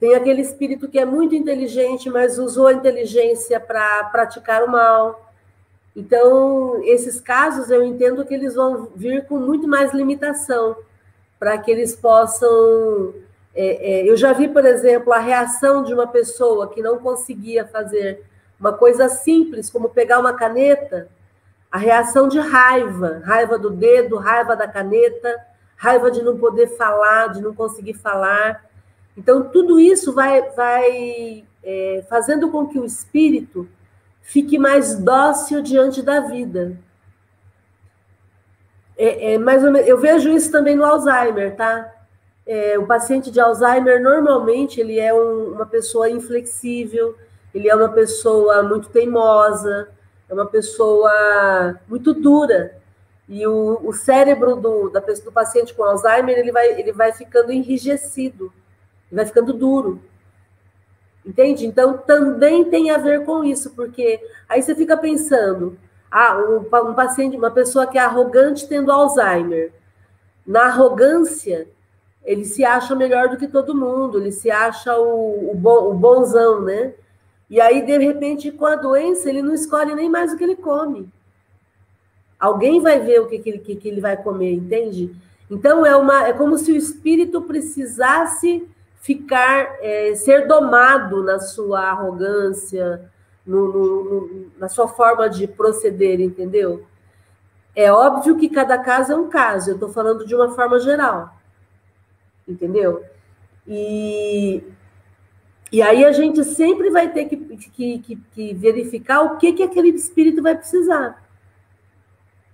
Tem 0.00 0.14
aquele 0.14 0.42
espírito 0.42 0.88
que 0.88 0.98
é 0.98 1.04
muito 1.04 1.34
inteligente, 1.34 2.10
mas 2.10 2.38
usou 2.38 2.66
a 2.66 2.72
inteligência 2.72 3.60
para 3.60 4.04
praticar 4.04 4.62
o 4.62 4.70
mal. 4.70 5.32
Então, 5.96 6.82
esses 6.84 7.20
casos 7.20 7.70
eu 7.70 7.84
entendo 7.84 8.24
que 8.24 8.34
eles 8.34 8.54
vão 8.54 8.88
vir 8.96 9.26
com 9.26 9.38
muito 9.38 9.68
mais 9.68 9.92
limitação, 9.94 10.76
para 11.38 11.56
que 11.58 11.70
eles 11.70 11.94
possam. 11.94 13.14
É, 13.54 14.00
é, 14.00 14.10
eu 14.10 14.16
já 14.16 14.32
vi, 14.32 14.48
por 14.48 14.64
exemplo, 14.64 15.12
a 15.12 15.18
reação 15.18 15.84
de 15.84 15.94
uma 15.94 16.08
pessoa 16.08 16.68
que 16.68 16.82
não 16.82 16.98
conseguia 16.98 17.64
fazer 17.64 18.24
uma 18.58 18.72
coisa 18.72 19.08
simples, 19.08 19.70
como 19.70 19.88
pegar 19.88 20.18
uma 20.18 20.32
caneta, 20.34 21.08
a 21.70 21.78
reação 21.78 22.28
de 22.28 22.38
raiva, 22.38 23.22
raiva 23.24 23.58
do 23.58 23.70
dedo, 23.70 24.16
raiva 24.16 24.56
da 24.56 24.66
caneta, 24.66 25.34
raiva 25.76 26.10
de 26.10 26.22
não 26.22 26.38
poder 26.38 26.76
falar, 26.76 27.28
de 27.28 27.40
não 27.40 27.54
conseguir 27.54 27.94
falar. 27.94 28.64
Então, 29.16 29.48
tudo 29.50 29.78
isso 29.78 30.12
vai, 30.12 30.42
vai 30.50 31.44
é, 31.62 32.04
fazendo 32.08 32.50
com 32.50 32.66
que 32.66 32.78
o 32.78 32.84
espírito 32.84 33.68
fique 34.22 34.58
mais 34.58 34.98
dócil 34.98 35.62
diante 35.62 36.02
da 36.02 36.20
vida. 36.20 36.76
É, 38.96 39.34
é 39.34 39.38
mais 39.38 39.62
menos, 39.62 39.86
eu 39.86 39.98
vejo 39.98 40.30
isso 40.30 40.50
também 40.50 40.76
no 40.76 40.84
Alzheimer, 40.84 41.54
tá? 41.56 41.93
É, 42.46 42.78
o 42.78 42.86
paciente 42.86 43.30
de 43.30 43.40
Alzheimer, 43.40 44.02
normalmente, 44.02 44.80
ele 44.80 44.98
é 44.98 45.14
um, 45.14 45.52
uma 45.52 45.66
pessoa 45.66 46.10
inflexível, 46.10 47.16
ele 47.54 47.68
é 47.68 47.74
uma 47.74 47.88
pessoa 47.88 48.62
muito 48.62 48.88
teimosa, 48.90 49.88
é 50.28 50.34
uma 50.34 50.46
pessoa 50.46 51.80
muito 51.88 52.12
dura. 52.12 52.76
E 53.26 53.46
o, 53.46 53.80
o 53.82 53.92
cérebro 53.92 54.56
do, 54.56 54.90
da, 54.90 55.00
do 55.00 55.32
paciente 55.32 55.72
com 55.72 55.84
Alzheimer, 55.84 56.36
ele 56.36 56.52
vai, 56.52 56.78
ele 56.78 56.92
vai 56.92 57.12
ficando 57.12 57.50
enrijecido, 57.50 58.52
vai 59.10 59.24
ficando 59.24 59.52
duro. 59.52 60.00
Entende? 61.24 61.66
Então, 61.66 61.96
também 61.96 62.64
tem 62.66 62.90
a 62.90 62.98
ver 62.98 63.24
com 63.24 63.42
isso, 63.42 63.70
porque 63.70 64.20
aí 64.46 64.60
você 64.60 64.74
fica 64.74 64.94
pensando, 64.94 65.78
ah, 66.10 66.36
um, 66.36 66.90
um 66.90 66.94
paciente, 66.94 67.36
uma 67.36 67.50
pessoa 67.50 67.86
que 67.86 67.96
é 67.96 68.02
arrogante 68.02 68.68
tendo 68.68 68.92
Alzheimer. 68.92 69.72
Na 70.46 70.66
arrogância, 70.66 71.66
ele 72.24 72.44
se 72.44 72.64
acha 72.64 72.94
melhor 72.94 73.28
do 73.28 73.36
que 73.36 73.46
todo 73.46 73.74
mundo, 73.74 74.18
ele 74.18 74.32
se 74.32 74.50
acha 74.50 74.96
o, 74.96 75.52
o, 75.52 75.90
o 75.90 75.94
bonzão, 75.94 76.62
né? 76.62 76.94
E 77.48 77.60
aí, 77.60 77.84
de 77.84 77.98
repente, 77.98 78.50
com 78.50 78.66
a 78.66 78.76
doença, 78.76 79.28
ele 79.28 79.42
não 79.42 79.54
escolhe 79.54 79.94
nem 79.94 80.08
mais 80.08 80.32
o 80.32 80.36
que 80.36 80.44
ele 80.44 80.56
come. 80.56 81.08
Alguém 82.40 82.80
vai 82.80 82.98
ver 83.00 83.20
o 83.20 83.26
que, 83.26 83.38
que, 83.38 83.50
ele, 83.50 83.58
que, 83.58 83.76
que 83.76 83.88
ele 83.88 84.00
vai 84.00 84.16
comer, 84.16 84.54
entende? 84.54 85.14
Então, 85.50 85.84
é, 85.84 85.94
uma, 85.94 86.26
é 86.26 86.32
como 86.32 86.56
se 86.56 86.72
o 86.72 86.76
espírito 86.76 87.42
precisasse 87.42 88.66
ficar, 89.00 89.76
é, 89.80 90.14
ser 90.14 90.46
domado 90.48 91.22
na 91.22 91.38
sua 91.38 91.82
arrogância, 91.82 93.10
no, 93.46 93.70
no, 93.70 94.04
no, 94.04 94.46
na 94.58 94.68
sua 94.68 94.88
forma 94.88 95.28
de 95.28 95.46
proceder, 95.46 96.20
entendeu? 96.20 96.84
É 97.76 97.92
óbvio 97.92 98.36
que 98.36 98.48
cada 98.48 98.78
caso 98.78 99.12
é 99.12 99.16
um 99.16 99.28
caso, 99.28 99.70
eu 99.70 99.74
estou 99.74 99.90
falando 99.90 100.26
de 100.26 100.34
uma 100.34 100.50
forma 100.54 100.78
geral, 100.80 101.34
entendeu? 102.46 103.04
E, 103.66 104.62
e 105.72 105.82
aí 105.82 106.04
a 106.04 106.12
gente 106.12 106.44
sempre 106.44 106.90
vai 106.90 107.12
ter 107.12 107.24
que, 107.26 107.36
que, 107.36 107.98
que, 107.98 108.16
que 108.16 108.54
verificar 108.54 109.22
o 109.22 109.36
que, 109.36 109.52
que 109.52 109.62
aquele 109.62 109.88
espírito 109.88 110.42
vai 110.42 110.56
precisar. 110.56 111.22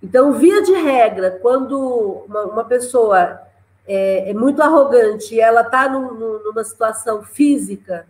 Então, 0.01 0.33
via 0.33 0.63
de 0.63 0.73
regra, 0.73 1.39
quando 1.41 2.25
uma, 2.27 2.43
uma 2.45 2.63
pessoa 2.63 3.39
é, 3.87 4.31
é 4.31 4.33
muito 4.33 4.61
arrogante 4.61 5.35
e 5.35 5.39
ela 5.39 5.61
está 5.61 5.87
numa 5.87 6.63
situação 6.63 7.23
física 7.23 8.07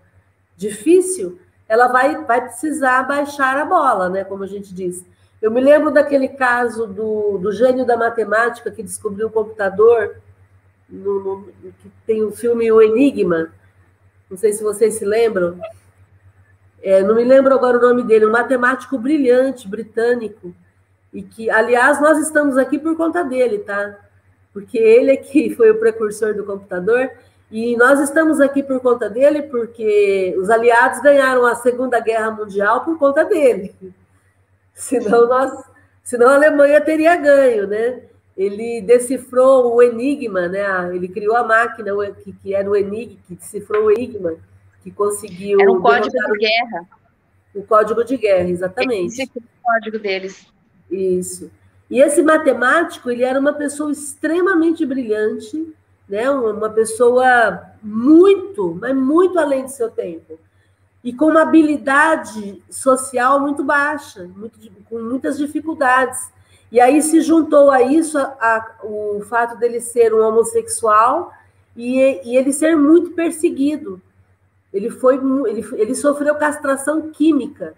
difícil, 0.55 1.39
ela 1.67 1.87
vai, 1.87 2.23
vai 2.23 2.41
precisar 2.41 3.03
baixar 3.03 3.57
a 3.57 3.65
bola, 3.65 4.09
né? 4.09 4.23
Como 4.23 4.43
a 4.43 4.47
gente 4.47 4.73
diz. 4.73 5.03
Eu 5.41 5.49
me 5.49 5.59
lembro 5.59 5.91
daquele 5.91 6.27
caso 6.27 6.85
do, 6.85 7.37
do 7.39 7.51
gênio 7.51 7.85
da 7.85 7.97
matemática 7.97 8.69
que 8.69 8.83
descobriu 8.83 9.27
o 9.27 9.31
computador, 9.31 10.17
no, 10.91 11.19
no, 11.19 11.45
que 11.61 11.91
tem 12.05 12.23
o 12.23 12.31
filme 12.31 12.71
O 12.71 12.81
Enigma. 12.81 13.51
Não 14.29 14.37
sei 14.37 14.53
se 14.53 14.61
vocês 14.63 14.95
se 14.95 15.05
lembram. 15.05 15.59
É, 16.83 17.01
não 17.01 17.15
me 17.15 17.23
lembro 17.23 17.53
agora 17.53 17.77
o 17.77 17.81
nome 17.81 18.03
dele, 18.03 18.25
um 18.25 18.31
matemático 18.31 18.97
brilhante, 18.97 19.67
britânico, 19.67 20.53
e 21.13 21.21
que, 21.21 21.49
aliás, 21.49 22.01
nós 22.01 22.17
estamos 22.17 22.57
aqui 22.57 22.79
por 22.79 22.97
conta 22.97 23.23
dele, 23.23 23.59
tá? 23.59 23.97
porque 24.53 24.77
ele 24.77 25.11
é 25.11 25.17
que 25.17 25.53
foi 25.55 25.71
o 25.71 25.79
precursor 25.79 26.33
do 26.33 26.43
computador, 26.43 27.09
e 27.49 27.75
nós 27.75 27.99
estamos 27.99 28.39
aqui 28.39 28.63
por 28.63 28.79
conta 28.79 29.09
dele, 29.09 29.43
porque 29.43 30.35
os 30.37 30.49
aliados 30.49 31.01
ganharam 31.01 31.45
a 31.45 31.55
Segunda 31.55 31.99
Guerra 31.99 32.31
Mundial 32.31 32.83
por 32.83 32.97
conta 32.97 33.25
dele. 33.25 33.75
Senão, 34.73 35.27
nós, 35.27 35.51
senão 36.01 36.29
a 36.29 36.35
Alemanha 36.35 36.79
teria 36.81 37.15
ganho, 37.15 37.67
né? 37.67 38.03
Ele 38.37 38.81
decifrou 38.81 39.75
o 39.75 39.81
enigma, 39.81 40.47
né? 40.47 40.95
Ele 40.95 41.07
criou 41.07 41.35
a 41.35 41.43
máquina 41.43 41.91
que, 42.23 42.31
que 42.33 42.55
era 42.55 42.69
o 42.69 42.75
enigma, 42.75 43.17
que 43.27 43.35
decifrou 43.35 43.85
o 43.85 43.91
enigma, 43.91 44.35
que 44.83 44.91
conseguiu. 44.91 45.59
Era 45.59 45.71
um 45.71 45.81
código 45.81 46.15
de 46.15 46.37
guerra. 46.39 46.87
O 47.53 47.63
código 47.63 48.03
de 48.03 48.17
guerra, 48.17 48.49
exatamente. 48.49 49.21
Esse 49.21 49.23
é 49.23 49.39
o 49.39 49.63
código 49.63 49.99
deles. 49.99 50.47
Isso. 50.89 51.51
E 51.89 51.99
esse 51.99 52.23
matemático, 52.23 53.11
ele 53.11 53.23
era 53.23 53.37
uma 53.37 53.51
pessoa 53.51 53.91
extremamente 53.91 54.85
brilhante, 54.85 55.75
né? 56.07 56.29
uma 56.31 56.69
pessoa 56.69 57.63
muito, 57.83 58.77
mas 58.79 58.95
muito 58.95 59.37
além 59.37 59.65
do 59.65 59.71
seu 59.71 59.91
tempo. 59.91 60.39
E 61.03 61.11
com 61.11 61.25
uma 61.25 61.41
habilidade 61.41 62.63
social 62.69 63.41
muito 63.41 63.61
baixa, 63.61 64.29
muito, 64.37 64.57
com 64.85 65.01
muitas 65.01 65.37
dificuldades. 65.37 66.31
E 66.71 66.79
aí 66.79 67.01
se 67.01 67.21
juntou 67.21 67.69
a 67.69 67.81
isso 67.81 68.17
a, 68.17 68.23
a, 68.39 68.75
o 68.83 69.21
fato 69.27 69.57
dele 69.57 69.81
ser 69.81 70.13
um 70.13 70.25
homossexual 70.25 71.31
e, 71.75 72.21
e 72.23 72.37
ele 72.37 72.53
ser 72.53 72.77
muito 72.77 73.11
perseguido. 73.11 74.01
Ele, 74.73 74.89
foi, 74.89 75.15
ele, 75.47 75.67
ele 75.73 75.95
sofreu 75.95 76.35
castração 76.35 77.11
química 77.11 77.75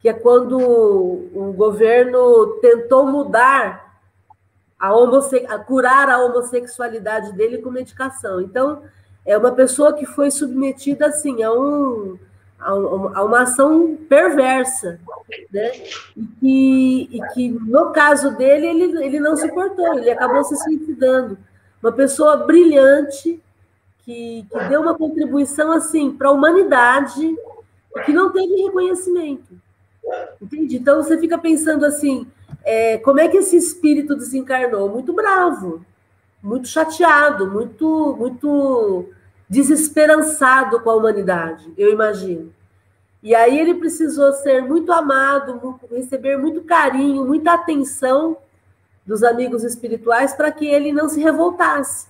que 0.00 0.08
é 0.08 0.12
quando 0.12 0.58
o 0.58 1.52
governo 1.56 2.58
tentou 2.60 3.06
mudar 3.06 4.00
a, 4.78 4.94
homosse 4.94 5.44
a 5.48 5.58
curar 5.58 6.08
a 6.08 6.24
homossexualidade 6.24 7.32
dele 7.32 7.58
com 7.58 7.70
medicação. 7.70 8.40
Então, 8.40 8.82
é 9.26 9.36
uma 9.36 9.52
pessoa 9.52 9.92
que 9.92 10.06
foi 10.06 10.30
submetida 10.30 11.06
assim 11.06 11.42
a 11.42 11.52
um 11.52 12.18
a, 12.58 12.74
uma 12.74 13.42
ação 13.42 13.96
perversa, 14.08 14.98
né? 15.52 15.72
E 16.16 16.26
que, 16.40 17.08
e 17.12 17.20
que 17.32 17.48
no 17.48 17.92
caso 17.92 18.36
dele 18.36 18.66
ele, 18.66 19.04
ele 19.04 19.20
não 19.20 19.36
suportou, 19.36 19.98
ele 19.98 20.10
acabou 20.10 20.42
se 20.44 20.56
suicidando. 20.56 21.38
Uma 21.82 21.92
pessoa 21.92 22.36
brilhante 22.38 23.40
que, 24.04 24.44
que 24.50 24.64
deu 24.68 24.80
uma 24.80 24.96
contribuição 24.96 25.70
assim 25.70 26.10
para 26.10 26.28
a 26.28 26.32
humanidade 26.32 27.36
que 28.04 28.12
não 28.12 28.32
teve 28.32 28.62
reconhecimento. 28.62 29.54
Entende? 30.40 30.76
Então 30.76 31.02
você 31.02 31.18
fica 31.18 31.38
pensando 31.38 31.84
assim: 31.84 32.26
é, 32.64 32.98
como 32.98 33.20
é 33.20 33.28
que 33.28 33.36
esse 33.36 33.56
espírito 33.56 34.16
desencarnou? 34.16 34.88
Muito 34.88 35.12
bravo, 35.12 35.84
muito 36.42 36.66
chateado, 36.66 37.50
muito, 37.50 38.16
muito 38.18 39.10
desesperançado 39.48 40.80
com 40.80 40.90
a 40.90 40.96
humanidade, 40.96 41.72
eu 41.76 41.90
imagino. 41.90 42.52
E 43.22 43.34
aí 43.34 43.58
ele 43.58 43.74
precisou 43.74 44.32
ser 44.32 44.62
muito 44.62 44.92
amado, 44.92 45.80
receber 45.90 46.36
muito 46.36 46.62
carinho, 46.62 47.24
muita 47.24 47.54
atenção 47.54 48.36
dos 49.04 49.24
amigos 49.24 49.64
espirituais 49.64 50.34
para 50.34 50.52
que 50.52 50.66
ele 50.66 50.92
não 50.92 51.08
se 51.08 51.20
revoltasse. 51.20 52.06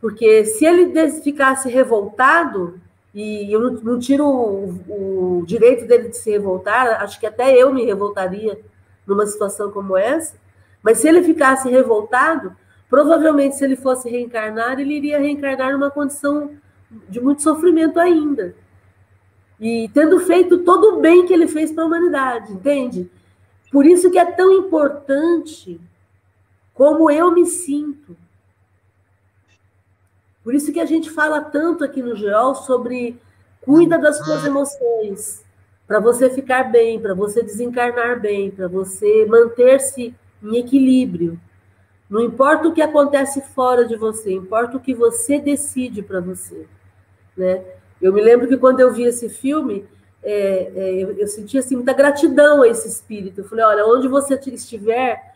Porque 0.00 0.44
se 0.44 0.64
ele 0.64 1.10
ficasse 1.22 1.68
revoltado, 1.68 2.80
e 3.14 3.52
eu 3.52 3.60
não, 3.82 3.98
tiro 3.98 4.26
o, 4.26 5.40
o, 5.40 5.44
direito 5.46 5.86
dele 5.86 6.08
de 6.08 6.16
se 6.16 6.30
revoltar, 6.30 7.02
acho 7.02 7.18
que 7.18 7.26
até 7.26 7.54
eu 7.56 7.72
me 7.72 7.84
revoltaria 7.84 8.58
numa 9.06 9.26
situação 9.26 9.70
como 9.70 9.96
essa. 9.96 10.36
Mas 10.82 10.98
se 10.98 11.08
ele 11.08 11.22
ficasse 11.22 11.68
revoltado, 11.68 12.56
provavelmente 12.90 13.56
se 13.56 13.64
ele 13.64 13.76
fosse 13.76 14.10
reencarnar, 14.10 14.78
ele 14.78 14.94
iria 14.94 15.18
reencarnar 15.18 15.72
numa 15.72 15.90
condição 15.90 16.50
de 17.08 17.20
muito 17.20 17.42
sofrimento 17.42 17.98
ainda. 17.98 18.54
E 19.58 19.88
tendo 19.94 20.18
feito 20.20 20.58
todo 20.58 20.96
o 20.96 21.00
bem 21.00 21.24
que 21.24 21.32
ele 21.32 21.46
fez 21.46 21.72
para 21.72 21.84
a 21.84 21.86
humanidade, 21.86 22.52
entende? 22.52 23.10
Por 23.70 23.86
isso 23.86 24.10
que 24.10 24.18
é 24.18 24.24
tão 24.24 24.52
importante 24.52 25.80
como 26.74 27.10
eu 27.10 27.30
me 27.30 27.46
sinto 27.46 28.16
por 30.42 30.54
isso 30.54 30.72
que 30.72 30.80
a 30.80 30.86
gente 30.86 31.10
fala 31.10 31.40
tanto 31.42 31.84
aqui 31.84 32.02
no 32.02 32.16
GEOL 32.16 32.54
sobre 32.54 33.20
cuida 33.60 33.98
das 33.98 34.18
suas 34.24 34.44
emoções, 34.44 35.44
para 35.86 36.00
você 36.00 36.30
ficar 36.30 36.64
bem, 36.64 36.98
para 36.98 37.14
você 37.14 37.42
desencarnar 37.42 38.18
bem, 38.20 38.50
para 38.50 38.66
você 38.66 39.26
manter-se 39.26 40.14
em 40.42 40.56
equilíbrio. 40.56 41.38
Não 42.10 42.20
importa 42.20 42.66
o 42.66 42.74
que 42.74 42.82
acontece 42.82 43.40
fora 43.40 43.86
de 43.86 43.94
você, 43.94 44.34
importa 44.34 44.76
o 44.76 44.80
que 44.80 44.92
você 44.92 45.38
decide 45.38 46.02
para 46.02 46.20
você, 46.20 46.66
né? 47.36 47.64
Eu 48.02 48.12
me 48.12 48.20
lembro 48.20 48.48
que 48.48 48.56
quando 48.56 48.80
eu 48.80 48.92
vi 48.92 49.04
esse 49.04 49.28
filme, 49.28 49.86
é, 50.22 50.72
é, 50.74 50.92
eu, 51.02 51.12
eu 51.12 51.28
senti 51.28 51.56
assim, 51.56 51.76
muita 51.76 51.92
gratidão 51.92 52.62
a 52.62 52.68
esse 52.68 52.88
espírito. 52.88 53.42
Eu 53.42 53.44
falei, 53.44 53.64
olha, 53.64 53.86
onde 53.86 54.08
você 54.08 54.34
estiver, 54.34 55.34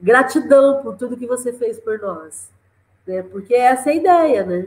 gratidão 0.00 0.82
por 0.82 0.96
tudo 0.96 1.16
que 1.16 1.26
você 1.26 1.52
fez 1.52 1.80
por 1.80 1.98
nós. 1.98 2.50
Né? 3.06 3.22
Porque 3.22 3.54
essa 3.54 3.90
é 3.90 3.92
a 3.94 3.96
ideia, 3.96 4.44
né? 4.44 4.66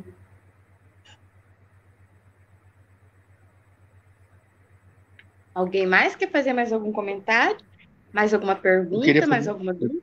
Alguém 5.53 5.87
mais 5.87 6.15
quer 6.15 6.29
fazer 6.29 6.53
mais 6.53 6.73
algum 6.73 6.91
comentário? 6.91 7.57
Mais 8.11 8.33
alguma 8.33 8.55
pergunta? 8.55 9.05
Fazer... 9.05 9.25
Mais 9.25 9.47
alguma 9.47 9.73
dúvida? 9.73 10.01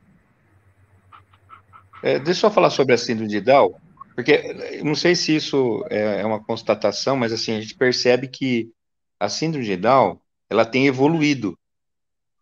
É, 2.05 2.18
deixa 2.18 2.46
eu 2.46 2.50
falar 2.50 2.68
sobre 2.68 2.94
a 2.94 2.98
síndrome 2.98 3.30
de 3.30 3.40
Down, 3.40 3.74
porque 4.14 4.82
não 4.84 4.94
sei 4.94 5.16
se 5.16 5.34
isso 5.34 5.82
é, 5.88 6.20
é 6.20 6.26
uma 6.26 6.38
constatação, 6.38 7.16
mas 7.16 7.32
assim, 7.32 7.57
a 7.57 7.61
gente 7.62 7.74
percebe 7.74 8.28
que 8.28 8.70
a 9.18 9.26
síndrome 9.26 9.64
de 9.64 9.74
Down, 9.74 10.20
ela 10.50 10.66
tem 10.66 10.86
evoluído. 10.86 11.59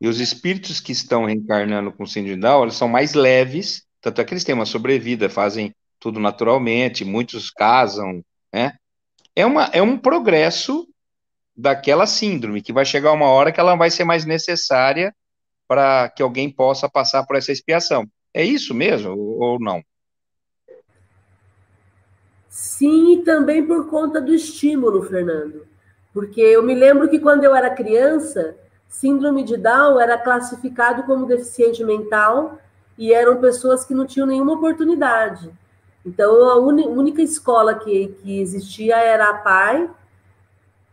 E 0.00 0.08
os 0.08 0.18
espíritos 0.18 0.80
que 0.80 0.90
estão 0.90 1.26
reencarnando 1.26 1.92
com 1.92 2.04
síndrome 2.04 2.34
de 2.34 2.40
Down, 2.40 2.64
eles 2.64 2.74
são 2.74 2.88
mais 2.88 3.14
leves, 3.14 3.86
tanto 4.00 4.20
é 4.20 4.24
que 4.24 4.34
eles 4.34 4.42
têm 4.42 4.52
uma 4.52 4.66
sobrevida, 4.66 5.30
fazem 5.30 5.72
tudo 6.00 6.18
naturalmente, 6.18 7.04
muitos 7.04 7.48
casam, 7.48 8.20
né? 8.52 8.74
É, 9.36 9.46
uma, 9.46 9.66
é 9.66 9.80
um 9.80 9.96
progresso 9.96 10.88
daquela 11.56 12.04
síndrome, 12.04 12.62
que 12.62 12.72
vai 12.72 12.84
chegar 12.84 13.12
uma 13.12 13.26
hora 13.26 13.52
que 13.52 13.60
ela 13.60 13.76
vai 13.76 13.92
ser 13.92 14.02
mais 14.02 14.24
necessária 14.24 15.14
para 15.68 16.08
que 16.08 16.20
alguém 16.20 16.50
possa 16.50 16.90
passar 16.90 17.24
por 17.24 17.36
essa 17.36 17.52
expiação. 17.52 18.10
É 18.34 18.44
isso 18.44 18.74
mesmo 18.74 19.12
ou 19.16 19.58
não? 19.60 19.82
Sim, 22.48 23.14
e 23.14 23.22
também 23.22 23.66
por 23.66 23.88
conta 23.88 24.20
do 24.20 24.34
estímulo, 24.34 25.02
Fernando. 25.02 25.66
Porque 26.12 26.40
eu 26.40 26.62
me 26.62 26.74
lembro 26.74 27.08
que 27.08 27.18
quando 27.18 27.44
eu 27.44 27.54
era 27.54 27.70
criança, 27.70 28.56
síndrome 28.88 29.42
de 29.42 29.56
Down 29.56 29.98
era 29.98 30.18
classificado 30.18 31.04
como 31.04 31.26
deficiente 31.26 31.82
mental 31.82 32.58
e 32.98 33.12
eram 33.12 33.40
pessoas 33.40 33.84
que 33.84 33.94
não 33.94 34.06
tinham 34.06 34.26
nenhuma 34.26 34.52
oportunidade. 34.52 35.50
Então, 36.04 36.48
a 36.50 36.56
única 36.58 37.22
escola 37.22 37.74
que, 37.74 38.08
que 38.22 38.40
existia 38.40 38.96
era 38.96 39.30
a 39.30 39.34
PAI, 39.34 39.90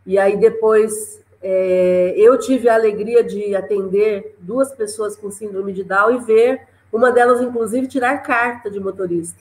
e 0.06 0.18
aí 0.18 0.36
depois 0.36 1.22
é, 1.42 2.14
eu 2.16 2.38
tive 2.38 2.68
a 2.68 2.74
alegria 2.74 3.22
de 3.22 3.54
atender 3.54 4.36
duas 4.38 4.72
pessoas 4.72 5.16
com 5.16 5.30
síndrome 5.30 5.72
de 5.72 5.84
Down 5.84 6.12
e 6.12 6.18
ver 6.18 6.69
uma 6.92 7.10
delas, 7.10 7.40
inclusive, 7.40 7.86
tirar 7.86 8.22
carta 8.22 8.70
de 8.70 8.80
motorista. 8.80 9.38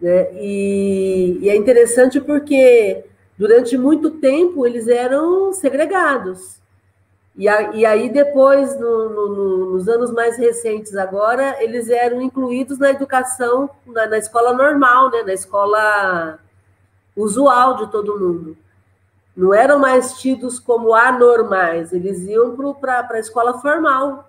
Né? 0.00 0.32
E, 0.34 1.38
e 1.40 1.48
é 1.48 1.56
interessante 1.56 2.20
porque 2.20 3.04
durante 3.38 3.76
muito 3.76 4.10
tempo 4.10 4.66
eles 4.66 4.88
eram 4.88 5.52
segregados. 5.52 6.60
E, 7.34 7.48
a, 7.48 7.72
e 7.72 7.86
aí, 7.86 8.10
depois, 8.10 8.78
no, 8.78 9.08
no, 9.08 9.72
nos 9.72 9.88
anos 9.88 10.10
mais 10.12 10.36
recentes 10.36 10.94
agora, 10.94 11.56
eles 11.62 11.88
eram 11.88 12.20
incluídos 12.20 12.78
na 12.78 12.90
educação, 12.90 13.70
na, 13.86 14.06
na 14.06 14.18
escola 14.18 14.52
normal, 14.52 15.10
né? 15.10 15.22
na 15.22 15.32
escola 15.32 16.38
usual 17.16 17.76
de 17.76 17.90
todo 17.90 18.18
mundo 18.18 18.56
não 19.36 19.52
eram 19.52 19.78
mais 19.78 20.18
tidos 20.18 20.60
como 20.60 20.94
anormais, 20.94 21.92
eles 21.92 22.20
iam 22.22 22.54
para 22.74 23.06
a 23.10 23.18
escola 23.18 23.58
formal, 23.60 24.28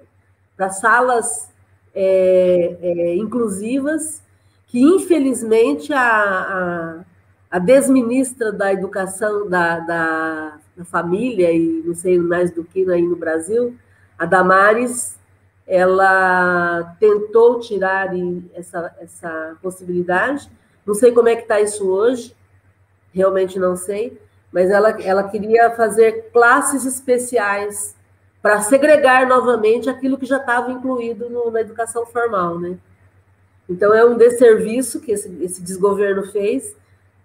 para 0.56 0.70
salas 0.70 1.50
é, 1.94 2.78
é, 2.82 3.16
inclusivas, 3.16 4.22
que 4.68 4.82
infelizmente 4.82 5.94
a, 5.94 6.00
a, 6.00 7.00
a, 7.52 7.60
desministra 7.60 8.52
da 8.52 8.74
educação 8.74 9.48
da, 9.48 9.80
da, 9.80 10.58
da, 10.76 10.86
família, 10.86 11.52
e 11.52 11.84
não 11.86 11.94
sei 11.94 12.18
mais 12.18 12.52
do 12.52 12.64
que 12.64 12.90
aí 12.90 13.04
no 13.04 13.16
Brasil, 13.16 13.76
a 14.18 14.26
Damares, 14.26 15.20
ela 15.68 16.96
tentou 17.00 17.60
tirar 17.60 18.10
essa, 18.54 18.96
essa 19.00 19.56
possibilidade, 19.62 20.50
não 20.86 20.94
sei 20.94 21.12
como 21.12 21.30
é 21.30 21.36
que 21.36 21.44
está 21.44 21.62
isso 21.62 21.88
hoje, 21.88 22.36
realmente 23.14 23.60
não 23.60 23.76
sei, 23.76 24.20
mas 24.52 24.70
ela, 24.70 24.90
ela 25.02 25.24
queria 25.30 25.72
fazer 25.72 26.30
classes 26.34 26.86
especiais 26.86 27.96
para 28.44 28.62
segregar 28.62 29.26
novamente 29.26 29.90
aquilo 29.90 30.18
que 30.18 30.26
já 30.26 30.36
estava 30.36 30.70
incluído 30.70 31.30
no, 31.30 31.50
na 31.50 31.62
educação 31.62 32.06
formal, 32.06 32.60
né? 32.60 32.78
Então 33.70 33.94
é 33.94 34.04
um 34.04 34.18
desserviço 34.18 35.00
que 35.00 35.14
esse, 35.14 35.30
esse 35.42 35.64
desgoverno 35.64 36.30
fez, 36.30 36.76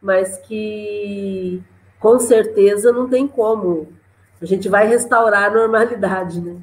mas 0.00 0.38
que 0.38 1.60
com 1.98 2.20
certeza 2.20 2.92
não 2.92 3.08
tem 3.08 3.26
como. 3.26 3.92
A 4.40 4.46
gente 4.46 4.68
vai 4.68 4.86
restaurar 4.86 5.46
a 5.46 5.50
normalidade, 5.50 6.40
né? 6.40 6.56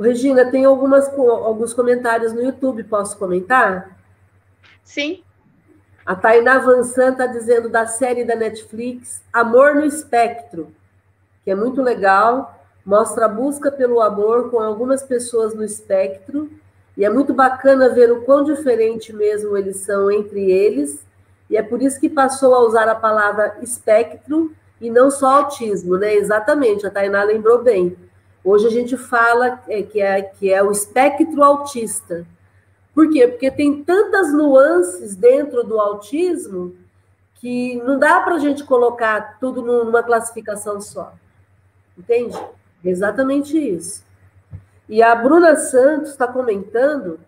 Regina, 0.00 0.50
tem 0.50 0.64
algumas, 0.64 1.06
alguns 1.08 1.74
comentários 1.74 2.32
no 2.32 2.42
YouTube, 2.42 2.84
posso 2.84 3.18
comentar? 3.18 3.98
Sim. 4.82 5.22
A 6.06 6.16
Tainá 6.16 6.58
Vansan 6.58 7.12
está 7.12 7.26
dizendo 7.26 7.68
da 7.68 7.86
série 7.86 8.24
da 8.24 8.34
Netflix 8.34 9.22
Amor 9.30 9.74
no 9.74 9.84
Espectro, 9.84 10.74
que 11.44 11.50
é 11.50 11.54
muito 11.54 11.82
legal, 11.82 12.58
mostra 12.84 13.26
a 13.26 13.28
busca 13.28 13.70
pelo 13.70 14.00
amor 14.00 14.50
com 14.50 14.60
algumas 14.60 15.02
pessoas 15.02 15.54
no 15.54 15.64
espectro, 15.64 16.50
e 16.96 17.04
é 17.04 17.10
muito 17.10 17.32
bacana 17.32 17.88
ver 17.88 18.12
o 18.12 18.22
quão 18.22 18.44
diferente 18.44 19.12
mesmo 19.12 19.56
eles 19.56 19.76
são 19.78 20.10
entre 20.10 20.50
eles, 20.50 21.04
e 21.48 21.56
é 21.56 21.62
por 21.62 21.82
isso 21.82 22.00
que 22.00 22.08
passou 22.08 22.54
a 22.54 22.60
usar 22.60 22.88
a 22.88 22.94
palavra 22.94 23.58
espectro 23.62 24.52
e 24.80 24.90
não 24.90 25.10
só 25.10 25.42
autismo, 25.42 25.96
né? 25.96 26.14
Exatamente, 26.14 26.86
a 26.86 26.90
Tainá 26.90 27.22
lembrou 27.22 27.62
bem. 27.62 27.96
Hoje 28.44 28.66
a 28.66 28.70
gente 28.70 28.96
fala 28.96 29.62
é, 29.68 29.82
que, 29.82 30.00
é, 30.00 30.22
que 30.22 30.52
é 30.52 30.62
o 30.62 30.72
espectro 30.72 31.42
autista. 31.42 32.26
Por 32.94 33.08
quê? 33.10 33.28
Porque 33.28 33.50
tem 33.50 33.84
tantas 33.84 34.32
nuances 34.32 35.14
dentro 35.14 35.62
do 35.62 35.78
autismo 35.78 36.74
que 37.34 37.76
não 37.84 37.98
dá 37.98 38.20
para 38.20 38.34
a 38.34 38.38
gente 38.38 38.64
colocar 38.64 39.38
tudo 39.38 39.62
numa 39.62 40.02
classificação 40.02 40.80
só. 40.80 41.12
Entende? 41.96 42.38
Exatamente 42.84 43.56
isso. 43.56 44.04
E 44.88 45.02
a 45.02 45.14
Bruna 45.14 45.56
Santos 45.56 46.10
está 46.10 46.26
comentando, 46.26 47.20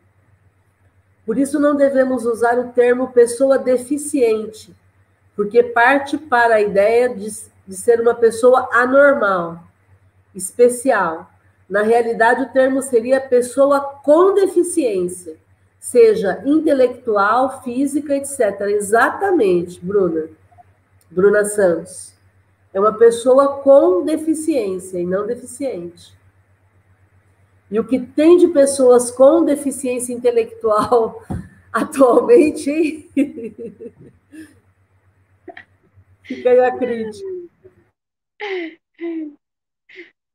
por 1.25 1.39
isso 1.39 1.59
não 1.59 1.75
devemos 1.75 2.27
usar 2.27 2.59
o 2.59 2.73
termo 2.73 3.13
pessoa 3.13 3.59
deficiente, 3.59 4.75
porque 5.35 5.63
parte 5.63 6.19
para 6.19 6.57
a 6.57 6.61
ideia 6.61 7.09
de, 7.09 7.29
de 7.67 7.77
ser 7.77 8.01
uma 8.01 8.15
pessoa 8.15 8.69
anormal, 8.73 9.63
especial. 10.35 11.31
Na 11.69 11.83
realidade, 11.83 12.43
o 12.43 12.53
termo 12.53 12.83
seria 12.83 13.21
pessoa 13.21 13.81
com 14.03 14.35
deficiência 14.35 15.37
seja 15.85 16.43
intelectual, 16.47 17.63
física, 17.63 18.17
etc. 18.17 18.59
Exatamente, 18.69 19.79
Bruna. 19.85 20.31
Bruna 21.11 21.45
Santos. 21.45 22.14
É 22.75 22.81
uma 22.81 22.93
pessoa 22.93 23.63
com 23.63 24.05
deficiência 24.05 24.99
e 24.99 25.07
não 25.07 25.25
deficiente. 25.27 26.13
E 27.71 27.79
o 27.79 27.87
que 27.87 28.01
tem 28.01 28.37
de 28.37 28.49
pessoas 28.49 29.13
com 29.13 29.45
deficiência 29.45 30.13
intelectual 30.13 31.23
atualmente. 31.73 33.09
Fica 36.25 36.51
aí 36.51 36.61
a 36.61 36.77
crítica. 36.77 37.25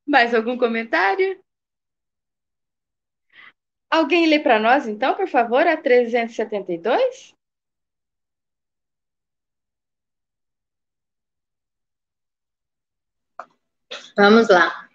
Mais 0.08 0.34
algum 0.34 0.58
comentário? 0.58 1.40
Alguém 3.92 4.28
lê 4.28 4.40
para 4.40 4.60
nós, 4.60 4.88
então, 4.88 5.14
por 5.16 5.28
favor, 5.28 5.68
a 5.68 5.76
372? 5.76 7.36
Vamos 14.16 14.50
lá. 14.50 14.88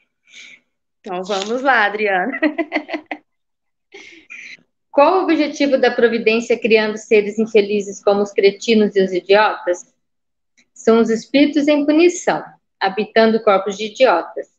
Então, 1.00 1.22
vamos 1.22 1.62
lá, 1.62 1.84
Adriana. 1.84 2.38
Qual 4.90 5.18
o 5.18 5.22
objetivo 5.24 5.76
da 5.76 5.90
providência 5.90 6.58
criando 6.58 6.96
seres 6.96 7.38
infelizes 7.38 8.02
como 8.02 8.22
os 8.22 8.32
cretinos 8.32 8.94
e 8.94 9.02
os 9.02 9.12
idiotas? 9.12 9.92
São 10.72 11.00
os 11.00 11.10
espíritos 11.10 11.66
em 11.66 11.84
punição, 11.84 12.44
habitando 12.80 13.42
corpos 13.42 13.76
de 13.76 13.86
idiotas 13.86 14.54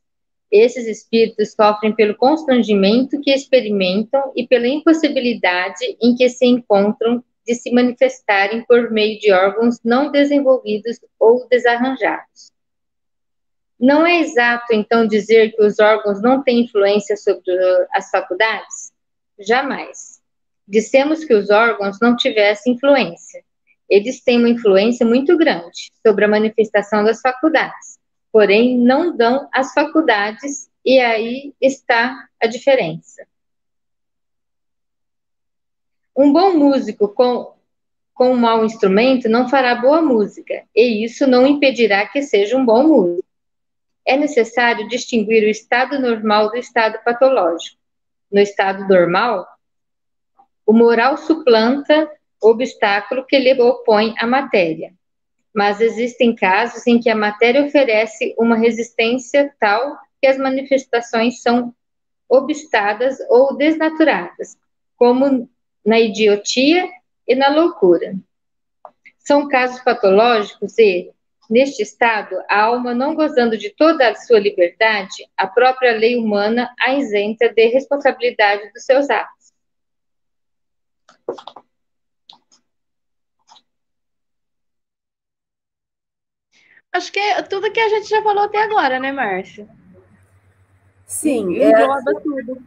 esses 0.52 0.88
espíritos 0.88 1.54
sofrem 1.54 1.94
pelo 1.94 2.16
constrangimento 2.16 3.20
que 3.22 3.32
experimentam 3.32 4.32
e 4.36 4.48
pela 4.48 4.68
impossibilidade 4.68 5.98
em 6.02 6.16
que 6.16 6.30
se 6.30 6.46
encontram 6.46 7.24
de 7.46 7.54
se 7.54 7.72
manifestarem 7.72 8.64
por 8.66 8.90
meio 8.92 9.20
de 9.20 9.32
órgãos 9.32 9.80
não 9.84 10.12
desenvolvidos 10.12 11.00
ou 11.20 11.48
desarranjados. 11.48 12.52
Não 13.80 14.06
é 14.06 14.22
exato, 14.22 14.74
então, 14.74 15.06
dizer 15.06 15.52
que 15.52 15.62
os 15.62 15.80
órgãos 15.80 16.22
não 16.22 16.42
têm 16.42 16.62
influência 16.62 17.18
sobre 17.18 17.52
as 17.94 18.10
faculdades? 18.10 18.94
Jamais. 19.38 20.22
Dissemos 20.68 21.26
que 21.26 21.34
os 21.34 21.50
órgãos 21.50 22.00
não 22.00 22.16
tivessem 22.16 22.74
influência. 22.74 23.44
eles 23.88 24.24
têm 24.24 24.40
uma 24.40 24.50
influência 24.50 25.06
muito 25.06 25.38
grande 25.38 25.92
sobre 26.06 26.26
a 26.26 26.28
manifestação 26.28 27.04
das 27.04 27.22
faculdades, 27.22 28.00
porém 28.32 28.78
não 28.78 29.16
dão 29.16 29.48
as 29.54 29.74
faculdades, 29.74 30.70
e 30.84 31.00
aí 31.00 31.54
está 31.62 32.28
a 32.42 32.48
diferença. 32.48 33.28
Um 36.18 36.32
bom 36.32 36.54
músico 36.54 37.10
com, 37.10 37.54
com 38.14 38.32
um 38.32 38.38
mau 38.38 38.66
instrumento 38.66 39.28
não 39.30 39.50
fará 39.50 39.76
boa 39.76 40.02
música, 40.02 40.64
e 40.76 41.04
isso 41.04 41.28
não 41.28 41.46
impedirá 41.46 42.08
que 42.08 42.22
seja 42.22 42.58
um 42.58 42.66
bom 42.66 42.88
músico. 42.88 43.25
É 44.06 44.16
necessário 44.16 44.88
distinguir 44.88 45.44
o 45.44 45.50
estado 45.50 46.00
normal 46.00 46.52
do 46.52 46.58
estado 46.58 47.00
patológico. 47.04 47.78
No 48.32 48.40
estado 48.40 48.88
normal, 48.88 49.48
o 50.66 50.74
moral 50.74 51.18
suplanta 51.18 52.12
o 52.42 52.50
obstáculo 52.50 53.26
que 53.26 53.38
lhe 53.40 53.60
opõe 53.60 54.14
à 54.20 54.28
matéria. 54.28 54.94
Mas 55.54 55.80
existem 55.80 56.36
casos 56.36 56.86
em 56.86 57.00
que 57.00 57.10
a 57.10 57.16
matéria 57.16 57.66
oferece 57.66 58.36
uma 58.38 58.56
resistência 58.56 59.54
tal 59.60 59.98
que 60.22 60.28
as 60.28 60.38
manifestações 60.38 61.42
são 61.42 61.74
obstadas 62.28 63.18
ou 63.30 63.56
desnaturadas, 63.56 64.58
como 64.98 65.50
na 65.86 66.00
idiotia 66.00 66.90
e 67.28 67.36
na 67.36 67.50
loucura. 67.50 68.16
São 69.20 69.48
casos 69.48 69.82
patológicos 69.82 70.78
e, 70.78 71.12
neste 71.50 71.84
estado, 71.84 72.36
a 72.50 72.62
alma 72.62 72.94
não 72.94 73.16
gozando 73.16 73.58
de 73.58 73.70
toda 73.70 74.10
a 74.10 74.16
sua 74.16 74.40
liberdade, 74.40 75.28
a 75.38 75.48
própria 75.48 75.94
lei 75.94 76.18
humana 76.18 76.74
a 76.80 76.94
isenta 76.94 77.50
de 77.50 77.68
responsabilidade 77.68 78.72
dos 78.74 78.84
seus 78.84 79.10
atos. 79.10 79.54
Acho 86.92 87.12
que 87.12 87.20
é 87.20 87.42
tudo 87.42 87.72
que 87.72 87.80
a 87.80 87.90
gente 87.90 88.08
já 88.08 88.22
falou 88.24 88.44
até 88.44 88.64
agora, 88.64 89.00
né, 89.00 89.12
Márcia? 89.12 89.68
Sim, 91.06 91.60
é, 91.60 91.72
tudo 92.22 92.64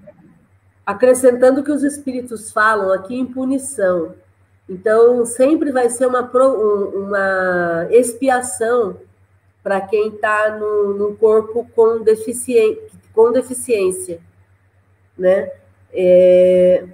acrescentando 0.88 1.62
que 1.62 1.70
os 1.70 1.82
espíritos 1.82 2.50
falam 2.50 2.90
aqui 2.94 3.14
em 3.14 3.26
punição. 3.26 4.14
Então, 4.68 5.24
sempre 5.24 5.72
vai 5.72 5.88
ser 5.88 6.06
uma, 6.06 6.22
uma 6.22 7.86
expiação 7.90 8.96
para 9.62 9.80
quem 9.80 10.08
está 10.08 10.56
no, 10.56 11.16
corpo 11.16 11.66
com, 11.74 12.02
deficiência, 12.02 12.82
com 13.14 13.32
deficiência, 13.32 14.20
né? 15.16 15.50
É, 15.92 16.84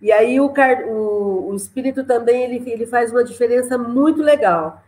e 0.00 0.12
aí 0.12 0.40
o, 0.40 0.46
o, 0.46 1.50
o, 1.50 1.56
espírito 1.56 2.04
também 2.04 2.44
ele, 2.44 2.70
ele 2.70 2.86
faz 2.86 3.10
uma 3.10 3.24
diferença 3.24 3.76
muito 3.76 4.22
legal, 4.22 4.80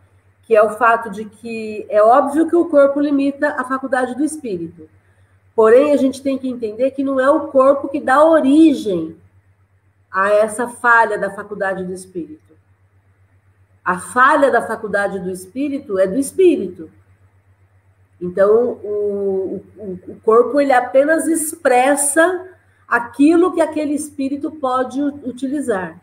que 0.43 0.55
é 0.55 0.63
o 0.63 0.77
fato 0.77 1.09
de 1.09 1.25
que 1.25 1.85
é 1.89 2.01
óbvio 2.01 2.47
que 2.47 2.55
o 2.55 2.69
corpo 2.69 2.99
limita 2.99 3.55
a 3.57 3.65
faculdade 3.65 4.15
do 4.15 4.23
espírito, 4.23 4.89
Porém, 5.55 5.93
a 5.93 5.97
gente 5.97 6.21
tem 6.21 6.37
que 6.37 6.49
entender 6.49 6.91
que 6.91 7.03
não 7.03 7.17
é 7.17 7.29
o 7.29 7.47
corpo 7.47 7.87
que 7.87 8.01
dá 8.01 8.23
origem 8.23 9.15
a 10.11 10.29
essa 10.29 10.67
falha 10.67 11.17
da 11.17 11.29
faculdade 11.29 11.83
do 11.83 11.93
espírito. 11.93 12.55
A 13.83 13.99
falha 13.99 14.49
da 14.49 14.61
faculdade 14.61 15.19
do 15.19 15.29
espírito 15.29 15.99
é 15.99 16.07
do 16.07 16.17
espírito. 16.17 16.89
Então, 18.19 18.79
o, 18.83 19.63
o, 19.77 19.99
o 20.07 20.19
corpo 20.23 20.59
ele 20.59 20.71
apenas 20.71 21.27
expressa 21.27 22.49
aquilo 22.87 23.53
que 23.53 23.61
aquele 23.61 23.93
espírito 23.93 24.51
pode 24.51 25.01
utilizar. 25.01 25.99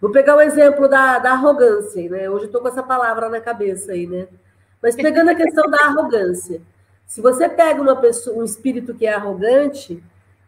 Vou 0.00 0.10
pegar 0.10 0.34
o 0.34 0.40
exemplo 0.40 0.88
da, 0.88 1.20
da 1.20 1.32
arrogância, 1.32 2.10
né? 2.10 2.28
Hoje 2.28 2.46
estou 2.46 2.60
com 2.60 2.68
essa 2.68 2.82
palavra 2.82 3.28
na 3.28 3.40
cabeça 3.40 3.92
aí, 3.92 4.06
né? 4.06 4.26
Mas 4.82 4.96
pegando 4.96 5.30
a 5.30 5.34
questão 5.34 5.70
da 5.70 5.84
arrogância. 5.84 6.60
Se 7.06 7.20
você 7.20 7.48
pega 7.48 7.80
uma 7.80 7.94
pessoa, 7.94 8.36
um 8.36 8.42
espírito 8.42 8.94
que 8.94 9.06
é 9.06 9.14
arrogante, 9.14 10.02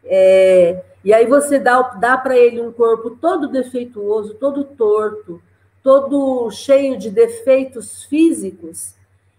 é, 0.04 0.82
e 1.04 1.12
aí 1.12 1.26
você 1.26 1.58
dá, 1.58 1.80
dá 1.82 2.16
para 2.16 2.36
ele 2.36 2.60
um 2.60 2.72
corpo 2.72 3.10
todo 3.10 3.48
defeituoso, 3.48 4.34
todo 4.34 4.64
torto, 4.64 5.40
todo 5.82 6.50
cheio 6.50 6.98
de 6.98 7.10
defeitos 7.10 8.04
físicos, 8.04 8.94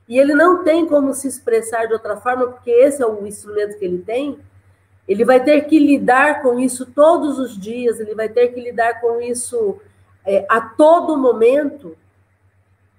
e 0.07 0.19
ele 0.19 0.35
não 0.35 0.63
tem 0.63 0.85
como 0.85 1.13
se 1.13 1.27
expressar 1.27 1.87
de 1.87 1.93
outra 1.93 2.17
forma, 2.17 2.47
porque 2.47 2.69
esse 2.69 3.01
é 3.01 3.05
o 3.05 3.25
instrumento 3.25 3.79
que 3.79 3.85
ele 3.85 3.99
tem, 3.99 4.37
ele 5.07 5.25
vai 5.25 5.43
ter 5.43 5.61
que 5.61 5.79
lidar 5.79 6.41
com 6.41 6.59
isso 6.59 6.85
todos 6.85 7.39
os 7.39 7.59
dias, 7.59 7.99
ele 7.99 8.13
vai 8.15 8.29
ter 8.29 8.49
que 8.49 8.61
lidar 8.61 9.01
com 9.01 9.21
isso 9.21 9.79
é, 10.25 10.45
a 10.49 10.61
todo 10.61 11.17
momento. 11.17 11.95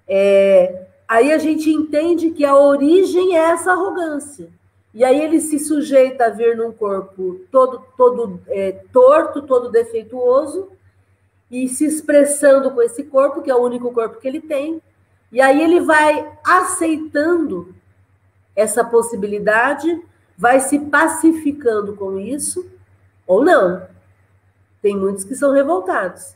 É, 0.09 0.87
Aí 1.09 1.33
a 1.33 1.39
gente 1.39 1.71
entende 1.71 2.31
que 2.31 2.45
a 2.45 2.57
origem 2.57 3.37
é 3.37 3.51
essa 3.51 3.73
arrogância. 3.73 4.49
E 4.97 5.05
aí 5.05 5.21
ele 5.21 5.43
se 5.43 5.59
sujeita 5.59 6.25
a 6.25 6.31
vir 6.31 6.57
num 6.57 6.73
corpo 6.73 7.43
todo, 7.53 7.85
todo 7.99 8.41
é, 8.49 8.73
torto, 8.91 9.43
todo 9.43 9.69
defeituoso, 9.69 10.71
e 11.51 11.69
se 11.69 11.85
expressando 11.85 12.71
com 12.71 12.81
esse 12.81 13.03
corpo, 13.03 13.43
que 13.43 13.51
é 13.51 13.55
o 13.55 13.63
único 13.63 13.93
corpo 13.93 14.19
que 14.19 14.27
ele 14.27 14.41
tem. 14.41 14.81
E 15.31 15.39
aí 15.39 15.63
ele 15.63 15.81
vai 15.81 16.33
aceitando 16.43 17.75
essa 18.57 18.83
possibilidade, 18.83 20.03
vai 20.35 20.61
se 20.61 20.79
pacificando 20.79 21.95
com 21.95 22.19
isso, 22.19 22.67
ou 23.27 23.45
não. 23.45 23.87
Tem 24.81 24.97
muitos 24.97 25.25
que 25.25 25.35
são 25.35 25.53
revoltados. 25.53 26.35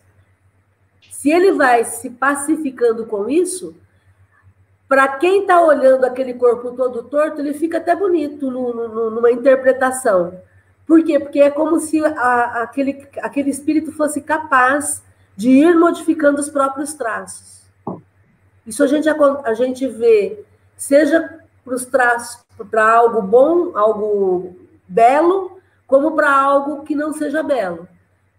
Se 1.11 1.30
ele 1.30 1.52
vai 1.52 1.82
se 1.82 2.11
pacificando 2.11 3.06
com 3.06 3.26
isso, 3.26 3.74
para 4.91 5.07
quem 5.07 5.43
está 5.43 5.62
olhando 5.62 6.05
aquele 6.05 6.34
corpo 6.34 6.72
todo 6.72 7.05
torto, 7.05 7.41
ele 7.41 7.55
fica 7.55 7.78
até 7.78 7.95
bonito 7.95 8.51
no, 8.51 8.74
no, 8.74 9.11
numa 9.12 9.30
interpretação. 9.30 10.43
Por 10.84 11.05
quê? 11.05 11.16
Porque 11.20 11.38
é 11.38 11.49
como 11.49 11.78
se 11.78 12.05
a, 12.05 12.62
aquele, 12.62 13.07
aquele 13.18 13.51
espírito 13.51 13.93
fosse 13.93 14.20
capaz 14.20 15.01
de 15.36 15.49
ir 15.49 15.78
modificando 15.78 16.41
os 16.41 16.51
próprios 16.51 16.93
traços. 16.93 17.62
Isso 18.66 18.82
a 18.82 18.88
gente, 18.88 19.09
a 19.09 19.55
gente 19.55 19.86
vê, 19.86 20.45
seja 20.76 21.38
para 21.64 21.74
os 21.76 21.84
traços, 21.84 22.45
para 22.68 22.93
algo 22.93 23.22
bom, 23.22 23.78
algo 23.78 24.57
belo, 24.88 25.61
como 25.86 26.16
para 26.16 26.34
algo 26.34 26.82
que 26.82 26.97
não 26.97 27.12
seja 27.12 27.45
belo. 27.45 27.86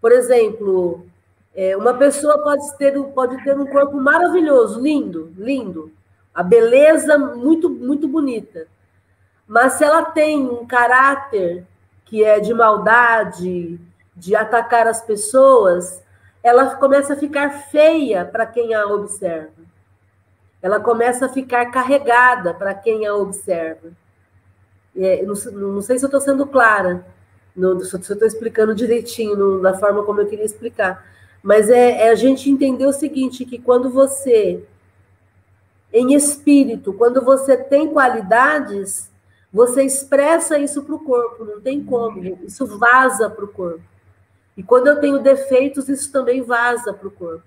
Por 0.02 0.12
exemplo, 0.12 1.06
é, 1.54 1.74
uma 1.78 1.94
pessoa 1.94 2.42
pode 2.42 2.76
ter, 2.76 3.02
pode 3.14 3.42
ter 3.42 3.58
um 3.58 3.64
corpo 3.64 3.98
maravilhoso, 3.98 4.78
lindo, 4.82 5.32
lindo, 5.34 5.90
a 6.34 6.42
beleza 6.42 7.18
muito, 7.18 7.68
muito 7.68 8.08
bonita. 8.08 8.66
Mas 9.46 9.74
se 9.74 9.84
ela 9.84 10.04
tem 10.04 10.48
um 10.48 10.66
caráter 10.66 11.66
que 12.04 12.24
é 12.24 12.40
de 12.40 12.54
maldade, 12.54 13.78
de 14.16 14.36
atacar 14.36 14.86
as 14.86 15.02
pessoas, 15.02 16.02
ela 16.42 16.74
começa 16.76 17.14
a 17.14 17.16
ficar 17.16 17.50
feia 17.50 18.24
para 18.24 18.46
quem 18.46 18.74
a 18.74 18.86
observa. 18.86 19.62
Ela 20.60 20.80
começa 20.80 21.26
a 21.26 21.28
ficar 21.28 21.66
carregada 21.70 22.54
para 22.54 22.74
quem 22.74 23.06
a 23.06 23.14
observa. 23.14 23.90
É, 24.96 25.22
não, 25.22 25.34
não, 25.52 25.80
sei 25.80 25.98
se 25.98 26.04
eu 26.04 26.08
estou 26.08 26.20
sendo 26.20 26.46
clara, 26.46 27.04
não, 27.56 27.80
se 27.80 27.94
eu 27.94 28.00
estou 28.00 28.28
explicando 28.28 28.74
direitinho 28.74 29.36
no, 29.36 29.60
da 29.60 29.74
forma 29.74 30.04
como 30.04 30.20
eu 30.20 30.26
queria 30.26 30.44
explicar. 30.44 31.04
Mas 31.42 31.68
é, 31.70 32.06
é 32.06 32.10
a 32.10 32.14
gente 32.14 32.50
entender 32.50 32.86
o 32.86 32.92
seguinte, 32.92 33.44
que 33.44 33.58
quando 33.58 33.90
você 33.90 34.62
em 35.92 36.14
espírito. 36.14 36.92
Quando 36.92 37.22
você 37.24 37.56
tem 37.56 37.92
qualidades, 37.92 39.10
você 39.52 39.84
expressa 39.84 40.58
isso 40.58 40.82
para 40.82 40.94
o 40.94 41.04
corpo, 41.04 41.44
não 41.44 41.60
tem 41.60 41.84
como, 41.84 42.24
isso 42.44 42.66
vaza 42.78 43.28
para 43.28 43.44
o 43.44 43.48
corpo. 43.48 43.84
E 44.56 44.62
quando 44.62 44.86
eu 44.86 45.00
tenho 45.00 45.18
defeitos, 45.18 45.88
isso 45.88 46.10
também 46.10 46.42
vaza 46.42 46.92
para 46.92 47.08
o 47.08 47.10
corpo. 47.10 47.44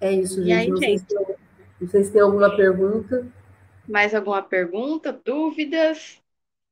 É 0.00 0.12
isso, 0.12 0.42
gente. 0.42 0.52
Aí, 0.52 0.68
não, 0.68 0.76
gente? 0.78 1.04
Sei 1.06 1.18
se, 1.18 1.36
não 1.80 1.88
sei 1.88 2.04
se 2.04 2.12
tem 2.12 2.20
alguma 2.20 2.56
pergunta. 2.56 3.26
Mais 3.88 4.14
alguma 4.14 4.42
pergunta, 4.42 5.12
dúvidas? 5.12 6.20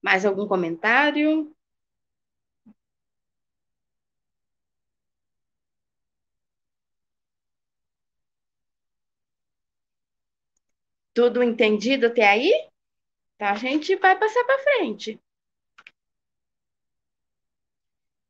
Mais 0.03 0.27
algum 0.27 0.47
comentário? 0.49 1.53
Tudo 11.15 11.43
entendido 11.43 12.07
até 12.07 12.27
aí? 12.27 12.53
Então 13.35 13.49
a 13.49 13.55
gente 13.55 13.97
vai 13.97 14.19
passar 14.19 14.45
para 14.45 14.63
frente. 14.63 15.21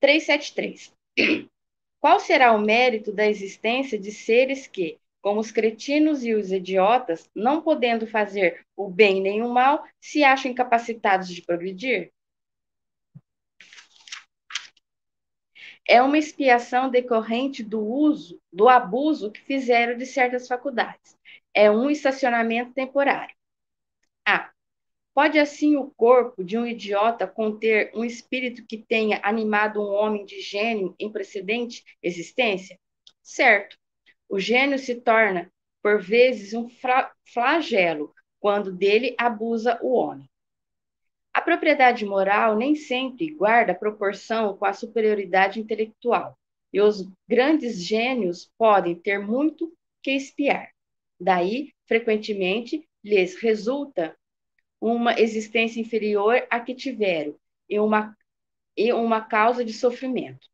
373. 0.00 0.92
Qual 2.00 2.18
será 2.18 2.52
o 2.52 2.60
mérito 2.60 3.12
da 3.12 3.26
existência 3.26 3.98
de 3.98 4.10
seres 4.10 4.66
que, 4.66 4.98
como 5.20 5.40
os 5.40 5.50
cretinos 5.50 6.24
e 6.24 6.32
os 6.34 6.50
idiotas, 6.50 7.28
não 7.34 7.60
podendo 7.60 8.06
fazer 8.06 8.64
o 8.74 8.88
bem 8.88 9.20
nem 9.20 9.42
o 9.42 9.48
mal, 9.50 9.84
se 10.00 10.24
acham 10.24 10.50
incapacitados 10.50 11.28
de 11.28 11.42
progredir? 11.42 12.10
é 15.90 16.00
uma 16.00 16.16
expiação 16.16 16.88
decorrente 16.88 17.64
do 17.64 17.80
uso, 17.80 18.40
do 18.52 18.68
abuso 18.68 19.28
que 19.28 19.40
fizeram 19.40 19.96
de 19.96 20.06
certas 20.06 20.46
faculdades. 20.46 21.18
É 21.54 21.70
um 21.70 21.90
estacionamento 21.90 22.72
temporário. 22.72 23.34
A. 24.26 24.50
Pode 25.12 25.38
assim 25.38 25.76
o 25.76 25.90
corpo 25.90 26.44
de 26.44 26.56
um 26.56 26.66
idiota 26.66 27.26
conter 27.26 27.90
um 27.94 28.04
espírito 28.04 28.64
que 28.66 28.78
tenha 28.78 29.20
animado 29.22 29.80
um 29.80 29.92
homem 29.92 30.24
de 30.24 30.40
gênio 30.40 30.94
em 30.98 31.10
precedente 31.10 31.84
existência? 32.02 32.78
Certo. 33.22 33.76
O 34.28 34.38
gênio 34.38 34.78
se 34.78 34.94
torna, 34.94 35.52
por 35.82 36.00
vezes, 36.00 36.54
um 36.54 36.68
flagelo 37.32 38.14
quando 38.38 38.72
dele 38.72 39.14
abusa 39.18 39.78
o 39.82 39.92
homem. 39.92 40.28
A 41.32 41.40
propriedade 41.40 42.04
moral 42.04 42.56
nem 42.56 42.74
sempre 42.74 43.30
guarda 43.30 43.74
proporção 43.74 44.56
com 44.56 44.64
a 44.64 44.72
superioridade 44.72 45.60
intelectual, 45.60 46.36
e 46.72 46.80
os 46.80 47.08
grandes 47.28 47.84
gênios 47.84 48.50
podem 48.58 48.94
ter 48.94 49.18
muito 49.18 49.72
que 50.02 50.12
espiar. 50.12 50.70
Daí, 51.20 51.72
frequentemente, 51.86 52.88
lhes 53.04 53.36
resulta 53.36 54.16
uma 54.80 55.20
existência 55.20 55.78
inferior 55.78 56.46
à 56.48 56.58
que 56.58 56.74
tiveram 56.74 57.36
e 57.68 57.78
uma, 57.78 58.16
e 58.74 58.90
uma 58.92 59.20
causa 59.20 59.62
de 59.62 59.72
sofrimento. 59.74 60.48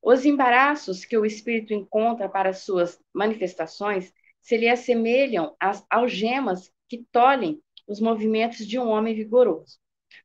Os 0.00 0.24
embaraços 0.24 1.04
que 1.04 1.18
o 1.18 1.26
espírito 1.26 1.74
encontra 1.74 2.28
para 2.28 2.52
suas 2.52 3.00
manifestações 3.12 4.12
se 4.40 4.56
lhe 4.56 4.68
assemelham 4.68 5.56
às 5.58 5.84
algemas 5.90 6.72
que 6.88 7.04
tolhem 7.10 7.60
os 7.86 8.00
movimentos 8.00 8.66
de 8.66 8.78
um 8.78 8.88
homem 8.88 9.14
vigoroso. 9.14 9.78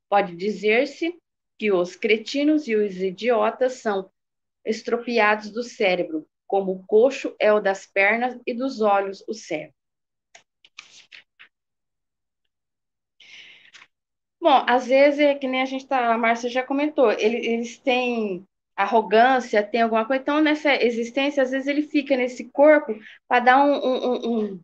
Pode 0.07 0.35
dizer-se 0.35 1.17
que 1.57 1.71
os 1.71 1.95
cretinos 1.95 2.67
e 2.67 2.75
os 2.75 3.01
idiotas 3.01 3.73
são 3.73 4.11
estropiados 4.63 5.51
do 5.51 5.63
cérebro, 5.63 6.27
como 6.45 6.71
o 6.71 6.85
coxo 6.85 7.35
é 7.39 7.51
o 7.51 7.59
das 7.59 7.87
pernas 7.87 8.39
e 8.45 8.53
dos 8.53 8.81
olhos 8.81 9.23
o 9.27 9.33
cego. 9.33 9.73
Bom, 14.47 14.63
às 14.65 14.87
vezes 14.87 15.19
é 15.19 15.35
que 15.35 15.45
nem 15.45 15.61
a 15.61 15.65
gente 15.65 15.85
tá, 15.85 16.13
a 16.13 16.17
Márcia 16.17 16.49
já 16.49 16.63
comentou, 16.63 17.11
eles, 17.11 17.45
eles 17.45 17.77
têm 17.79 18.47
arrogância, 18.77 19.61
tem 19.61 19.81
alguma 19.81 20.05
coisa, 20.05 20.21
então 20.21 20.39
nessa 20.39 20.73
existência, 20.73 21.43
às 21.43 21.51
vezes 21.51 21.67
ele 21.67 21.81
fica 21.81 22.15
nesse 22.15 22.45
corpo 22.45 22.97
para 23.27 23.41
dar 23.41 23.57
um, 23.65 23.73
um, 23.73 24.15
um, 24.53 24.61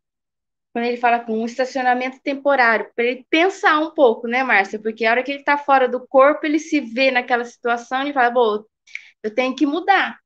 quando 0.71 0.85
ele 0.85 0.95
fala 0.95 1.19
com 1.19 1.37
um 1.37 1.45
estacionamento 1.45 2.21
temporário, 2.21 2.89
para 2.95 3.03
ele 3.03 3.25
pensar 3.29 3.77
um 3.79 3.91
pouco, 3.91 4.25
né, 4.25 4.41
Márcia? 4.41 4.79
Porque 4.79 5.03
a 5.05 5.11
hora 5.11 5.21
que 5.21 5.31
ele 5.31 5.39
está 5.39 5.57
fora 5.57 5.85
do 5.89 6.07
corpo, 6.07 6.45
ele 6.45 6.59
se 6.59 6.79
vê 6.79 7.11
naquela 7.11 7.43
situação, 7.43 8.03
ele 8.03 8.13
fala, 8.13 8.29
bom, 8.29 8.63
eu 9.21 9.35
tenho 9.35 9.53
que 9.53 9.65
mudar, 9.65 10.17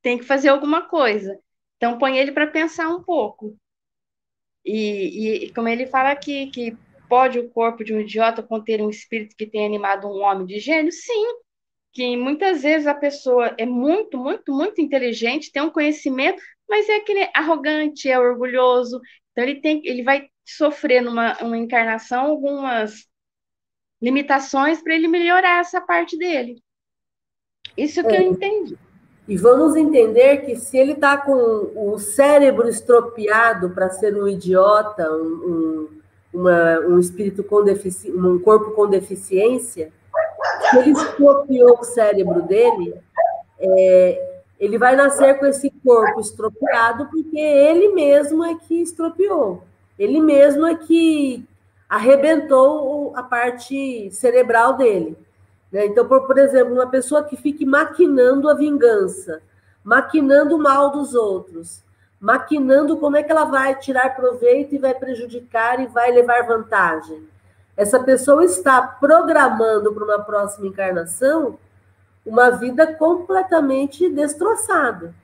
tenho 0.00 0.18
que 0.20 0.24
fazer 0.24 0.48
alguma 0.48 0.88
coisa. 0.88 1.38
Então 1.76 1.98
põe 1.98 2.16
ele 2.16 2.32
para 2.32 2.46
pensar 2.46 2.88
um 2.88 3.02
pouco. 3.02 3.54
E, 4.64 5.48
e, 5.48 5.52
como 5.52 5.68
ele 5.68 5.86
fala 5.86 6.16
que, 6.16 6.46
que 6.46 6.76
pode 7.08 7.38
o 7.38 7.48
corpo 7.50 7.84
de 7.84 7.94
um 7.94 8.00
idiota 8.00 8.42
conter 8.42 8.80
um 8.80 8.90
espírito 8.90 9.36
que 9.36 9.46
tenha 9.46 9.66
animado 9.66 10.06
um 10.06 10.22
homem 10.22 10.46
de 10.46 10.58
gênio? 10.58 10.92
Sim, 10.92 11.26
que 11.92 12.16
muitas 12.16 12.62
vezes 12.62 12.86
a 12.86 12.94
pessoa 12.94 13.54
é 13.56 13.64
muito, 13.64 14.18
muito, 14.18 14.52
muito 14.52 14.80
inteligente, 14.80 15.50
tem 15.50 15.62
um 15.62 15.70
conhecimento, 15.70 16.42
mas 16.68 16.88
é 16.88 16.96
aquele 16.96 17.28
arrogante, 17.34 18.10
é 18.10 18.18
orgulhoso, 18.18 19.00
então 19.32 19.44
ele 19.44 19.60
tem, 19.60 19.80
ele 19.84 20.02
vai 20.02 20.28
sofrer 20.44 21.02
numa 21.02 21.36
uma 21.42 21.56
encarnação 21.56 22.26
algumas 22.26 23.06
limitações 24.00 24.82
para 24.82 24.94
ele 24.94 25.08
melhorar 25.08 25.60
essa 25.60 25.80
parte 25.80 26.16
dele. 26.18 26.62
Isso 27.76 28.02
que 28.02 28.14
é. 28.14 28.20
eu 28.20 28.32
entendi. 28.32 28.78
E 29.28 29.36
vamos 29.36 29.74
entender 29.74 30.44
que 30.44 30.54
se 30.54 30.78
ele 30.78 30.92
está 30.92 31.16
com 31.16 31.32
o 31.74 31.98
cérebro 31.98 32.68
estropiado 32.68 33.70
para 33.70 33.90
ser 33.90 34.14
um 34.14 34.28
idiota, 34.28 35.10
um, 35.10 35.26
um, 35.26 36.00
uma, 36.36 36.80
um 36.80 36.98
espírito 36.98 37.42
com 37.42 37.64
deficiência, 37.64 38.20
um 38.20 38.38
corpo 38.38 38.72
com 38.72 38.86
deficiência, 38.86 39.90
se 40.70 40.78
ele 40.78 40.90
estropiou 40.90 41.78
o 41.80 41.84
cérebro 41.84 42.42
dele, 42.42 42.94
é, 43.58 44.40
ele 44.60 44.78
vai 44.78 44.94
nascer 44.94 45.38
com 45.38 45.46
esse 45.46 45.70
corpo 45.84 46.20
estropiado 46.20 47.06
porque 47.06 47.38
ele 47.38 47.88
mesmo 47.94 48.44
é 48.44 48.54
que 48.54 48.82
estropiou. 48.82 49.62
Ele 49.98 50.20
mesmo 50.20 50.66
é 50.66 50.74
que 50.74 51.46
arrebentou 51.88 53.14
a 53.16 53.22
parte 53.22 54.10
cerebral 54.10 54.76
dele. 54.76 55.16
Né? 55.72 55.86
Então, 55.86 56.06
por, 56.06 56.26
por 56.26 56.36
exemplo, 56.38 56.74
uma 56.74 56.88
pessoa 56.88 57.22
que 57.22 57.36
fique 57.36 57.64
maquinando 57.64 58.48
a 58.48 58.54
vingança, 58.54 59.40
maquinando 59.82 60.56
o 60.56 60.62
mal 60.62 60.90
dos 60.90 61.14
outros, 61.14 61.82
maquinando 62.20 62.96
como 62.96 63.16
é 63.16 63.22
que 63.22 63.30
ela 63.30 63.44
vai 63.44 63.74
tirar 63.78 64.16
proveito 64.16 64.74
e 64.74 64.78
vai 64.78 64.94
prejudicar 64.94 65.80
e 65.80 65.86
vai 65.86 66.10
levar 66.10 66.46
vantagem. 66.46 67.28
Essa 67.76 68.00
pessoa 68.00 68.44
está 68.44 68.80
programando 68.80 69.92
para 69.92 70.04
uma 70.04 70.18
próxima 70.20 70.66
encarnação 70.66 71.58
uma 72.24 72.50
vida 72.50 72.94
completamente 72.94 74.08
destroçada. 74.08 75.14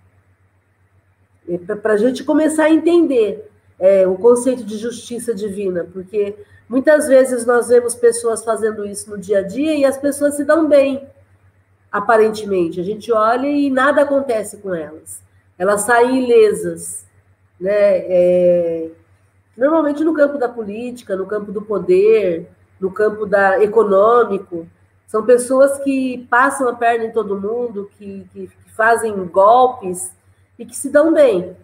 Para 1.83 1.95
a 1.95 1.97
gente 1.97 2.23
começar 2.23 2.65
a 2.65 2.71
entender 2.71 3.51
é, 3.79 4.07
o 4.07 4.15
conceito 4.15 4.63
de 4.63 4.77
justiça 4.77 5.35
divina, 5.35 5.89
porque 5.93 6.37
muitas 6.69 7.09
vezes 7.09 7.45
nós 7.45 7.69
vemos 7.69 7.97
pessoas 7.97 8.45
fazendo 8.45 8.87
isso 8.87 9.11
no 9.11 9.19
dia 9.19 9.41
a 9.41 9.43
dia 9.43 9.75
e 9.75 9.85
as 9.85 9.99
pessoas 9.99 10.37
se 10.37 10.45
dão 10.45 10.69
bem, 10.69 11.05
aparentemente. 11.91 12.79
A 12.79 12.85
gente 12.85 13.11
olha 13.11 13.49
e 13.49 13.69
nada 13.69 14.03
acontece 14.03 14.59
com 14.59 14.73
elas. 14.73 15.21
Elas 15.59 15.83
saem 15.83 16.25
ilesas. 16.25 17.07
Né? 17.61 17.71
É, 17.73 18.91
normalmente 19.57 20.03
no 20.03 20.15
campo 20.15 20.39
da 20.39 20.49
política, 20.49 21.17
no 21.17 21.27
campo 21.27 21.53
do 21.53 21.63
poder, 21.63 22.49
no 22.81 22.91
campo 22.91 23.25
da 23.27 23.63
econômico. 23.63 24.67
São 25.07 25.25
pessoas 25.25 25.79
que 25.81 26.27
passam 26.31 26.69
a 26.69 26.75
perna 26.75 27.05
em 27.05 27.13
todo 27.13 27.41
mundo, 27.41 27.91
que, 27.97 28.27
que, 28.33 28.47
que 28.49 28.73
fazem 28.73 29.15
golpes 29.27 30.13
e 30.59 30.65
que 30.65 30.75
se 30.75 30.91
dão 30.91 31.13
bem. 31.13 31.57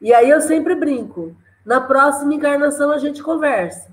E 0.00 0.12
aí 0.12 0.28
eu 0.28 0.40
sempre 0.40 0.74
brinco. 0.74 1.34
Na 1.64 1.80
próxima 1.80 2.34
encarnação 2.34 2.90
a 2.90 2.98
gente 2.98 3.22
conversa. 3.22 3.88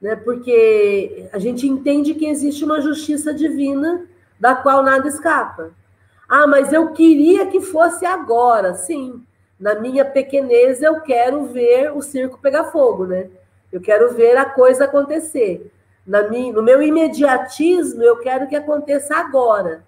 Né? 0.00 0.16
Porque 0.16 1.28
a 1.32 1.38
gente 1.38 1.68
entende 1.68 2.14
que 2.14 2.26
existe 2.26 2.64
uma 2.64 2.80
justiça 2.80 3.32
divina 3.32 4.06
da 4.40 4.54
qual 4.54 4.82
nada 4.82 5.06
escapa. 5.06 5.70
Ah, 6.28 6.46
mas 6.46 6.72
eu 6.72 6.92
queria 6.92 7.46
que 7.46 7.60
fosse 7.60 8.06
agora. 8.06 8.74
Sim, 8.74 9.24
na 9.58 9.74
minha 9.74 10.04
pequenez 10.04 10.82
eu 10.82 11.00
quero 11.00 11.44
ver 11.46 11.92
o 11.92 12.02
circo 12.02 12.38
pegar 12.40 12.64
fogo, 12.64 13.06
né? 13.06 13.28
Eu 13.70 13.80
quero 13.80 14.12
ver 14.14 14.36
a 14.36 14.44
coisa 14.44 14.84
acontecer 14.84 15.70
na 16.06 16.28
minha, 16.28 16.52
no 16.52 16.62
meu 16.62 16.82
imediatismo, 16.82 18.02
eu 18.02 18.18
quero 18.18 18.48
que 18.48 18.56
aconteça 18.56 19.16
agora. 19.16 19.84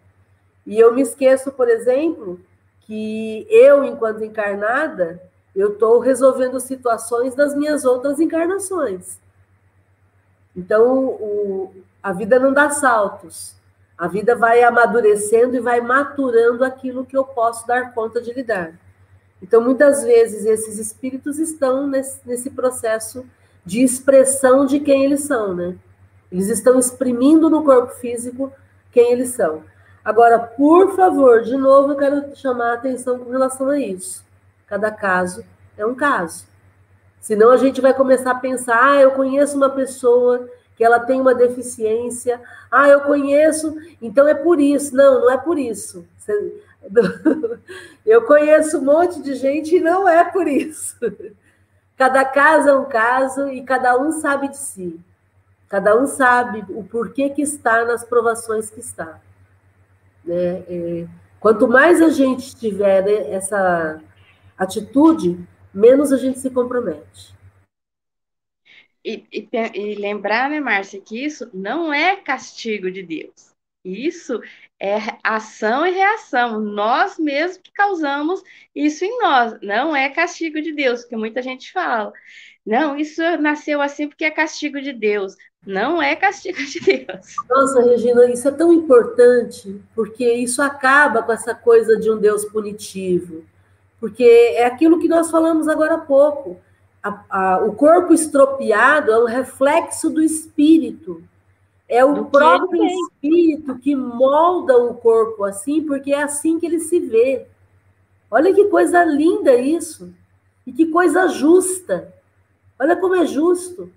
E 0.67 0.79
eu 0.79 0.95
me 0.95 1.03
esqueço, 1.03 1.53
por 1.53 1.69
exemplo, 1.69 2.41
que 2.83 3.47
eu, 3.51 3.85
enquanto 3.85 4.25
encarnada, 4.25 5.21
eu 5.55 5.73
estou 5.73 5.99
resolvendo 5.99 6.59
situações 6.61 7.35
das 7.35 7.55
minhas 7.55 7.85
outras 7.85 8.21
encarnações. 8.21 9.19
Então, 10.57 11.07
o, 11.07 11.75
a 12.03 12.13
vida 12.13 12.39
não 12.39 12.53
dá 12.53 12.71
saltos. 12.71 13.55
A 13.97 14.09
vida 14.09 14.35
vai 14.35 14.63
amadurecendo 14.63 15.57
e 15.57 15.61
vai 15.61 15.81
maturando 15.81 16.65
aquilo 16.65 17.05
que 17.05 17.17
eu 17.17 17.25
posso 17.25 17.67
dar 17.67 17.95
conta 17.95 18.21
de 18.21 18.33
lidar. 18.33 18.73
Então, 19.41 19.61
muitas 19.61 20.03
vezes, 20.03 20.45
esses 20.45 20.79
espíritos 20.79 21.39
estão 21.39 21.87
nesse, 21.87 22.21
nesse 22.27 22.51
processo 22.51 23.25
de 23.65 23.83
expressão 23.83 24.67
de 24.67 24.81
quem 24.81 25.05
eles 25.05 25.21
são, 25.21 25.55
né? 25.55 25.77
Eles 26.31 26.49
estão 26.49 26.79
exprimindo 26.79 27.49
no 27.49 27.63
corpo 27.63 27.93
físico 27.95 28.53
quem 28.91 29.13
eles 29.13 29.31
são. 29.31 29.63
Agora, 30.05 30.39
por 30.39 30.95
favor, 30.97 31.43
de 31.43 31.57
novo, 31.57 31.93
eu 31.93 31.97
quero 31.97 32.37
chamar 32.37 32.71
a 32.71 32.75
atenção 32.75 33.19
com 33.19 33.31
relação 33.31 33.69
a 33.69 33.79
isso. 33.79 34.25
Cada 34.67 34.91
caso 34.91 35.45
é 35.77 35.87
um 35.87 35.95
caso. 35.95 36.47
Senão 37.21 37.51
a 37.51 37.57
gente 37.57 37.81
vai 37.81 37.95
começar 37.95 38.33
a 38.33 38.39
pensar: 38.39 38.93
ah, 38.93 39.01
eu 39.01 39.13
conheço 39.13 39.57
uma 39.57 39.71
pessoa 39.71 40.49
que 40.77 40.85
ela 40.85 41.01
tem 41.01 41.21
uma 41.21 41.35
deficiência, 41.35 42.41
ah, 42.71 42.89
eu 42.89 43.03
conheço, 43.03 43.77
então 44.03 44.27
é 44.27 44.35
por 44.35 44.61
isso. 44.61 44.95
Não, 44.95 45.21
não 45.21 45.31
é 45.31 45.39
por 45.39 45.59
isso. 45.59 46.07
Eu 48.05 48.23
conheço 48.23 48.79
um 48.79 48.85
monte 48.85 49.23
de 49.23 49.35
gente 49.35 49.77
e 49.77 49.81
não 49.81 50.07
é 50.07 50.23
por 50.25 50.47
isso. 50.47 50.97
Cada 51.97 52.25
caso 52.25 52.69
é 52.69 52.77
um 52.77 52.85
caso 52.85 53.49
e 53.49 53.63
cada 53.63 53.97
um 53.99 54.13
sabe 54.13 54.49
de 54.49 54.59
si. 54.59 55.01
Cada 55.69 55.97
um 55.99 56.07
sabe 56.07 56.65
o 56.69 56.85
porquê 56.85 57.31
que 57.31 57.43
está 57.43 57.85
nas 57.85 58.05
provações 58.05 58.69
que 58.69 58.81
está. 58.81 59.21
Né? 60.25 60.65
É, 60.69 61.07
quanto 61.41 61.67
mais 61.67 62.03
a 62.03 62.11
gente 62.11 62.55
tiver 62.57 63.09
essa 63.33 64.01
atitude, 64.59 65.39
menos 65.73 66.13
a 66.13 66.17
gente 66.17 66.39
se 66.39 66.51
compromete. 66.51 67.35
E, 69.05 69.27
e, 69.31 69.49
e, 69.75 69.95
lembrar, 69.97 70.49
né, 70.49 70.61
Márcia, 70.61 71.01
que 71.01 71.23
isso 71.23 71.51
não 71.53 71.93
é 71.93 72.17
castigo 72.17 72.91
de 72.91 73.03
Deus. 73.03 73.55
Isso 73.85 74.41
é 74.81 74.97
ação 75.23 75.87
e 75.87 75.91
reação. 75.91 76.59
Nós 76.59 77.19
mesmos 77.19 77.59
que 77.59 77.71
causamos 77.71 78.43
isso 78.75 79.05
em 79.05 79.19
nós. 79.21 79.59
Não 79.61 79.95
é 79.95 80.09
castigo 80.09 80.61
de 80.63 80.73
Deus, 80.73 81.05
que 81.05 81.15
muita 81.17 81.43
gente 81.43 81.71
fala. 81.71 82.13
Não, 82.65 82.97
isso 82.97 83.21
nasceu 83.39 83.83
assim 83.83 84.09
porque 84.09 84.25
é 84.25 84.31
castigo 84.31 84.81
de 84.81 84.93
Deus. 84.93 85.37
Não 85.67 86.03
é 86.03 86.17
castigo 86.17 86.63
de 86.65 86.81
Deus. 86.81 87.37
Nossa, 87.49 87.83
Regina, 87.83 88.31
isso 88.31 88.49
é 88.49 88.53
tão 88.53 88.73
importante, 88.73 89.81
porque 89.95 90.33
isso 90.33 90.63
acaba 90.63 91.23
com 91.23 91.33
essa 91.33 91.55
coisa 91.55 91.99
de 91.99 92.11
um 92.11 92.19
Deus 92.19 92.45
punitivo. 92.47 93.45
Porque 94.01 94.25
é 94.25 94.65
aquilo 94.65 94.99
que 94.99 95.09
nós 95.09 95.31
falamos 95.31 95.69
agora 95.69 95.95
há 95.95 95.99
pouco. 95.99 96.61
A, 97.05 97.25
a, 97.29 97.59
o 97.65 97.75
corpo 97.75 98.15
estropiado 98.15 99.13
é 99.13 99.23
um 99.23 99.27
reflexo 99.27 100.09
do 100.09 100.23
espírito. 100.23 101.23
É 101.87 102.03
o 102.03 102.15
do 102.15 102.25
próprio 102.25 102.81
que 102.81 102.87
espírito 102.87 103.79
que 103.79 103.95
molda 103.95 104.77
o 104.79 104.95
corpo 104.95 105.45
assim, 105.45 105.85
porque 105.85 106.15
é 106.15 106.23
assim 106.23 106.59
que 106.59 106.65
ele 106.65 106.81
se 106.81 106.99
vê. 106.99 107.47
Olha 108.31 108.55
que 108.55 108.65
coisa 108.65 109.05
linda 109.05 109.55
isso. 109.55 110.13
E 110.67 110.73
que 110.73 110.87
coisa 110.87 111.29
justa. 111.29 112.13
Olha 112.79 112.97
como 112.97 113.15
é 113.15 113.27
justo. 113.27 113.93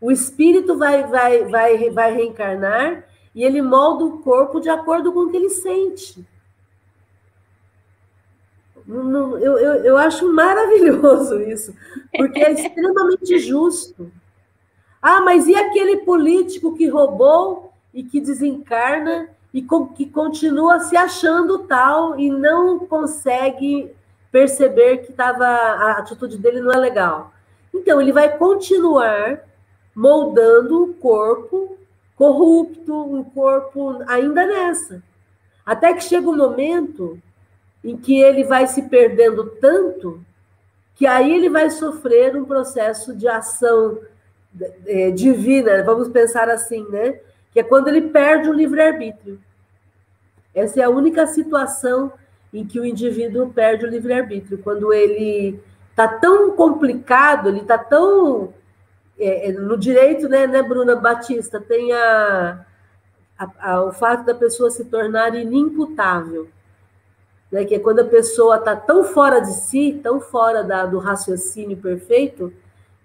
O 0.00 0.10
espírito 0.10 0.76
vai, 0.76 1.04
vai, 1.04 1.44
vai, 1.44 1.90
vai 1.90 2.12
reencarnar 2.12 3.04
e 3.34 3.44
ele 3.44 3.62
molda 3.62 4.04
o 4.04 4.18
corpo 4.18 4.60
de 4.60 4.68
acordo 4.68 5.12
com 5.12 5.20
o 5.20 5.30
que 5.30 5.36
ele 5.36 5.50
sente. 5.50 6.26
Eu, 8.88 9.38
eu, 9.38 9.58
eu 9.84 9.96
acho 9.98 10.32
maravilhoso 10.32 11.42
isso, 11.42 11.74
porque 12.16 12.40
é 12.40 12.52
extremamente 12.52 13.36
justo. 13.38 14.10
Ah, 15.00 15.20
mas 15.20 15.46
e 15.46 15.54
aquele 15.54 15.98
político 15.98 16.74
que 16.74 16.88
roubou 16.88 17.72
e 17.92 18.02
que 18.02 18.20
desencarna 18.20 19.28
e 19.52 19.62
que 19.94 20.06
continua 20.06 20.80
se 20.80 20.96
achando 20.96 21.60
tal 21.60 22.18
e 22.18 22.30
não 22.30 22.78
consegue 22.78 23.92
perceber 24.32 24.98
que 24.98 25.12
tava, 25.12 25.46
a 25.46 25.92
atitude 25.98 26.38
dele 26.38 26.60
não 26.60 26.72
é 26.72 26.78
legal? 26.78 27.32
Então, 27.74 28.00
ele 28.00 28.12
vai 28.12 28.36
continuar 28.36 29.40
moldando 29.94 30.82
o 30.82 30.94
corpo 30.94 31.76
corrupto, 32.16 32.92
um 32.92 33.22
corpo 33.22 34.02
ainda 34.08 34.44
nessa. 34.44 35.02
Até 35.64 35.94
que 35.94 36.02
chega 36.02 36.28
um 36.28 36.36
momento 36.36 37.20
em 37.82 37.96
que 37.96 38.20
ele 38.20 38.44
vai 38.44 38.66
se 38.66 38.82
perdendo 38.82 39.44
tanto 39.60 40.20
que 40.94 41.06
aí 41.06 41.32
ele 41.32 41.48
vai 41.48 41.70
sofrer 41.70 42.36
um 42.36 42.44
processo 42.44 43.16
de 43.16 43.28
ação 43.28 43.98
é, 44.84 45.12
divina, 45.12 45.82
vamos 45.84 46.08
pensar 46.08 46.48
assim, 46.48 46.84
né? 46.88 47.20
Que 47.52 47.60
é 47.60 47.62
quando 47.62 47.86
ele 47.86 48.02
perde 48.02 48.48
o 48.48 48.52
livre-arbítrio. 48.52 49.40
Essa 50.52 50.80
é 50.80 50.82
a 50.82 50.90
única 50.90 51.24
situação 51.28 52.12
em 52.52 52.66
que 52.66 52.80
o 52.80 52.84
indivíduo 52.84 53.52
perde 53.52 53.84
o 53.84 53.88
livre-arbítrio, 53.88 54.58
quando 54.58 54.92
ele 54.92 55.60
está 55.90 56.08
tão 56.08 56.50
complicado, 56.52 57.48
ele 57.48 57.60
está 57.60 57.78
tão. 57.78 58.52
É, 59.18 59.50
é, 59.50 59.52
no 59.52 59.76
direito, 59.76 60.28
né, 60.28 60.46
né, 60.46 60.62
Bruna 60.62 60.96
Batista, 60.96 61.60
tem 61.60 61.92
a, 61.92 62.64
a, 63.38 63.72
a, 63.72 63.84
o 63.84 63.92
fato 63.92 64.24
da 64.24 64.34
pessoa 64.34 64.70
se 64.70 64.84
tornar 64.84 65.34
inimputável. 65.34 66.48
Né, 67.50 67.64
que 67.64 67.74
é 67.74 67.78
quando 67.78 68.00
a 68.00 68.04
pessoa 68.04 68.56
está 68.56 68.76
tão 68.76 69.04
fora 69.04 69.40
de 69.40 69.52
si, 69.52 69.98
tão 70.02 70.20
fora 70.20 70.62
da, 70.62 70.84
do 70.84 70.98
raciocínio 70.98 71.78
perfeito, 71.78 72.52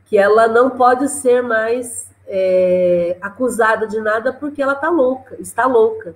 que 0.05 0.17
ela 0.17 0.47
não 0.49 0.69
pode 0.69 1.07
ser 1.07 1.41
mais 1.41 2.09
é, 2.27 3.17
acusada 3.21 3.87
de 3.87 3.99
nada 4.01 4.33
porque 4.33 4.61
ela 4.61 4.73
está 4.73 4.89
louca, 4.89 5.35
está 5.39 5.65
louca. 5.65 6.15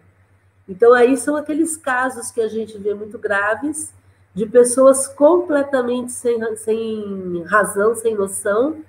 Então, 0.67 0.93
aí 0.93 1.15
são 1.15 1.36
aqueles 1.38 1.78
casos 1.78 2.30
que 2.30 2.41
a 2.41 2.47
gente 2.47 2.78
vê 2.78 2.93
muito 2.93 3.17
graves, 3.17 3.93
de 4.34 4.45
pessoas 4.45 5.07
completamente 5.07 6.11
sem, 6.11 6.55
sem 6.57 7.43
razão, 7.47 7.95
sem 7.95 8.13
noção, 8.13 8.82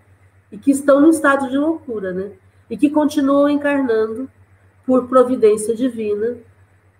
e 0.50 0.58
que 0.58 0.70
estão 0.70 1.00
num 1.00 1.10
estado 1.10 1.48
de 1.48 1.56
loucura, 1.56 2.12
né? 2.12 2.32
E 2.68 2.76
que 2.76 2.90
continuam 2.90 3.48
encarnando 3.48 4.28
por 4.84 5.06
providência 5.08 5.74
divina. 5.74 6.36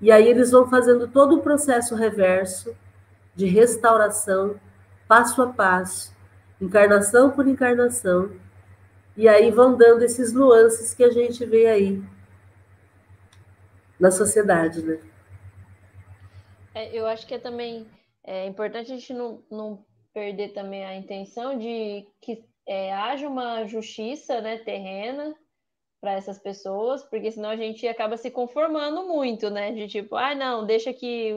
E 0.01 0.13
aí 0.13 0.29
eles 0.29 0.51
vão 0.51 0.69
fazendo 0.69 1.09
todo 1.09 1.37
o 1.37 1.43
processo 1.43 1.95
reverso 1.95 2.77
de 3.35 3.47
restauração, 3.47 4.59
passo 5.07 5.43
a 5.43 5.53
passo, 5.53 6.15
encarnação 6.61 7.31
por 7.31 7.47
encarnação. 7.47 8.31
E 9.17 9.29
aí 9.29 9.51
vão 9.51 9.77
dando 9.77 10.03
esses 10.03 10.33
nuances 10.33 10.95
que 10.95 11.03
a 11.03 11.11
gente 11.11 11.45
vê 11.45 11.67
aí 11.67 12.03
na 13.99 14.11
sociedade, 14.11 14.83
né? 14.83 15.01
É, 16.75 16.97
eu 16.97 17.07
acho 17.07 17.27
que 17.27 17.35
é 17.35 17.39
também 17.39 17.87
é 18.25 18.47
importante 18.47 18.93
a 18.93 18.95
gente 18.95 19.15
não, 19.15 19.43
não 19.51 19.85
perder 20.13 20.51
também 20.51 20.85
a 20.85 20.95
intenção 20.95 21.59
de 21.59 22.07
que 22.21 22.45
é, 22.67 22.93
haja 22.93 23.27
uma 23.27 23.65
justiça 23.67 24.41
né, 24.41 24.59
terrena 24.59 25.35
para 26.01 26.13
essas 26.13 26.39
pessoas, 26.39 27.05
porque 27.05 27.31
senão 27.31 27.51
a 27.51 27.57
gente 27.57 27.87
acaba 27.89 28.17
se 28.17 28.31
conformando 28.31 29.07
muito, 29.07 29.51
né? 29.51 29.73
De 29.73 29.89
tipo, 29.89 30.17
ah, 30.17 30.35
não, 30.35 30.65
deixa 30.65 30.93
que 30.93 31.35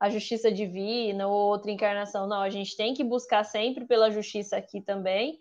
a 0.00 0.10
justiça 0.10 0.50
divina 0.50 1.26
ou 1.26 1.48
outra 1.50 1.70
encarnação. 1.70 2.26
Não, 2.26 2.40
a 2.40 2.50
gente 2.50 2.76
tem 2.76 2.94
que 2.94 3.04
buscar 3.04 3.44
sempre 3.44 3.84
pela 3.84 4.10
justiça 4.10 4.56
aqui 4.56 4.80
também, 4.80 5.38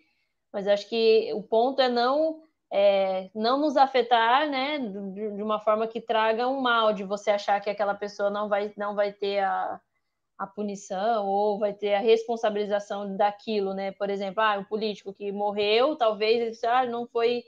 mas 0.51 0.67
acho 0.67 0.87
que 0.89 1.31
o 1.33 1.41
ponto 1.43 1.81
é 1.81 1.89
não 1.89 2.41
é, 2.71 3.29
não 3.33 3.59
nos 3.59 3.77
afetar, 3.77 4.49
né, 4.49 4.77
de, 4.79 5.41
uma 5.41 5.59
forma 5.59 5.87
que 5.87 6.01
traga 6.01 6.47
um 6.47 6.59
mal, 6.59 6.93
de 6.93 7.03
você 7.03 7.31
achar 7.31 7.61
que 7.61 7.69
aquela 7.69 7.95
pessoa 7.95 8.29
não 8.29 8.49
vai, 8.49 8.73
não 8.75 8.93
vai 8.93 9.13
ter 9.13 9.39
a, 9.39 9.79
a 10.37 10.47
punição 10.47 11.25
ou 11.27 11.57
vai 11.57 11.73
ter 11.73 11.95
a 11.95 11.99
responsabilização 11.99 13.15
daquilo, 13.15 13.73
né? 13.73 13.91
Por 13.93 14.09
exemplo, 14.09 14.41
ah, 14.41 14.59
o 14.59 14.65
político 14.65 15.13
que 15.13 15.31
morreu, 15.31 15.95
talvez 15.95 16.63
ah, 16.63 16.85
não 16.85 17.07
foi, 17.07 17.43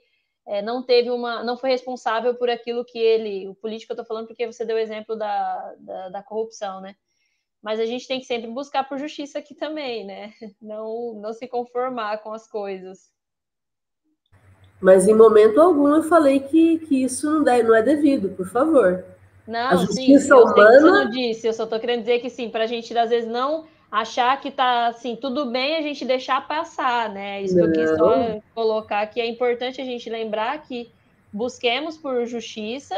é, 0.50 0.64
não 0.64 0.82
teve 0.82 1.12
uma, 1.12 1.44
não 1.44 1.56
foi 1.56 1.70
responsável 1.70 2.34
por 2.34 2.50
aquilo 2.50 2.84
que 2.84 2.98
ele, 2.98 3.48
o 3.48 3.54
político 3.54 3.92
eu 3.92 3.94
estou 3.94 4.06
falando 4.06 4.26
porque 4.26 4.48
você 4.48 4.66
deu 4.66 4.78
o 4.78 4.80
exemplo 4.80 5.16
da, 5.16 5.76
da, 5.78 6.10
da, 6.10 6.24
corrupção, 6.24 6.82
né? 6.82 6.96
Mas 7.62 7.80
a 7.80 7.86
gente 7.86 8.08
tem 8.08 8.20
que 8.20 8.26
sempre 8.26 8.50
buscar 8.50 8.90
por 8.90 8.98
justiça 8.98 9.38
aqui 9.38 9.54
também, 9.54 10.04
né? 10.08 10.34
Não, 10.60 11.14
não 11.14 11.34
se 11.34 11.48
conformar 11.48 12.24
com 12.24 12.34
as 12.34 12.48
coisas. 12.48 13.12
Mas 14.82 15.08
em 15.08 15.14
momento 15.14 15.62
algum 15.62 15.94
eu 15.94 16.02
falei 16.02 16.40
que, 16.40 16.80
que 16.80 17.04
isso 17.04 17.30
não, 17.30 17.44
deve, 17.44 17.64
não 17.64 17.76
é 17.76 17.84
devido, 17.84 18.30
por 18.30 18.48
favor. 18.48 19.06
Não, 19.46 19.70
a 19.70 19.76
justiça 19.76 20.26
sim, 20.26 20.32
eu 20.32 20.46
humana... 20.46 20.72
sei 20.72 20.80
que 20.80 20.86
não 20.86 21.10
disse, 21.10 21.48
eu 21.48 21.54
só 21.54 21.66
estou 21.66 21.80
querendo 21.80 22.00
dizer 22.00 22.20
que 22.20 22.30
sim, 22.30 22.50
para 22.50 22.64
a 22.64 22.68
gente 22.68 22.98
às 22.98 23.10
vezes 23.10 23.30
não 23.30 23.68
achar 23.92 24.40
que 24.40 24.52
tá 24.52 24.88
assim, 24.88 25.16
tudo 25.16 25.46
bem 25.52 25.78
a 25.78 25.82
gente 25.82 26.06
deixar 26.06 26.48
passar, 26.48 27.10
né? 27.10 27.42
Isso 27.42 27.56
não. 27.56 27.72
que 27.72 27.80
eu 27.80 27.88
quis 27.88 27.98
só 27.98 28.40
colocar 28.54 29.06
que 29.08 29.20
é 29.20 29.28
importante 29.28 29.82
a 29.82 29.86
gente 29.86 30.10
lembrar 30.10 30.62
que 30.64 30.90
busquemos 31.32 31.98
por 31.98 32.26
justiça, 32.26 32.96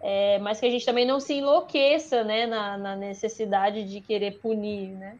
é, 0.00 0.38
mas 0.38 0.60
que 0.60 0.66
a 0.66 0.70
gente 0.70 0.84
também 0.84 1.06
não 1.06 1.20
se 1.20 1.34
enlouqueça, 1.34 2.22
né, 2.22 2.46
na, 2.46 2.76
na 2.78 2.96
necessidade 2.96 3.84
de 3.84 4.00
querer 4.00 4.38
punir, 4.38 4.90
né? 4.90 5.16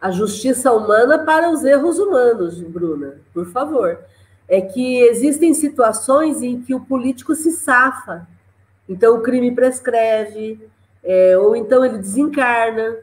A 0.00 0.10
justiça 0.10 0.72
humana 0.72 1.18
para 1.24 1.50
os 1.50 1.64
erros 1.64 1.98
humanos, 1.98 2.60
Bruna, 2.60 3.20
por 3.34 3.46
favor. 3.46 3.98
É 4.48 4.60
que 4.60 5.00
existem 5.00 5.52
situações 5.52 6.42
em 6.42 6.62
que 6.62 6.74
o 6.74 6.80
político 6.80 7.34
se 7.34 7.50
safa 7.52 8.26
então 8.88 9.16
o 9.16 9.22
crime 9.22 9.54
prescreve, 9.54 10.58
é, 11.04 11.36
ou 11.36 11.54
então 11.54 11.84
ele 11.84 11.98
desencarna. 11.98 12.96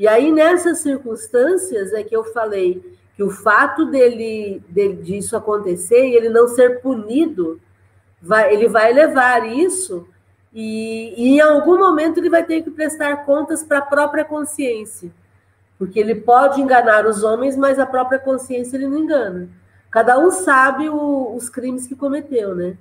E 0.00 0.08
aí, 0.08 0.32
nessas 0.32 0.78
circunstâncias, 0.78 1.92
é 1.92 2.02
que 2.02 2.16
eu 2.16 2.24
falei 2.24 2.96
que 3.14 3.22
o 3.22 3.28
fato 3.28 3.84
dele, 3.84 4.62
dele 4.66 4.96
disso 4.96 5.36
acontecer 5.36 6.08
e 6.08 6.14
ele 6.14 6.30
não 6.30 6.48
ser 6.48 6.80
punido, 6.80 7.60
vai, 8.18 8.50
ele 8.50 8.66
vai 8.66 8.94
levar 8.94 9.46
isso 9.46 10.08
e, 10.54 11.12
e, 11.18 11.28
em 11.34 11.40
algum 11.40 11.78
momento 11.78 12.16
ele 12.16 12.30
vai 12.30 12.42
ter 12.42 12.62
que 12.62 12.70
prestar 12.70 13.26
contas 13.26 13.62
para 13.62 13.76
a 13.76 13.82
própria 13.82 14.24
consciência. 14.24 15.12
Porque 15.78 16.00
ele 16.00 16.14
pode 16.14 16.62
enganar 16.62 17.04
os 17.04 17.22
homens, 17.22 17.54
mas 17.54 17.78
a 17.78 17.84
própria 17.84 18.18
consciência 18.18 18.78
ele 18.78 18.88
não 18.88 19.00
engana. 19.00 19.50
Cada 19.90 20.18
um 20.18 20.30
sabe 20.30 20.88
o, 20.88 21.34
os 21.36 21.50
crimes 21.50 21.86
que 21.86 21.94
cometeu, 21.94 22.54
né? 22.54 22.74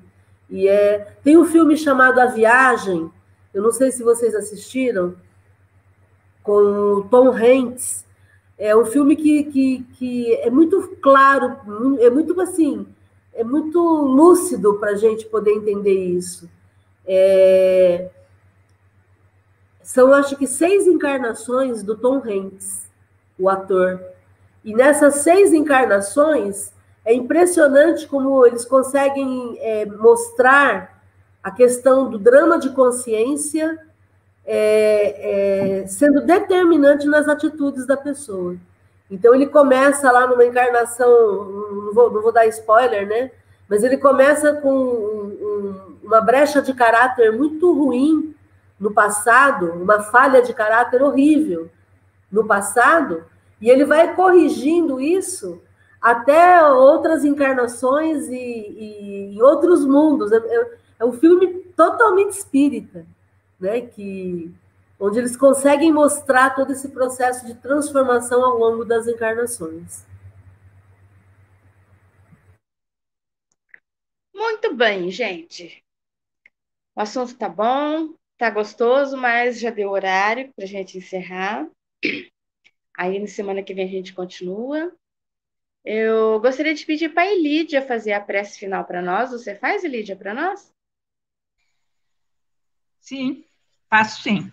E 0.49 0.69
é, 0.69 0.99
tem 1.21 1.37
um 1.37 1.43
filme 1.43 1.75
chamado 1.75 2.21
A 2.21 2.27
Viagem, 2.27 3.11
eu 3.53 3.61
não 3.61 3.73
sei 3.73 3.91
se 3.91 4.03
vocês 4.03 4.33
assistiram, 4.33 5.15
com 6.43 6.51
o 6.51 7.03
Tom 7.09 7.31
Hanks. 7.31 8.05
É 8.57 8.75
um 8.75 8.85
filme 8.85 9.15
que, 9.15 9.43
que, 9.45 9.83
que 9.93 10.33
é 10.35 10.49
muito 10.49 10.97
claro, 11.01 11.55
é 11.99 12.09
muito 12.09 12.39
assim, 12.41 12.85
é 13.33 13.43
muito 13.43 13.79
lúcido 13.79 14.75
para 14.75 14.91
a 14.91 14.95
gente 14.95 15.25
poder 15.25 15.51
entender 15.51 15.93
isso. 15.93 16.49
É, 17.07 18.09
são, 19.81 20.13
acho 20.13 20.35
que, 20.35 20.45
seis 20.45 20.85
encarnações 20.85 21.81
do 21.81 21.95
Tom 21.95 22.17
Hanks, 22.17 22.87
o 23.39 23.49
ator. 23.49 23.99
E 24.63 24.75
nessas 24.75 25.15
seis 25.15 25.53
encarnações, 25.53 26.73
é 27.05 27.13
impressionante 27.13 28.07
como 28.07 28.45
eles 28.45 28.65
conseguem 28.65 29.57
é, 29.59 29.85
mostrar 29.85 31.01
a 31.41 31.49
questão 31.49 32.09
do 32.09 32.19
drama 32.19 32.59
de 32.59 32.69
consciência 32.71 33.79
é, 34.51 35.81
é, 35.81 35.87
sendo 35.87 36.25
determinante 36.25 37.05
nas 37.05 37.27
atitudes 37.27 37.85
da 37.85 37.95
pessoa. 37.95 38.55
Então 39.09 39.35
ele 39.35 39.45
começa 39.45 40.11
lá 40.11 40.25
numa 40.25 40.43
encarnação, 40.43 41.07
não 41.85 41.93
vou, 41.93 42.11
não 42.11 42.21
vou 42.23 42.31
dar 42.31 42.47
spoiler, 42.47 43.07
né? 43.07 43.29
Mas 43.69 43.83
ele 43.83 43.97
começa 43.97 44.53
com 44.53 44.73
um, 44.73 45.37
um, 45.39 45.97
uma 46.03 46.19
brecha 46.19 46.63
de 46.63 46.73
caráter 46.73 47.31
muito 47.31 47.71
ruim 47.71 48.33
no 48.79 48.91
passado, 48.91 49.71
uma 49.73 50.01
falha 50.01 50.41
de 50.41 50.51
caráter 50.51 51.03
horrível 51.03 51.69
no 52.31 52.45
passado, 52.45 53.23
e 53.61 53.69
ele 53.69 53.85
vai 53.85 54.15
corrigindo 54.15 54.99
isso 54.99 55.61
até 56.01 56.65
outras 56.65 57.23
encarnações 57.23 58.27
e, 58.29 58.33
e, 58.33 59.35
e 59.35 59.41
outros 59.43 59.85
mundos. 59.85 60.31
É, 60.31 60.37
é, 60.37 60.71
é, 61.01 61.05
um 61.05 61.11
filme 61.11 61.47
totalmente 61.75 62.31
espírita, 62.31 63.05
né? 63.59 63.81
Que, 63.81 64.53
onde 64.99 65.19
eles 65.19 65.35
conseguem 65.35 65.91
mostrar 65.91 66.55
todo 66.55 66.71
esse 66.71 66.89
processo 66.89 67.45
de 67.45 67.55
transformação 67.55 68.43
ao 68.43 68.57
longo 68.57 68.85
das 68.85 69.07
encarnações. 69.07 70.05
Muito 74.33 74.73
bem, 74.73 75.09
gente. 75.11 75.83
O 76.95 77.01
assunto 77.01 77.37
tá 77.37 77.47
bom, 77.47 78.13
tá 78.37 78.49
gostoso, 78.49 79.17
mas 79.17 79.59
já 79.59 79.69
deu 79.69 79.89
horário 79.89 80.51
para 80.53 80.65
a 80.65 80.67
gente 80.67 80.97
encerrar. 80.97 81.69
Aí, 82.97 83.19
na 83.19 83.27
semana 83.27 83.63
que 83.63 83.73
vem, 83.73 83.85
a 83.85 83.91
gente 83.91 84.13
continua. 84.13 84.93
Eu 85.83 86.39
gostaria 86.41 86.73
de 86.73 86.85
pedir 86.85 87.13
para 87.13 87.23
a 87.23 87.31
Elídia 87.31 87.81
fazer 87.81 88.11
a 88.11 88.21
prece 88.21 88.59
final 88.59 88.83
para 88.85 89.01
nós. 89.01 89.31
Você 89.31 89.55
faz, 89.55 89.83
Elídia, 89.83 90.15
para 90.15 90.33
nós? 90.33 90.73
Sim, 92.99 93.45
faço 93.89 94.21
sim. 94.21 94.51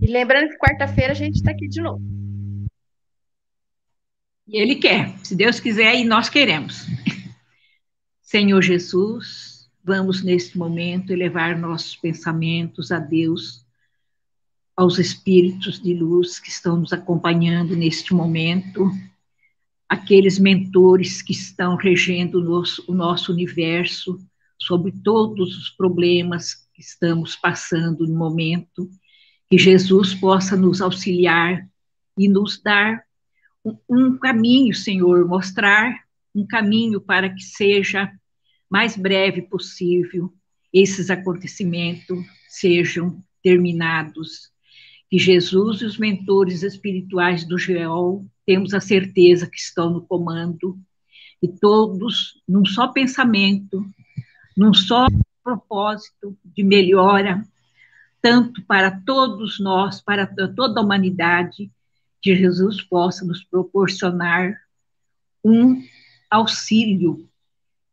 E 0.00 0.06
lembrando 0.06 0.50
que 0.50 0.58
quarta-feira 0.58 1.12
a 1.12 1.14
gente 1.14 1.36
está 1.36 1.50
aqui 1.50 1.68
de 1.68 1.80
novo. 1.80 2.02
E 4.46 4.56
Ele 4.56 4.76
quer, 4.76 5.18
se 5.18 5.36
Deus 5.36 5.60
quiser, 5.60 5.94
e 5.96 6.04
nós 6.04 6.28
queremos. 6.28 6.86
Senhor 8.22 8.62
Jesus, 8.62 9.68
vamos 9.82 10.22
neste 10.22 10.56
momento 10.56 11.12
elevar 11.12 11.58
nossos 11.58 11.96
pensamentos 11.96 12.92
a 12.92 12.98
Deus, 12.98 13.66
aos 14.76 14.98
espíritos 14.98 15.80
de 15.82 15.92
luz 15.92 16.38
que 16.38 16.48
estão 16.48 16.76
nos 16.76 16.92
acompanhando 16.92 17.74
neste 17.74 18.14
momento, 18.14 18.90
aqueles 19.88 20.38
mentores 20.38 21.20
que 21.20 21.32
estão 21.32 21.74
regendo 21.74 22.38
o 22.38 22.44
nosso, 22.44 22.84
o 22.86 22.94
nosso 22.94 23.32
universo, 23.32 24.18
sobre 24.60 24.92
todos 24.92 25.56
os 25.56 25.70
problemas 25.70 26.67
estamos 26.78 27.36
passando 27.36 28.06
no 28.06 28.16
momento, 28.16 28.88
que 29.50 29.58
Jesus 29.58 30.14
possa 30.14 30.56
nos 30.56 30.80
auxiliar 30.80 31.66
e 32.16 32.28
nos 32.28 32.60
dar 32.62 33.02
um, 33.64 33.76
um 33.88 34.18
caminho, 34.18 34.74
Senhor, 34.74 35.26
mostrar 35.26 36.04
um 36.34 36.46
caminho 36.46 37.00
para 37.00 37.28
que 37.28 37.42
seja 37.42 38.10
mais 38.70 38.96
breve 38.96 39.42
possível 39.42 40.32
esses 40.72 41.10
acontecimentos 41.10 42.18
sejam 42.48 43.22
terminados. 43.42 44.50
Que 45.10 45.18
Jesus 45.18 45.80
e 45.80 45.86
os 45.86 45.96
mentores 45.96 46.62
espirituais 46.62 47.44
do 47.44 47.58
GEOL 47.58 48.26
temos 48.44 48.74
a 48.74 48.80
certeza 48.80 49.48
que 49.48 49.58
estão 49.58 49.90
no 49.90 50.06
comando, 50.06 50.78
e 51.42 51.48
todos, 51.48 52.42
num 52.48 52.64
só 52.64 52.88
pensamento, 52.88 53.84
num 54.56 54.74
só 54.74 55.06
propósito 55.48 56.36
de 56.44 56.62
melhora, 56.62 57.42
tanto 58.20 58.62
para 58.64 58.90
todos 58.90 59.58
nós, 59.58 59.98
para 59.98 60.26
toda 60.26 60.78
a 60.78 60.84
humanidade, 60.84 61.70
que 62.20 62.36
Jesus 62.36 62.82
possa 62.82 63.24
nos 63.24 63.42
proporcionar 63.42 64.60
um 65.42 65.82
auxílio, 66.30 67.26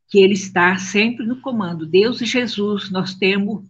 que 0.10 0.20
Ele 0.20 0.34
está 0.34 0.78
sempre 0.78 1.26
no 1.26 1.40
comando. 1.40 1.86
Deus 1.86 2.20
e 2.20 2.26
Jesus, 2.26 2.92
nós 2.92 3.14
temos 3.14 3.64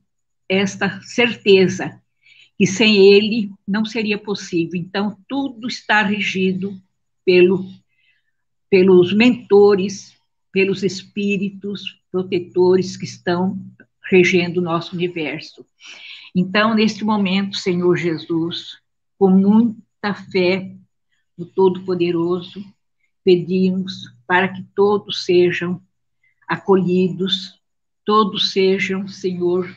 esta 0.50 1.00
certeza 1.02 2.02
que 2.58 2.66
sem 2.66 3.14
Ele 3.14 3.52
não 3.68 3.86
seria 3.86 4.18
possível. 4.18 4.80
Então, 4.80 5.16
tudo 5.28 5.68
está 5.68 6.02
regido 6.02 6.76
pelo, 7.24 7.70
pelos 8.68 9.14
mentores, 9.14 10.16
pelos 10.52 10.82
espíritos, 10.82 12.00
protetores 12.16 12.96
que 12.96 13.04
estão 13.04 13.60
regendo 14.06 14.60
o 14.60 14.64
nosso 14.64 14.96
universo. 14.96 15.66
Então, 16.36 16.74
neste 16.74 17.04
momento, 17.04 17.58
Senhor 17.58 17.96
Jesus, 17.96 18.80
com 19.18 19.30
muita 19.30 20.14
fé 20.32 20.76
no 21.38 21.46
Todo-Poderoso, 21.46 22.64
pedimos 23.24 24.14
para 24.28 24.50
que 24.50 24.64
todos 24.76 25.26
sejam 25.26 25.82
acolhidos, 26.48 27.60
todos 28.06 28.52
sejam, 28.52 29.08
Senhor, 29.08 29.74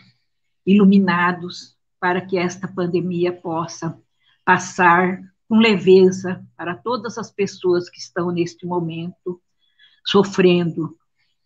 iluminados, 0.66 1.76
para 1.98 2.20
que 2.20 2.36
esta 2.36 2.68
pandemia 2.68 3.32
possa 3.32 3.98
passar 4.44 5.20
com 5.48 5.58
leveza 5.58 6.44
para 6.56 6.76
todas 6.76 7.16
as 7.16 7.30
pessoas 7.30 7.88
que 7.88 7.98
estão 7.98 8.30
neste 8.30 8.66
momento 8.66 9.40
sofrendo 10.06 10.96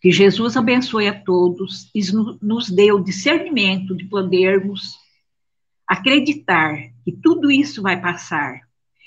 que 0.03 0.11
Jesus 0.11 0.57
abençoe 0.57 1.07
a 1.07 1.17
todos 1.17 1.89
e 1.95 2.01
nos 2.41 2.69
dê 2.69 2.91
o 2.91 2.99
discernimento 2.99 3.95
de 3.95 4.03
podermos 4.03 4.97
acreditar 5.87 6.75
que 7.05 7.11
tudo 7.13 7.49
isso 7.49 7.81
vai 7.81 8.01
passar. 8.01 8.59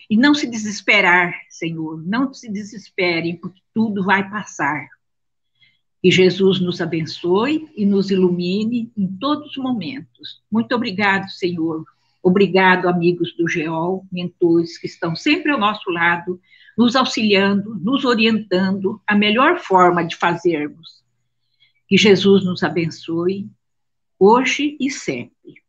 E 0.09 0.17
não 0.17 0.33
se 0.35 0.47
desesperar, 0.47 1.35
Senhor, 1.51 2.03
não 2.03 2.33
se 2.33 2.51
desesperem, 2.51 3.37
porque 3.37 3.61
tudo 3.75 4.03
vai 4.05 4.31
passar. 4.31 4.89
Que 6.03 6.11
Jesus 6.11 6.61
nos 6.61 6.81
abençoe 6.81 7.69
e 7.77 7.85
nos 7.85 8.11
ilumine 8.11 8.91
em 8.97 9.07
todos 9.19 9.51
os 9.51 9.57
momentos. 9.59 10.41
Muito 10.51 10.75
obrigado, 10.75 11.29
Senhor. 11.29 11.85
Obrigado, 12.23 12.89
amigos 12.89 13.37
do 13.37 13.47
GEOL, 13.47 14.07
mentores 14.11 14.79
que 14.79 14.87
estão 14.87 15.15
sempre 15.15 15.53
ao 15.53 15.59
nosso 15.59 15.91
lado 15.91 16.41
nos 16.77 16.95
auxiliando, 16.95 17.75
nos 17.77 18.05
orientando 18.05 19.01
a 19.07 19.17
melhor 19.17 19.59
forma 19.59 20.05
de 20.05 20.15
fazermos. 20.15 21.03
Que 21.89 21.97
Jesus 21.97 22.45
nos 22.45 22.63
abençoe 22.63 23.49
hoje 24.19 24.77
e 24.79 24.91
sempre. 24.91 25.63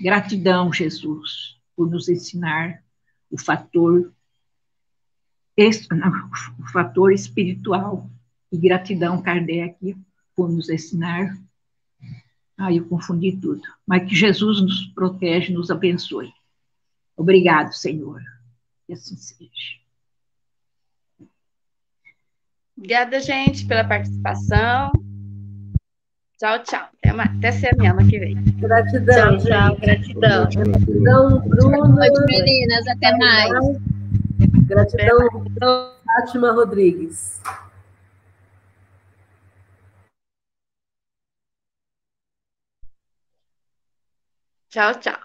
Gratidão, 0.00 0.72
Jesus, 0.72 1.58
por 1.76 1.90
nos 1.90 2.08
ensinar 2.08 2.82
o 3.30 3.38
fator, 3.38 4.12
o 5.56 6.66
fator 6.72 7.12
espiritual. 7.12 8.08
E 8.50 8.56
gratidão, 8.56 9.20
Kardec, 9.20 9.94
por 10.34 10.48
nos 10.50 10.70
ensinar. 10.70 11.36
Ah, 12.56 12.72
eu 12.72 12.86
confundi 12.88 13.36
tudo. 13.36 13.60
Mas 13.86 14.08
que 14.08 14.14
Jesus 14.14 14.62
nos 14.62 14.86
protege, 14.86 15.52
nos 15.52 15.70
abençoe. 15.70 16.32
Obrigado, 17.16 17.72
Senhor. 17.72 18.22
Que 18.86 18.94
assim 18.94 19.16
seja. 19.16 19.78
Obrigada, 22.78 23.18
gente, 23.20 23.66
pela 23.66 23.82
participação. 23.82 24.92
Tchau, 26.38 26.62
tchau. 26.62 26.88
Até, 27.02 27.12
mais. 27.12 27.36
Até 27.36 27.50
semana 27.50 28.08
que 28.08 28.18
vem. 28.20 28.36
Gratidão. 28.60 29.36
Tchau, 29.36 29.46
tchau. 29.46 29.76
Gratidão. 29.80 30.48
Gratidão, 30.48 31.40
Bruno. 31.40 31.70
Boa 31.70 31.88
noite, 31.88 32.20
meninas. 32.26 32.86
Até 32.86 33.18
mais. 33.18 33.50
Gratidão, 34.68 35.18
Fátima 36.06 36.52
Rodrigues. 36.52 37.42
Tchau, 44.70 44.94
tchau. 45.00 45.18